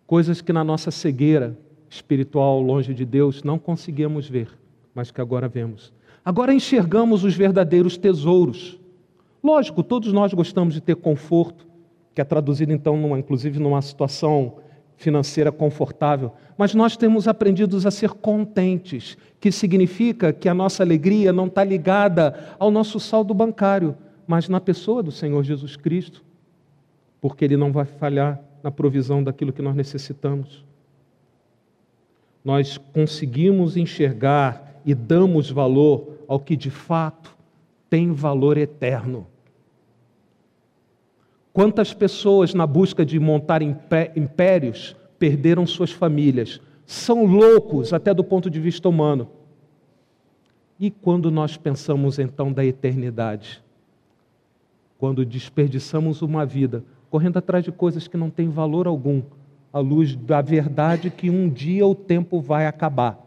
coisas 0.06 0.40
que 0.40 0.52
na 0.52 0.62
nossa 0.62 0.92
cegueira 0.92 1.58
espiritual, 1.90 2.62
longe 2.62 2.94
de 2.94 3.04
Deus, 3.04 3.42
não 3.42 3.58
conseguimos 3.58 4.28
ver, 4.28 4.48
mas 4.94 5.10
que 5.10 5.20
agora 5.20 5.48
vemos. 5.48 5.92
Agora 6.24 6.54
enxergamos 6.54 7.24
os 7.24 7.34
verdadeiros 7.34 7.96
tesouros. 7.96 8.78
Lógico, 9.42 9.82
todos 9.82 10.12
nós 10.12 10.32
gostamos 10.32 10.74
de 10.74 10.80
ter 10.80 10.96
conforto, 10.96 11.66
que 12.14 12.20
é 12.20 12.24
traduzido 12.24 12.72
então, 12.72 12.96
numa, 12.96 13.18
inclusive, 13.18 13.58
numa 13.58 13.82
situação 13.82 14.56
financeira 14.96 15.50
confortável, 15.50 16.32
mas 16.56 16.74
nós 16.74 16.96
temos 16.96 17.26
aprendido 17.26 17.76
a 17.76 17.90
ser 17.90 18.10
contentes, 18.10 19.16
que 19.40 19.50
significa 19.50 20.32
que 20.32 20.48
a 20.48 20.54
nossa 20.54 20.82
alegria 20.82 21.32
não 21.32 21.46
está 21.46 21.64
ligada 21.64 22.54
ao 22.58 22.70
nosso 22.70 23.00
saldo 23.00 23.34
bancário, 23.34 23.96
mas 24.26 24.48
na 24.48 24.60
pessoa 24.60 25.02
do 25.02 25.10
Senhor 25.10 25.42
Jesus 25.42 25.76
Cristo 25.76 26.22
porque 27.22 27.44
Ele 27.44 27.56
não 27.56 27.70
vai 27.70 27.84
falhar 27.84 28.42
na 28.64 28.70
provisão 28.72 29.22
daquilo 29.22 29.52
que 29.52 29.62
nós 29.62 29.76
necessitamos. 29.76 30.64
Nós 32.44 32.76
conseguimos 32.76 33.76
enxergar 33.76 34.80
e 34.84 34.92
damos 34.92 35.48
valor 35.48 36.11
ao 36.32 36.40
que 36.40 36.56
de 36.56 36.70
fato 36.70 37.36
tem 37.90 38.10
valor 38.10 38.56
eterno. 38.56 39.26
Quantas 41.52 41.92
pessoas, 41.92 42.54
na 42.54 42.66
busca 42.66 43.04
de 43.04 43.20
montar 43.20 43.60
impérios, 43.60 44.96
perderam 45.18 45.66
suas 45.66 45.92
famílias? 45.92 46.58
São 46.86 47.26
loucos, 47.26 47.92
até 47.92 48.14
do 48.14 48.24
ponto 48.24 48.48
de 48.48 48.58
vista 48.58 48.88
humano. 48.88 49.28
E 50.80 50.90
quando 50.90 51.30
nós 51.30 51.58
pensamos 51.58 52.18
então 52.18 52.50
da 52.50 52.64
eternidade? 52.64 53.62
Quando 54.96 55.26
desperdiçamos 55.26 56.22
uma 56.22 56.46
vida 56.46 56.82
correndo 57.10 57.36
atrás 57.36 57.62
de 57.62 57.70
coisas 57.70 58.08
que 58.08 58.16
não 58.16 58.30
têm 58.30 58.48
valor 58.48 58.86
algum, 58.86 59.20
à 59.70 59.80
luz 59.80 60.16
da 60.16 60.40
verdade 60.40 61.10
que 61.10 61.28
um 61.28 61.50
dia 61.50 61.86
o 61.86 61.94
tempo 61.94 62.40
vai 62.40 62.66
acabar. 62.66 63.21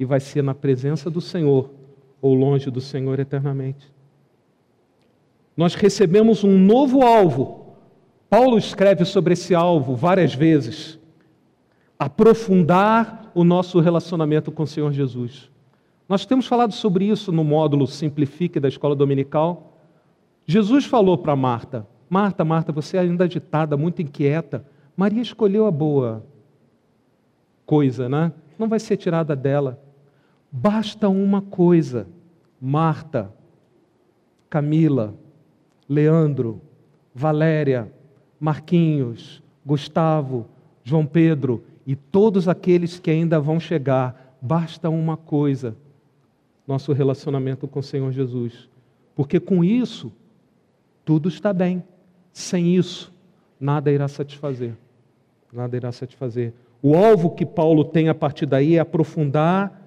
E 0.00 0.04
vai 0.04 0.18
ser 0.18 0.42
na 0.42 0.54
presença 0.54 1.08
do 1.08 1.20
Senhor 1.20 1.70
ou 2.20 2.34
longe 2.34 2.70
do 2.70 2.80
Senhor 2.80 3.20
eternamente. 3.20 3.92
Nós 5.56 5.74
recebemos 5.74 6.42
um 6.42 6.58
novo 6.58 7.02
alvo. 7.02 7.76
Paulo 8.28 8.56
escreve 8.56 9.04
sobre 9.04 9.34
esse 9.34 9.54
alvo 9.54 9.94
várias 9.94 10.34
vezes. 10.34 10.98
Aprofundar 11.98 13.30
o 13.34 13.44
nosso 13.44 13.78
relacionamento 13.78 14.50
com 14.50 14.62
o 14.62 14.66
Senhor 14.66 14.90
Jesus. 14.90 15.50
Nós 16.08 16.24
temos 16.24 16.46
falado 16.46 16.72
sobre 16.72 17.04
isso 17.04 17.30
no 17.30 17.44
módulo 17.44 17.86
Simplifique 17.86 18.58
da 18.58 18.68
escola 18.68 18.96
dominical. 18.96 19.76
Jesus 20.46 20.86
falou 20.86 21.18
para 21.18 21.36
Marta: 21.36 21.86
Marta, 22.08 22.44
Marta, 22.44 22.72
você 22.72 22.96
é 22.96 23.00
ainda 23.00 23.24
agitada, 23.24 23.76
muito 23.76 24.00
inquieta. 24.00 24.64
Maria 24.96 25.22
escolheu 25.22 25.66
a 25.66 25.70
boa 25.70 26.24
coisa, 27.66 28.08
né? 28.08 28.32
Não 28.58 28.68
vai 28.68 28.80
ser 28.80 28.96
tirada 28.96 29.36
dela. 29.36 29.78
Basta 30.50 31.08
uma 31.08 31.40
coisa. 31.40 32.06
Marta, 32.60 33.32
Camila, 34.48 35.14
Leandro, 35.88 36.60
Valéria, 37.14 37.92
Marquinhos, 38.38 39.42
Gustavo, 39.64 40.46
João 40.82 41.06
Pedro 41.06 41.64
e 41.86 41.96
todos 41.96 42.48
aqueles 42.48 42.98
que 42.98 43.10
ainda 43.10 43.40
vão 43.40 43.58
chegar. 43.58 44.36
Basta 44.40 44.90
uma 44.90 45.16
coisa: 45.16 45.76
nosso 46.66 46.92
relacionamento 46.92 47.66
com 47.66 47.80
o 47.80 47.82
Senhor 47.82 48.12
Jesus. 48.12 48.68
Porque 49.14 49.40
com 49.40 49.64
isso, 49.64 50.12
tudo 51.04 51.28
está 51.28 51.52
bem. 51.52 51.82
Sem 52.32 52.76
isso, 52.76 53.12
nada 53.58 53.90
irá 53.90 54.08
satisfazer. 54.08 54.74
Nada 55.52 55.76
irá 55.76 55.90
satisfazer. 55.90 56.54
O 56.82 56.94
alvo 56.94 57.30
que 57.30 57.44
Paulo 57.44 57.84
tem 57.84 58.08
a 58.08 58.14
partir 58.14 58.46
daí 58.46 58.76
é 58.76 58.78
aprofundar 58.78 59.79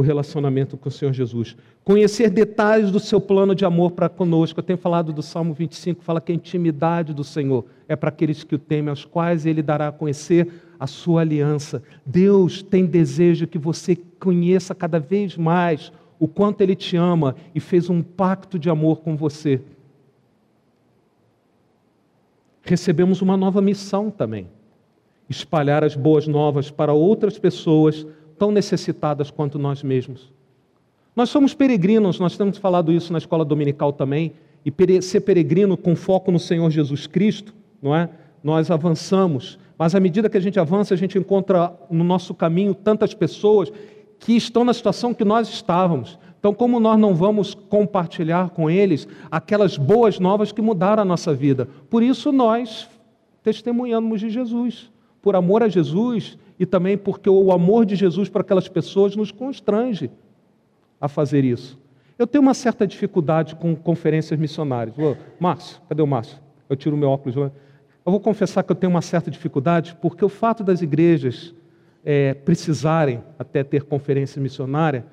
o 0.00 0.02
relacionamento 0.02 0.76
com 0.76 0.88
o 0.88 0.92
Senhor 0.92 1.12
Jesus. 1.12 1.56
Conhecer 1.84 2.30
detalhes 2.30 2.90
do 2.90 2.98
seu 2.98 3.20
plano 3.20 3.54
de 3.54 3.64
amor 3.64 3.92
para 3.92 4.08
conosco. 4.08 4.58
Eu 4.58 4.64
tenho 4.64 4.78
falado 4.78 5.12
do 5.12 5.22
Salmo 5.22 5.54
25, 5.54 6.02
fala 6.02 6.20
que 6.20 6.32
a 6.32 6.34
intimidade 6.34 7.14
do 7.14 7.22
Senhor 7.22 7.64
é 7.88 7.94
para 7.94 8.08
aqueles 8.08 8.42
que 8.42 8.54
o 8.54 8.58
temem, 8.58 8.90
aos 8.90 9.04
quais 9.04 9.46
ele 9.46 9.62
dará 9.62 9.88
a 9.88 9.92
conhecer 9.92 10.48
a 10.78 10.86
sua 10.86 11.20
aliança. 11.20 11.82
Deus 12.04 12.62
tem 12.62 12.86
desejo 12.86 13.46
que 13.46 13.58
você 13.58 13.96
conheça 14.18 14.74
cada 14.74 14.98
vez 14.98 15.36
mais 15.36 15.92
o 16.18 16.26
quanto 16.26 16.60
ele 16.60 16.74
te 16.74 16.96
ama 16.96 17.36
e 17.54 17.60
fez 17.60 17.88
um 17.88 18.02
pacto 18.02 18.58
de 18.58 18.68
amor 18.68 19.00
com 19.00 19.16
você 19.16 19.60
recebemos 22.70 23.20
uma 23.20 23.36
nova 23.36 23.60
missão 23.60 24.10
também: 24.10 24.48
espalhar 25.28 25.84
as 25.84 25.96
boas 25.96 26.26
novas 26.26 26.70
para 26.70 26.92
outras 26.92 27.38
pessoas 27.38 28.06
tão 28.40 28.50
necessitadas 28.50 29.30
quanto 29.30 29.58
nós 29.58 29.82
mesmos. 29.82 30.32
Nós 31.14 31.28
somos 31.28 31.52
peregrinos, 31.52 32.18
nós 32.18 32.38
temos 32.38 32.56
falado 32.56 32.90
isso 32.90 33.12
na 33.12 33.18
escola 33.18 33.44
dominical 33.44 33.92
também, 33.92 34.32
e 34.64 35.02
ser 35.02 35.20
peregrino 35.20 35.76
com 35.76 35.94
foco 35.94 36.32
no 36.32 36.38
Senhor 36.38 36.70
Jesus 36.70 37.06
Cristo, 37.06 37.52
não 37.82 37.94
é? 37.94 38.08
Nós 38.42 38.70
avançamos, 38.70 39.58
mas 39.76 39.94
à 39.94 40.00
medida 40.00 40.30
que 40.30 40.38
a 40.38 40.40
gente 40.40 40.58
avança, 40.58 40.94
a 40.94 40.96
gente 40.96 41.18
encontra 41.18 41.70
no 41.90 42.02
nosso 42.02 42.32
caminho 42.32 42.74
tantas 42.74 43.12
pessoas 43.12 43.70
que 44.18 44.34
estão 44.34 44.64
na 44.64 44.72
situação 44.72 45.12
que 45.12 45.24
nós 45.24 45.46
estávamos. 45.46 46.18
Então, 46.38 46.54
como 46.54 46.80
nós 46.80 46.98
não 46.98 47.14
vamos 47.14 47.52
compartilhar 47.52 48.48
com 48.48 48.70
eles 48.70 49.06
aquelas 49.30 49.76
boas 49.76 50.18
novas 50.18 50.50
que 50.50 50.62
mudaram 50.62 51.02
a 51.02 51.06
nossa 51.06 51.34
vida? 51.34 51.68
Por 51.90 52.02
isso, 52.02 52.32
nós 52.32 52.88
testemunhamos 53.42 54.18
de 54.18 54.30
Jesus. 54.30 54.90
Por 55.20 55.36
amor 55.36 55.62
a 55.62 55.68
Jesus 55.68 56.38
e 56.60 56.66
também 56.66 56.98
porque 56.98 57.30
o 57.30 57.50
amor 57.50 57.86
de 57.86 57.96
Jesus 57.96 58.28
para 58.28 58.42
aquelas 58.42 58.68
pessoas 58.68 59.16
nos 59.16 59.32
constrange 59.32 60.10
a 61.00 61.08
fazer 61.08 61.42
isso. 61.42 61.80
Eu 62.18 62.26
tenho 62.26 62.42
uma 62.42 62.52
certa 62.52 62.86
dificuldade 62.86 63.56
com 63.56 63.74
conferências 63.74 64.38
missionárias. 64.38 64.94
Ô, 64.98 65.16
Márcio, 65.40 65.80
cadê 65.88 66.02
o 66.02 66.06
Márcio? 66.06 66.38
Eu 66.68 66.76
tiro 66.76 66.94
o 66.94 66.98
meu 66.98 67.08
óculos. 67.08 67.34
Eu 67.34 67.50
vou 68.04 68.20
confessar 68.20 68.62
que 68.62 68.70
eu 68.70 68.76
tenho 68.76 68.90
uma 68.90 69.00
certa 69.00 69.30
dificuldade, 69.30 69.96
porque 70.02 70.22
o 70.22 70.28
fato 70.28 70.62
das 70.62 70.82
igrejas 70.82 71.54
é, 72.04 72.34
precisarem 72.34 73.24
até 73.38 73.64
ter 73.64 73.84
conferência 73.84 74.40
missionária 74.40 75.06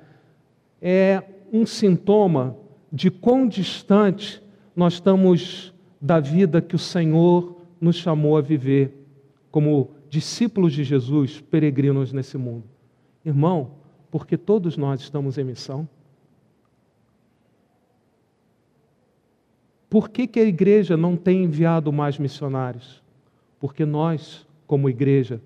é 0.82 1.22
um 1.50 1.64
sintoma 1.64 2.58
de 2.92 3.10
quão 3.10 3.48
distante 3.48 4.42
nós 4.76 4.94
estamos 4.94 5.72
da 5.98 6.20
vida 6.20 6.60
que 6.60 6.76
o 6.76 6.78
Senhor 6.78 7.56
nos 7.80 7.96
chamou 7.96 8.36
a 8.36 8.42
viver 8.42 8.92
como 9.50 9.96
discípulos 10.08 10.72
de 10.72 10.84
Jesus, 10.84 11.40
peregrinos 11.40 12.12
nesse 12.12 12.38
mundo. 12.38 12.64
Irmão, 13.24 13.72
porque 14.10 14.36
todos 14.36 14.76
nós 14.76 15.00
estamos 15.00 15.38
em 15.38 15.44
missão. 15.44 15.88
Por 19.90 20.08
que, 20.08 20.26
que 20.26 20.40
a 20.40 20.44
igreja 20.44 20.96
não 20.96 21.16
tem 21.16 21.44
enviado 21.44 21.92
mais 21.92 22.18
missionários? 22.18 23.02
Porque 23.58 23.84
nós, 23.84 24.46
como 24.66 24.88
igreja, 24.88 25.40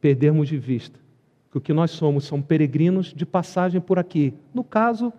perdemos 0.00 0.48
de 0.48 0.58
vista 0.58 0.98
que 1.54 1.58
o 1.58 1.60
que 1.60 1.72
nós 1.72 1.92
somos 1.92 2.24
são 2.24 2.42
peregrinos 2.42 3.14
de 3.14 3.24
passagem 3.24 3.80
por 3.80 3.96
aqui. 3.96 4.34
No 4.52 4.64
caso, 4.64 5.12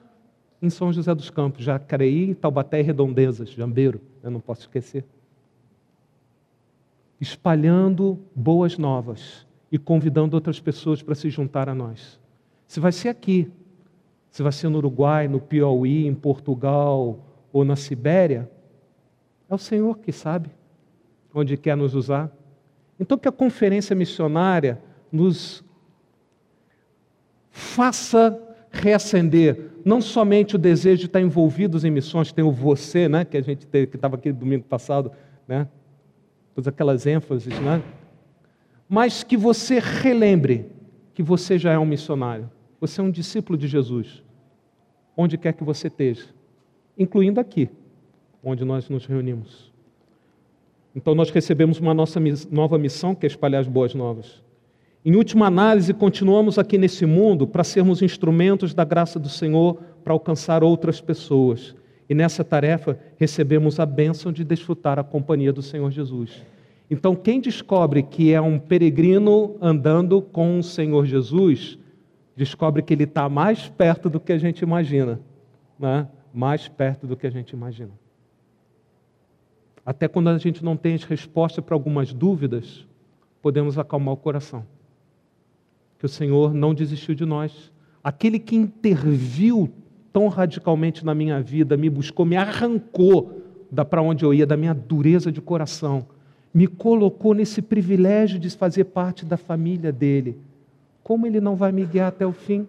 em 0.61 0.69
São 0.69 0.91
José 0.91 1.15
dos 1.15 1.29
Campos, 1.29 1.63
Jacareí, 1.63 2.35
Taubaté 2.35 2.81
e 2.81 2.83
Redondezas, 2.83 3.51
Jambeiro, 3.51 4.01
eu 4.21 4.29
não 4.29 4.41
posso 4.41 4.61
esquecer. 4.61 5.05
Espalhando 7.25 8.19
boas 8.35 8.77
novas 8.77 9.47
e 9.71 9.79
convidando 9.79 10.35
outras 10.35 10.59
pessoas 10.59 11.01
para 11.01 11.15
se 11.15 11.27
juntar 11.27 11.67
a 11.67 11.73
nós. 11.73 12.19
Se 12.67 12.79
vai 12.79 12.91
ser 12.91 13.09
aqui, 13.09 13.51
se 14.29 14.43
vai 14.43 14.51
ser 14.51 14.69
no 14.69 14.77
Uruguai, 14.77 15.27
no 15.27 15.39
Piauí, 15.39 16.05
em 16.05 16.13
Portugal 16.13 17.19
ou 17.51 17.65
na 17.65 17.75
Sibéria, 17.75 18.47
é 19.49 19.55
o 19.55 19.57
Senhor 19.57 19.97
que 19.97 20.11
sabe 20.11 20.51
onde 21.33 21.57
quer 21.57 21.75
nos 21.75 21.95
usar. 21.95 22.31
Então, 22.99 23.17
que 23.17 23.27
a 23.27 23.31
conferência 23.31 23.95
missionária 23.95 24.79
nos 25.11 25.63
faça 27.49 28.39
reacender 28.69 29.71
não 29.83 29.99
somente 29.99 30.55
o 30.55 30.59
desejo 30.59 30.99
de 30.99 31.05
estar 31.07 31.21
envolvidos 31.21 31.83
em 31.83 31.89
missões, 31.89 32.31
tem 32.31 32.45
o 32.45 32.51
você, 32.51 33.09
né, 33.09 33.25
que 33.25 33.35
a 33.35 33.41
gente 33.41 33.65
teve, 33.65 33.87
que 33.87 33.95
estava 33.95 34.15
aqui 34.15 34.31
domingo 34.31 34.65
passado, 34.65 35.11
né, 35.47 35.67
todas 36.55 36.67
aquelas 36.67 37.05
ênfases, 37.05 37.59
né, 37.59 37.83
mas 38.89 39.23
que 39.23 39.37
você 39.37 39.79
relembre 39.79 40.65
que 41.13 41.21
você 41.21 41.57
já 41.57 41.71
é 41.73 41.77
um 41.77 41.85
missionário, 41.85 42.49
você 42.79 43.01
é 43.01 43.03
um 43.03 43.11
discípulo 43.11 43.57
de 43.57 43.67
Jesus, 43.67 44.23
onde 45.15 45.37
quer 45.37 45.53
que 45.53 45.63
você 45.63 45.87
esteja, 45.87 46.25
incluindo 46.97 47.39
aqui 47.39 47.69
onde 48.45 48.63
nós 48.63 48.87
nos 48.89 49.07
reunimos. 49.07 49.73
Então, 50.95 51.15
nós 51.15 51.31
recebemos 51.31 51.79
uma 51.79 51.93
nossa 51.93 52.21
nova 52.49 52.77
missão, 52.77 53.15
que 53.15 53.25
é 53.25 53.27
espalhar 53.27 53.59
as 53.59 53.67
boas 53.67 53.95
novas. 53.95 54.41
Em 55.03 55.15
última 55.15 55.47
análise, 55.47 55.93
continuamos 55.93 56.57
aqui 56.57 56.77
nesse 56.77 57.05
mundo 57.05 57.45
para 57.45 57.63
sermos 57.63 58.01
instrumentos 58.01 58.73
da 58.73 58.85
graça 58.85 59.19
do 59.19 59.27
Senhor 59.27 59.75
para 60.03 60.13
alcançar 60.13 60.63
outras 60.63 61.01
pessoas. 61.01 61.75
E 62.09 62.13
nessa 62.13 62.43
tarefa 62.43 62.99
recebemos 63.17 63.79
a 63.79 63.85
bênção 63.85 64.31
de 64.31 64.43
desfrutar 64.43 64.99
a 64.99 65.03
companhia 65.03 65.51
do 65.51 65.61
Senhor 65.61 65.89
Jesus. 65.91 66.43
Então, 66.89 67.15
quem 67.15 67.41
descobre 67.41 68.03
que 68.03 68.31
é 68.31 68.39
um 68.39 68.59
peregrino 68.59 69.55
andando 69.59 70.21
com 70.21 70.59
o 70.59 70.63
Senhor 70.63 71.05
Jesus, 71.05 71.79
descobre 72.35 72.83
que 72.83 72.93
ele 72.93 73.05
está 73.05 73.27
mais 73.27 73.67
perto 73.67 74.09
do 74.09 74.19
que 74.19 74.31
a 74.31 74.37
gente 74.37 74.61
imagina. 74.61 75.19
Né? 75.79 76.07
Mais 76.31 76.67
perto 76.67 77.07
do 77.07 77.17
que 77.17 77.25
a 77.25 77.31
gente 77.31 77.51
imagina. 77.51 77.91
Até 79.83 80.07
quando 80.07 80.29
a 80.29 80.37
gente 80.37 80.63
não 80.63 80.77
tem 80.77 80.95
as 80.95 81.03
respostas 81.03 81.63
para 81.63 81.75
algumas 81.75 82.13
dúvidas, 82.13 82.85
podemos 83.41 83.77
acalmar 83.77 84.13
o 84.13 84.17
coração. 84.17 84.65
Que 85.97 86.05
o 86.05 86.09
Senhor 86.09 86.53
não 86.53 86.73
desistiu 86.73 87.15
de 87.15 87.25
nós. 87.25 87.71
Aquele 88.03 88.37
que 88.37 88.55
interviu 88.55 89.71
tão 90.15 90.29
radicalmente 90.29 91.03
na 91.03 91.13
minha 91.13 91.41
vida, 91.41 91.75
me 91.75 91.89
buscou, 91.89 92.25
me 92.25 92.37
arrancou 92.37 93.41
da 93.69 93.83
para 93.83 94.01
onde 94.01 94.23
eu 94.23 94.33
ia, 94.33 94.45
da 94.45 94.55
minha 94.55 94.73
dureza 94.73 95.29
de 95.29 95.41
coração, 95.41 96.07
me 96.53 96.67
colocou 96.67 97.33
nesse 97.33 97.61
privilégio 97.61 98.39
de 98.39 98.49
fazer 98.49 98.85
parte 98.85 99.25
da 99.25 99.35
família 99.35 99.91
dele. 99.91 100.37
Como 101.03 101.27
ele 101.27 101.41
não 101.41 101.57
vai 101.57 101.73
me 101.73 101.85
guiar 101.85 102.07
até 102.07 102.25
o 102.25 102.31
fim? 102.31 102.65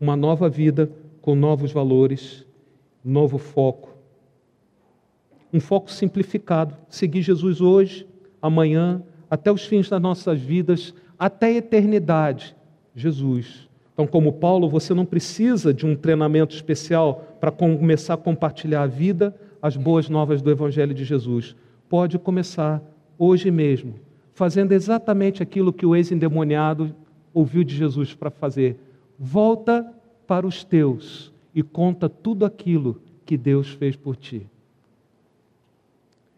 Uma 0.00 0.14
nova 0.14 0.48
vida 0.48 0.88
com 1.20 1.34
novos 1.34 1.72
valores, 1.72 2.46
novo 3.04 3.36
foco, 3.36 3.92
um 5.52 5.58
foco 5.58 5.90
simplificado. 5.90 6.76
Seguir 6.88 7.22
Jesus 7.22 7.60
hoje, 7.60 8.06
amanhã, 8.40 9.02
até 9.28 9.50
os 9.50 9.66
fins 9.66 9.88
das 9.88 10.00
nossas 10.00 10.40
vidas, 10.40 10.94
até 11.18 11.46
a 11.46 11.54
eternidade. 11.54 12.54
Jesus. 12.94 13.63
Então, 13.94 14.08
como 14.08 14.32
Paulo, 14.32 14.68
você 14.68 14.92
não 14.92 15.06
precisa 15.06 15.72
de 15.72 15.86
um 15.86 15.94
treinamento 15.94 16.54
especial 16.54 17.36
para 17.40 17.52
começar 17.52 18.14
a 18.14 18.18
compartilhar 18.18 18.82
a 18.82 18.86
vida, 18.88 19.34
as 19.62 19.76
boas 19.76 20.08
novas 20.08 20.42
do 20.42 20.50
Evangelho 20.50 20.92
de 20.92 21.04
Jesus. 21.04 21.54
Pode 21.88 22.18
começar 22.18 22.82
hoje 23.16 23.52
mesmo, 23.52 23.94
fazendo 24.32 24.72
exatamente 24.72 25.44
aquilo 25.44 25.72
que 25.72 25.86
o 25.86 25.94
ex-endemoniado 25.94 26.92
ouviu 27.32 27.62
de 27.62 27.74
Jesus 27.74 28.12
para 28.12 28.30
fazer. 28.30 28.76
Volta 29.16 29.86
para 30.26 30.44
os 30.44 30.64
teus 30.64 31.32
e 31.54 31.62
conta 31.62 32.08
tudo 32.08 32.44
aquilo 32.44 33.00
que 33.24 33.36
Deus 33.36 33.70
fez 33.70 33.94
por 33.94 34.16
ti. 34.16 34.44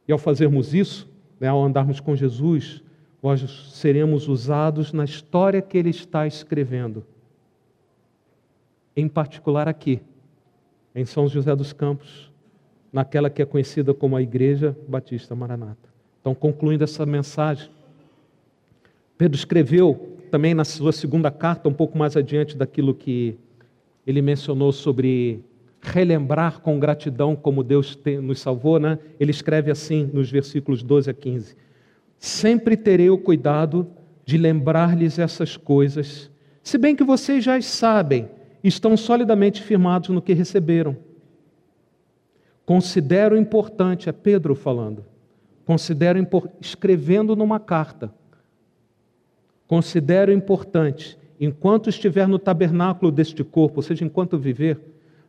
E 0.07 0.13
ao 0.13 0.19
fazermos 0.19 0.75
isso, 0.75 1.09
né, 1.41 1.49
ao 1.49 1.65
andarmos 1.65 2.01
com 2.01 2.15
Jesus, 2.15 2.83
nós 3.23 3.41
seremos 3.73 4.29
usados 4.29 4.93
na 4.93 5.05
história 5.05 5.63
que 5.63 5.79
Ele 5.79 5.91
está 5.91 6.27
escrevendo. 6.27 7.03
Em 8.97 9.09
particular 9.09 9.69
aqui, 9.69 10.01
em 10.95 11.05
São 11.05 11.29
José 11.29 11.55
dos 11.55 11.73
Campos, 11.73 12.33
naquela 12.91 13.29
que 13.29 13.43
é 13.43 13.45
conhecida 13.45 13.93
como 13.93 14.17
a 14.17 14.23
Igreja 14.23 14.75
Batista 14.89 15.35
Maranata. 15.35 15.89
Então, 16.21 16.35
concluindo 16.35 16.83
essa 16.83 17.05
mensagem, 17.05 17.71
Pedro 19.19 19.37
escreveu 19.37 20.17
também 20.31 20.55
na 20.55 20.65
sua 20.65 20.93
segunda 20.93 21.31
carta, 21.31 21.69
um 21.69 21.73
pouco 21.75 21.97
mais 21.99 22.17
adiante 22.17 22.57
daquilo 22.57 22.95
que 22.95 23.39
ele 24.07 24.23
mencionou 24.23 24.73
sobre 24.73 25.45
relembrar 25.83 26.61
com 26.61 26.81
gratidão 26.81 27.37
como 27.37 27.63
Deus 27.63 27.99
nos 28.23 28.41
salvou, 28.41 28.81
né? 28.81 28.99
ele 29.21 29.31
escreve 29.31 29.71
assim 29.71 30.11
nos 30.13 30.31
versículos 30.31 30.83
12 30.83 31.11
a 31.11 31.15
15: 31.15 31.57
Sempre 32.19 32.77
terei 32.77 33.11
o 33.11 33.19
cuidado 33.19 33.87
de 34.25 34.37
lembrar-lhes 34.37 35.19
essas 35.19 35.57
coisas, 35.57 36.31
se 36.63 36.77
bem 36.77 36.97
que 36.97 37.05
vocês 37.05 37.45
já 37.45 37.61
sabem, 37.61 38.29
estão 38.69 38.97
solidamente 38.97 39.63
firmados 39.63 40.09
no 40.11 40.23
que 40.23 40.33
receberam. 40.33 40.97
Considero 42.65 43.37
importante, 43.37 44.09
é 44.09 44.13
Pedro 44.13 44.55
falando, 44.55 45.05
considero 45.65 46.19
escrevendo 46.61 47.37
numa 47.37 47.61
carta, 47.61 48.13
considero 49.69 50.33
importante, 50.33 51.17
enquanto 51.41 51.89
estiver 51.89 52.27
no 52.27 52.39
tabernáculo 52.39 53.13
deste 53.13 53.45
corpo, 53.45 53.77
ou 53.77 53.83
seja, 53.83 54.05
enquanto 54.05 54.39
viver, 54.39 54.81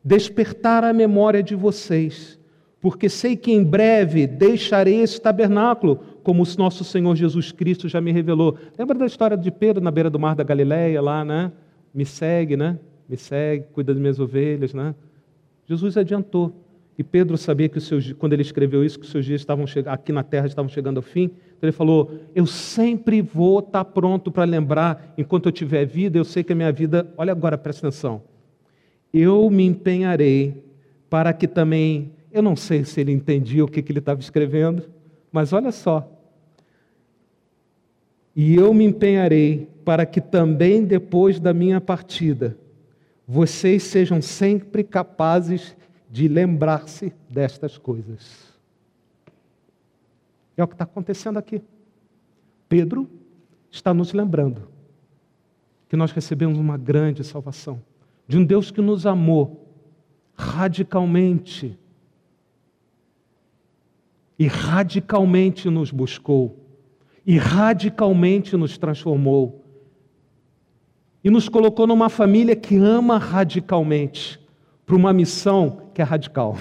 despertar 0.04 0.84
a 0.84 0.94
memória 0.94 1.44
de 1.44 1.54
vocês, 1.54 2.40
porque 2.80 3.10
sei 3.10 3.36
que 3.36 3.52
em 3.52 3.64
breve 3.64 4.26
deixarei 4.26 5.02
esse 5.02 5.20
tabernáculo, 5.20 6.00
como 6.24 6.44
o 6.44 6.58
nosso 6.58 6.84
Senhor 6.84 7.16
Jesus 7.16 7.52
Cristo 7.52 7.88
já 7.88 8.00
me 8.00 8.12
revelou. 8.12 8.58
Lembra 8.78 8.98
da 8.98 9.06
história 9.06 9.38
de 9.38 9.52
Pedro 9.52 9.84
na 9.84 9.92
beira 9.92 10.10
do 10.10 10.20
mar 10.20 10.36
da 10.36 10.44
Galileia, 10.44 11.02
lá, 11.02 11.26
né? 11.26 11.52
Me 11.94 12.06
segue, 12.06 12.56
né? 12.56 12.78
Me 13.08 13.18
segue, 13.18 13.66
cuida 13.74 13.94
das 13.94 14.02
minhas 14.02 14.20
ovelhas, 14.20 14.74
né? 14.74 14.94
Jesus 15.66 15.98
adiantou. 15.98 16.54
E 16.98 17.04
Pedro 17.04 17.38
sabia 17.38 17.70
que 17.70 17.80
seus, 17.80 18.12
quando 18.14 18.34
ele 18.34 18.42
escreveu 18.42 18.84
isso, 18.84 18.98
que 19.00 19.06
os 19.06 19.12
seus 19.12 19.24
dias 19.24 19.42
estavam 19.42 19.66
aqui 19.86 20.12
na 20.12 20.24
terra 20.24 20.48
estavam 20.48 20.70
chegando 20.70 20.98
ao 20.98 21.04
fim. 21.04 21.26
Então 21.26 21.60
ele 21.64 21.72
falou: 21.72 22.12
Eu 22.34 22.46
sempre 22.46 23.22
vou 23.22 23.60
estar 23.60 23.86
pronto 23.86 24.32
para 24.32 24.44
lembrar, 24.46 25.14
enquanto 25.18 25.46
eu 25.46 25.52
tiver 25.52 25.86
vida, 25.86 26.18
eu 26.18 26.26
sei 26.26 26.44
que 26.44 26.54
a 26.54 26.56
minha 26.56 26.72
vida. 26.72 27.08
Olha 27.18 27.32
agora, 27.32 27.58
presta 27.58 27.88
atenção 27.88 28.24
eu 29.14 29.50
me 29.50 29.66
empenharei 29.66 30.64
para 31.10 31.34
que 31.34 31.48
também. 31.48 32.12
Eu 32.32 32.42
não 32.42 32.56
sei 32.56 32.84
se 32.84 33.02
ele 33.02 33.12
entendia 33.12 33.64
o 33.64 33.68
que, 33.68 33.82
que 33.82 33.92
ele 33.92 34.00
estava 34.00 34.20
escrevendo, 34.20 34.84
mas 35.32 35.54
olha 35.54 35.72
só. 35.72 36.08
E 38.36 38.56
eu 38.56 38.74
me 38.74 38.86
empenharei 38.86 39.68
para 39.84 40.06
que 40.06 40.22
também 40.22 40.84
depois 40.84 41.40
da 41.40 41.54
minha 41.54 41.82
partida, 41.82 42.56
vocês 43.28 43.84
sejam 43.84 44.22
sempre 44.22 44.84
capazes 44.86 45.76
de 46.10 46.30
lembrar-se 46.30 47.14
destas 47.30 47.78
coisas. 47.78 48.54
É 50.56 50.64
o 50.64 50.68
que 50.68 50.74
está 50.74 50.86
acontecendo 50.86 51.38
aqui. 51.38 51.62
Pedro 52.70 53.10
está 53.70 53.94
nos 53.94 54.14
lembrando 54.14 54.70
que 55.90 55.98
nós 55.98 56.12
recebemos 56.12 56.58
uma 56.58 56.78
grande 56.78 57.24
salvação 57.24 57.82
de 58.28 58.38
um 58.38 58.46
Deus 58.46 58.72
que 58.72 58.82
nos 58.82 59.06
amou 59.06 59.68
radicalmente 60.34 61.78
e 64.40 64.48
radicalmente 64.48 65.70
nos 65.70 65.92
buscou 65.92 66.64
e 67.26 67.38
radicalmente 67.38 68.56
nos 68.56 68.78
transformou 68.78 69.67
e 71.28 71.30
nos 71.30 71.50
colocou 71.50 71.86
numa 71.86 72.08
família 72.08 72.56
que 72.56 72.78
ama 72.78 73.18
radicalmente 73.18 74.40
para 74.86 74.96
uma 74.96 75.12
missão 75.12 75.82
que 75.94 76.02
é 76.02 76.06
radical. 76.06 76.56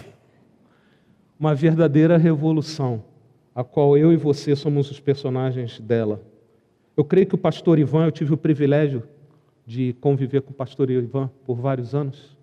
Uma 1.38 1.54
verdadeira 1.54 2.16
revolução, 2.16 3.04
a 3.54 3.62
qual 3.62 3.96
eu 3.96 4.12
e 4.12 4.16
você 4.16 4.56
somos 4.56 4.90
os 4.90 4.98
personagens 4.98 5.78
dela. 5.78 6.20
Eu 6.96 7.04
creio 7.04 7.28
que 7.28 7.36
o 7.36 7.38
pastor 7.38 7.78
Ivan, 7.78 8.06
eu 8.06 8.10
tive 8.10 8.34
o 8.34 8.36
privilégio 8.36 9.04
de 9.64 9.94
conviver 10.00 10.42
com 10.42 10.50
o 10.50 10.54
pastor 10.54 10.90
Ivan 10.90 11.30
por 11.44 11.54
vários 11.54 11.94
anos. 11.94 12.36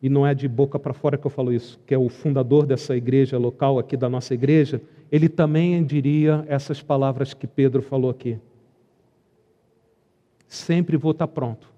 E 0.00 0.08
não 0.08 0.24
é 0.24 0.32
de 0.32 0.46
boca 0.46 0.78
para 0.78 0.92
fora 0.92 1.18
que 1.18 1.26
eu 1.26 1.30
falo 1.30 1.52
isso, 1.52 1.80
que 1.84 1.92
é 1.92 1.98
o 1.98 2.08
fundador 2.08 2.66
dessa 2.66 2.96
igreja 2.96 3.36
local 3.36 3.80
aqui 3.80 3.96
da 3.96 4.08
nossa 4.08 4.32
igreja, 4.32 4.80
ele 5.10 5.28
também 5.28 5.82
diria 5.82 6.44
essas 6.46 6.80
palavras 6.80 7.34
que 7.34 7.48
Pedro 7.48 7.82
falou 7.82 8.10
aqui. 8.12 8.38
Sempre 10.52 10.98
vou 10.98 11.12
estar 11.12 11.28
pronto 11.28 11.72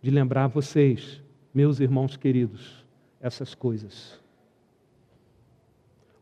de 0.00 0.10
lembrar 0.10 0.46
vocês, 0.46 1.20
meus 1.52 1.78
irmãos 1.78 2.16
queridos, 2.16 2.82
essas 3.20 3.54
coisas. 3.54 4.18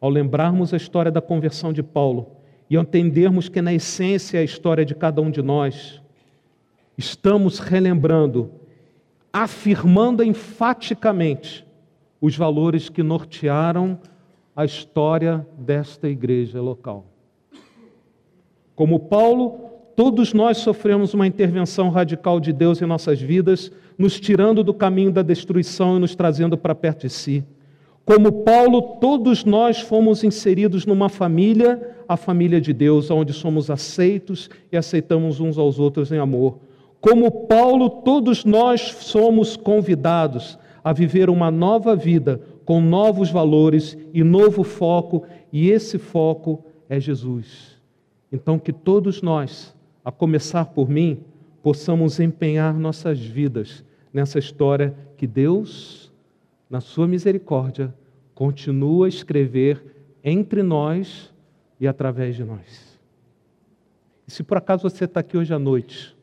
Ao 0.01 0.11
lembrarmos 0.11 0.75
a 0.75 0.77
história 0.77 1.13
da 1.13 1.23
conversão 1.23 1.73
de 1.73 1.81
Paulo 1.81 2.33
e 2.69 2.77
entendermos 2.77 3.49
que 3.49 3.63
na 3.63 3.73
essência 3.73 4.39
é 4.39 4.41
a 4.41 4.45
história 4.45 4.85
de 4.85 4.97
cada 4.97 5.23
um 5.23 5.31
de 5.31 5.41
nós, 5.43 6.03
estamos 6.99 7.61
relembrando, 7.61 8.51
afirmando 9.33 10.25
enfaticamente 10.25 11.65
os 12.21 12.37
valores 12.37 12.89
que 12.89 13.05
nortearam 13.05 13.97
a 14.57 14.65
história 14.65 15.47
desta 15.57 16.09
igreja 16.09 16.61
local. 16.61 17.07
Como 18.75 18.99
Paulo, 18.99 19.72
todos 19.97 20.33
nós 20.33 20.59
sofremos 20.59 21.15
uma 21.15 21.27
intervenção 21.27 21.89
radical 21.91 22.41
de 22.41 22.53
Deus 22.53 22.81
em 22.81 22.87
nossas 22.87 23.21
vidas, 23.21 23.71
nos 23.99 24.19
tirando 24.19 24.65
do 24.65 24.75
caminho 24.75 25.13
da 25.13 25.23
destruição 25.23 25.97
e 25.97 26.01
nos 26.01 26.15
trazendo 26.15 26.57
para 26.57 26.75
perto 26.75 27.03
de 27.03 27.11
si. 27.11 27.45
Como 28.05 28.43
Paulo, 28.43 28.83
todos 29.01 29.45
nós 29.45 29.81
fomos 29.81 30.25
inseridos 30.25 30.85
numa 30.85 31.09
família, 31.09 31.97
a 32.09 32.17
família 32.17 32.61
de 32.61 32.73
Deus, 32.73 33.11
onde 33.11 33.33
somos 33.33 33.71
aceitos 33.71 34.51
e 34.73 34.77
aceitamos 34.77 35.39
uns 35.39 35.57
aos 35.57 35.79
outros 35.79 36.11
em 36.11 36.19
amor. 36.19 36.59
Como 37.01 37.47
Paulo, 37.47 37.89
todos 37.89 38.45
nós 38.45 38.81
somos 39.01 39.57
convidados 39.57 40.59
a 40.83 40.93
viver 40.93 41.31
uma 41.31 41.51
nova 41.51 41.95
vida 41.95 42.41
com 42.65 42.81
novos 42.81 43.31
valores 43.31 43.97
e 44.13 44.23
novo 44.23 44.63
foco, 44.63 45.25
e 45.53 45.71
esse 45.71 45.99
foco 45.99 46.65
é 46.89 46.99
Jesus. 46.99 47.77
Então, 48.33 48.59
que 48.59 48.73
todos 48.73 49.23
nós, 49.23 49.75
a 50.05 50.11
começar 50.11 50.67
por 50.67 50.89
mim, 50.89 51.23
possamos 51.63 52.19
empenhar 52.19 52.75
nossas 52.75 53.21
vidas 53.21 53.85
nessa 54.13 54.39
história 54.39 54.95
que 55.17 55.27
Deus, 55.27 56.13
na 56.69 56.81
Sua 56.81 57.07
misericórdia, 57.07 57.95
continua 58.35 59.07
a 59.07 59.09
escrever 59.09 59.85
entre 60.25 60.63
nós 60.63 61.33
e 61.79 61.87
através 61.87 62.35
de 62.35 62.45
nós. 62.45 62.99
E 64.27 64.31
se 64.31 64.43
por 64.43 64.57
acaso 64.57 64.89
você 64.89 65.05
está 65.05 65.21
aqui 65.21 65.37
hoje 65.37 65.55
à 65.55 65.59
noite, 65.59 66.17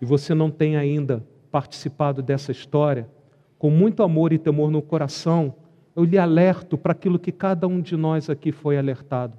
e 0.00 0.04
você 0.04 0.34
não 0.34 0.50
tem 0.50 0.76
ainda 0.76 1.24
participado 1.50 2.22
dessa 2.22 2.52
história, 2.52 3.08
com 3.58 3.70
muito 3.70 4.02
amor 4.02 4.32
e 4.32 4.38
temor 4.38 4.70
no 4.70 4.82
coração, 4.82 5.54
eu 5.96 6.04
lhe 6.04 6.18
alerto 6.18 6.76
para 6.76 6.92
aquilo 6.92 7.18
que 7.18 7.32
cada 7.32 7.66
um 7.66 7.80
de 7.80 7.96
nós 7.96 8.28
aqui 8.28 8.52
foi 8.52 8.76
alertado: 8.76 9.38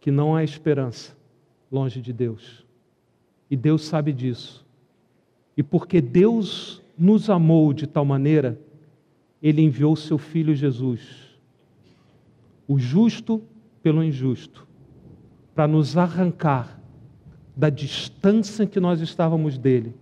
que 0.00 0.10
não 0.10 0.34
há 0.34 0.44
esperança 0.44 1.15
longe 1.70 2.00
de 2.00 2.12
Deus. 2.12 2.64
E 3.50 3.56
Deus 3.56 3.84
sabe 3.84 4.12
disso. 4.12 4.64
E 5.56 5.62
porque 5.62 6.00
Deus 6.00 6.82
nos 6.98 7.30
amou 7.30 7.72
de 7.72 7.86
tal 7.86 8.04
maneira, 8.04 8.58
Ele 9.42 9.62
enviou 9.62 9.96
seu 9.96 10.18
Filho 10.18 10.54
Jesus, 10.54 11.38
o 12.66 12.78
justo 12.78 13.42
pelo 13.82 14.02
injusto, 14.02 14.66
para 15.54 15.68
nos 15.68 15.96
arrancar 15.96 16.80
da 17.56 17.70
distância 17.70 18.64
em 18.64 18.66
que 18.66 18.80
nós 18.80 19.00
estávamos 19.00 19.56
dele, 19.56 19.94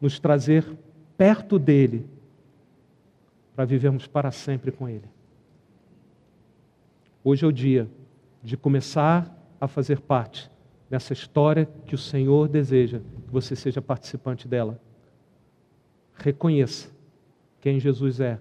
nos 0.00 0.18
trazer 0.18 0.64
perto 1.16 1.58
dele, 1.58 2.06
para 3.54 3.64
vivermos 3.66 4.06
para 4.06 4.30
sempre 4.30 4.72
com 4.72 4.88
ele. 4.88 5.04
Hoje 7.22 7.44
é 7.44 7.48
o 7.48 7.52
dia 7.52 7.86
de 8.42 8.56
começar 8.56 9.36
a 9.60 9.68
fazer 9.68 10.00
parte 10.00 10.50
dessa 10.90 11.12
história 11.12 11.68
que 11.86 11.94
o 11.94 11.98
Senhor 11.98 12.48
deseja 12.48 12.98
que 12.98 13.30
você 13.30 13.54
seja 13.54 13.80
participante 13.80 14.48
dela. 14.48 14.80
Reconheça 16.14 16.90
quem 17.60 17.78
Jesus 17.78 18.18
é. 18.18 18.40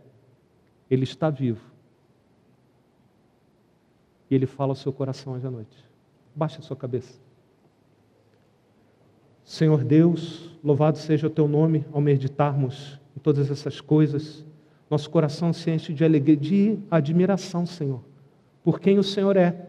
Ele 0.90 1.04
está 1.04 1.30
vivo. 1.30 1.62
E 4.30 4.36
ele 4.36 4.48
fala 4.48 4.72
ao 4.72 4.76
seu 4.76 4.92
coração 4.92 5.34
hoje 5.34 5.46
à 5.46 5.52
noite. 5.52 5.86
Baixe 6.36 6.58
a 6.58 6.62
sua 6.64 6.76
cabeça. 6.76 7.20
Senhor 9.44 9.84
Deus, 9.84 10.58
louvado 10.64 10.98
seja 10.98 11.28
o 11.28 11.30
teu 11.30 11.48
nome 11.48 11.86
ao 11.92 12.02
meditarmos 12.02 13.00
em 13.16 13.20
todas 13.20 13.50
essas 13.52 13.80
coisas. 13.80 14.46
Nosso 14.90 15.10
coração 15.10 15.54
se 15.54 15.70
enche 15.70 15.94
de 15.94 16.04
alegria, 16.04 16.38
de 16.38 16.80
admiração, 16.90 17.66
Senhor, 17.66 18.04
por 18.64 18.80
quem 18.80 18.98
o 18.98 19.04
Senhor 19.04 19.38
é. 19.38 19.69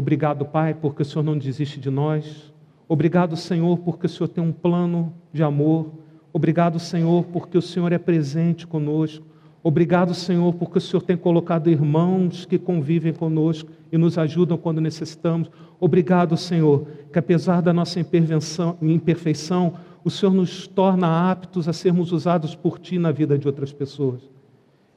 Obrigado, 0.00 0.46
Pai, 0.46 0.72
porque 0.72 1.02
o 1.02 1.04
Senhor 1.04 1.22
não 1.22 1.36
desiste 1.36 1.78
de 1.78 1.90
nós. 1.90 2.54
Obrigado, 2.88 3.36
Senhor, 3.36 3.76
porque 3.80 4.06
o 4.06 4.08
Senhor 4.08 4.28
tem 4.28 4.42
um 4.42 4.50
plano 4.50 5.12
de 5.30 5.42
amor. 5.42 5.90
Obrigado, 6.32 6.80
Senhor, 6.80 7.22
porque 7.24 7.58
o 7.58 7.60
Senhor 7.60 7.92
é 7.92 7.98
presente 7.98 8.66
conosco. 8.66 9.26
Obrigado, 9.62 10.14
Senhor, 10.14 10.54
porque 10.54 10.78
o 10.78 10.80
Senhor 10.80 11.02
tem 11.02 11.18
colocado 11.18 11.68
irmãos 11.68 12.46
que 12.46 12.58
convivem 12.58 13.12
conosco 13.12 13.70
e 13.92 13.98
nos 13.98 14.16
ajudam 14.16 14.56
quando 14.56 14.80
necessitamos. 14.80 15.50
Obrigado, 15.78 16.34
Senhor, 16.34 16.86
que 17.12 17.18
apesar 17.18 17.60
da 17.60 17.74
nossa 17.74 18.00
imperfeição, 18.00 19.74
o 20.02 20.08
Senhor 20.08 20.32
nos 20.32 20.66
torna 20.66 21.30
aptos 21.30 21.68
a 21.68 21.74
sermos 21.74 22.10
usados 22.10 22.54
por 22.54 22.78
Ti 22.78 22.98
na 22.98 23.12
vida 23.12 23.36
de 23.36 23.46
outras 23.46 23.70
pessoas. 23.70 24.22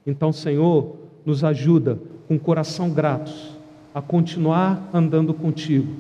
Então, 0.07 0.31
Senhor, 0.31 0.95
nos 1.25 1.43
ajuda 1.43 1.99
com 2.25 2.39
coração 2.39 2.89
gratos 2.89 3.52
a 3.93 4.01
continuar 4.01 4.89
andando 4.93 5.33
contigo, 5.33 5.93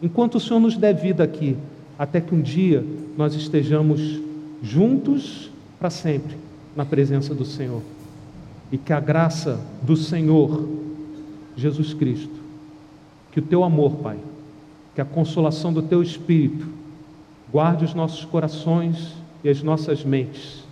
enquanto 0.00 0.36
o 0.36 0.40
Senhor 0.40 0.60
nos 0.60 0.76
der 0.76 0.94
vida 0.94 1.24
aqui, 1.24 1.56
até 1.98 2.20
que 2.20 2.34
um 2.34 2.40
dia 2.40 2.84
nós 3.16 3.34
estejamos 3.34 4.20
juntos 4.62 5.50
para 5.78 5.90
sempre 5.90 6.36
na 6.76 6.84
presença 6.84 7.34
do 7.34 7.44
Senhor. 7.44 7.82
E 8.70 8.78
que 8.78 8.92
a 8.92 9.00
graça 9.00 9.60
do 9.82 9.96
Senhor 9.96 10.68
Jesus 11.56 11.92
Cristo, 11.92 12.40
que 13.32 13.40
o 13.40 13.42
teu 13.42 13.64
amor, 13.64 13.96
Pai, 13.96 14.18
que 14.94 15.00
a 15.00 15.04
consolação 15.04 15.72
do 15.72 15.82
teu 15.82 16.02
Espírito 16.02 16.66
guarde 17.52 17.84
os 17.84 17.94
nossos 17.94 18.24
corações 18.24 19.14
e 19.42 19.48
as 19.48 19.62
nossas 19.62 20.04
mentes 20.04 20.62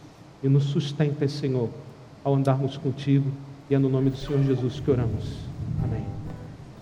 e 0.42 0.48
nos 0.48 0.64
sustente, 0.64 1.28
Senhor, 1.28 1.68
ao 2.22 2.34
andarmos 2.34 2.76
contigo. 2.76 3.30
E 3.68 3.74
é 3.74 3.78
no 3.78 3.88
nome 3.88 4.10
do 4.10 4.16
Senhor 4.16 4.42
Jesus 4.44 4.80
que 4.80 4.90
oramos. 4.90 5.24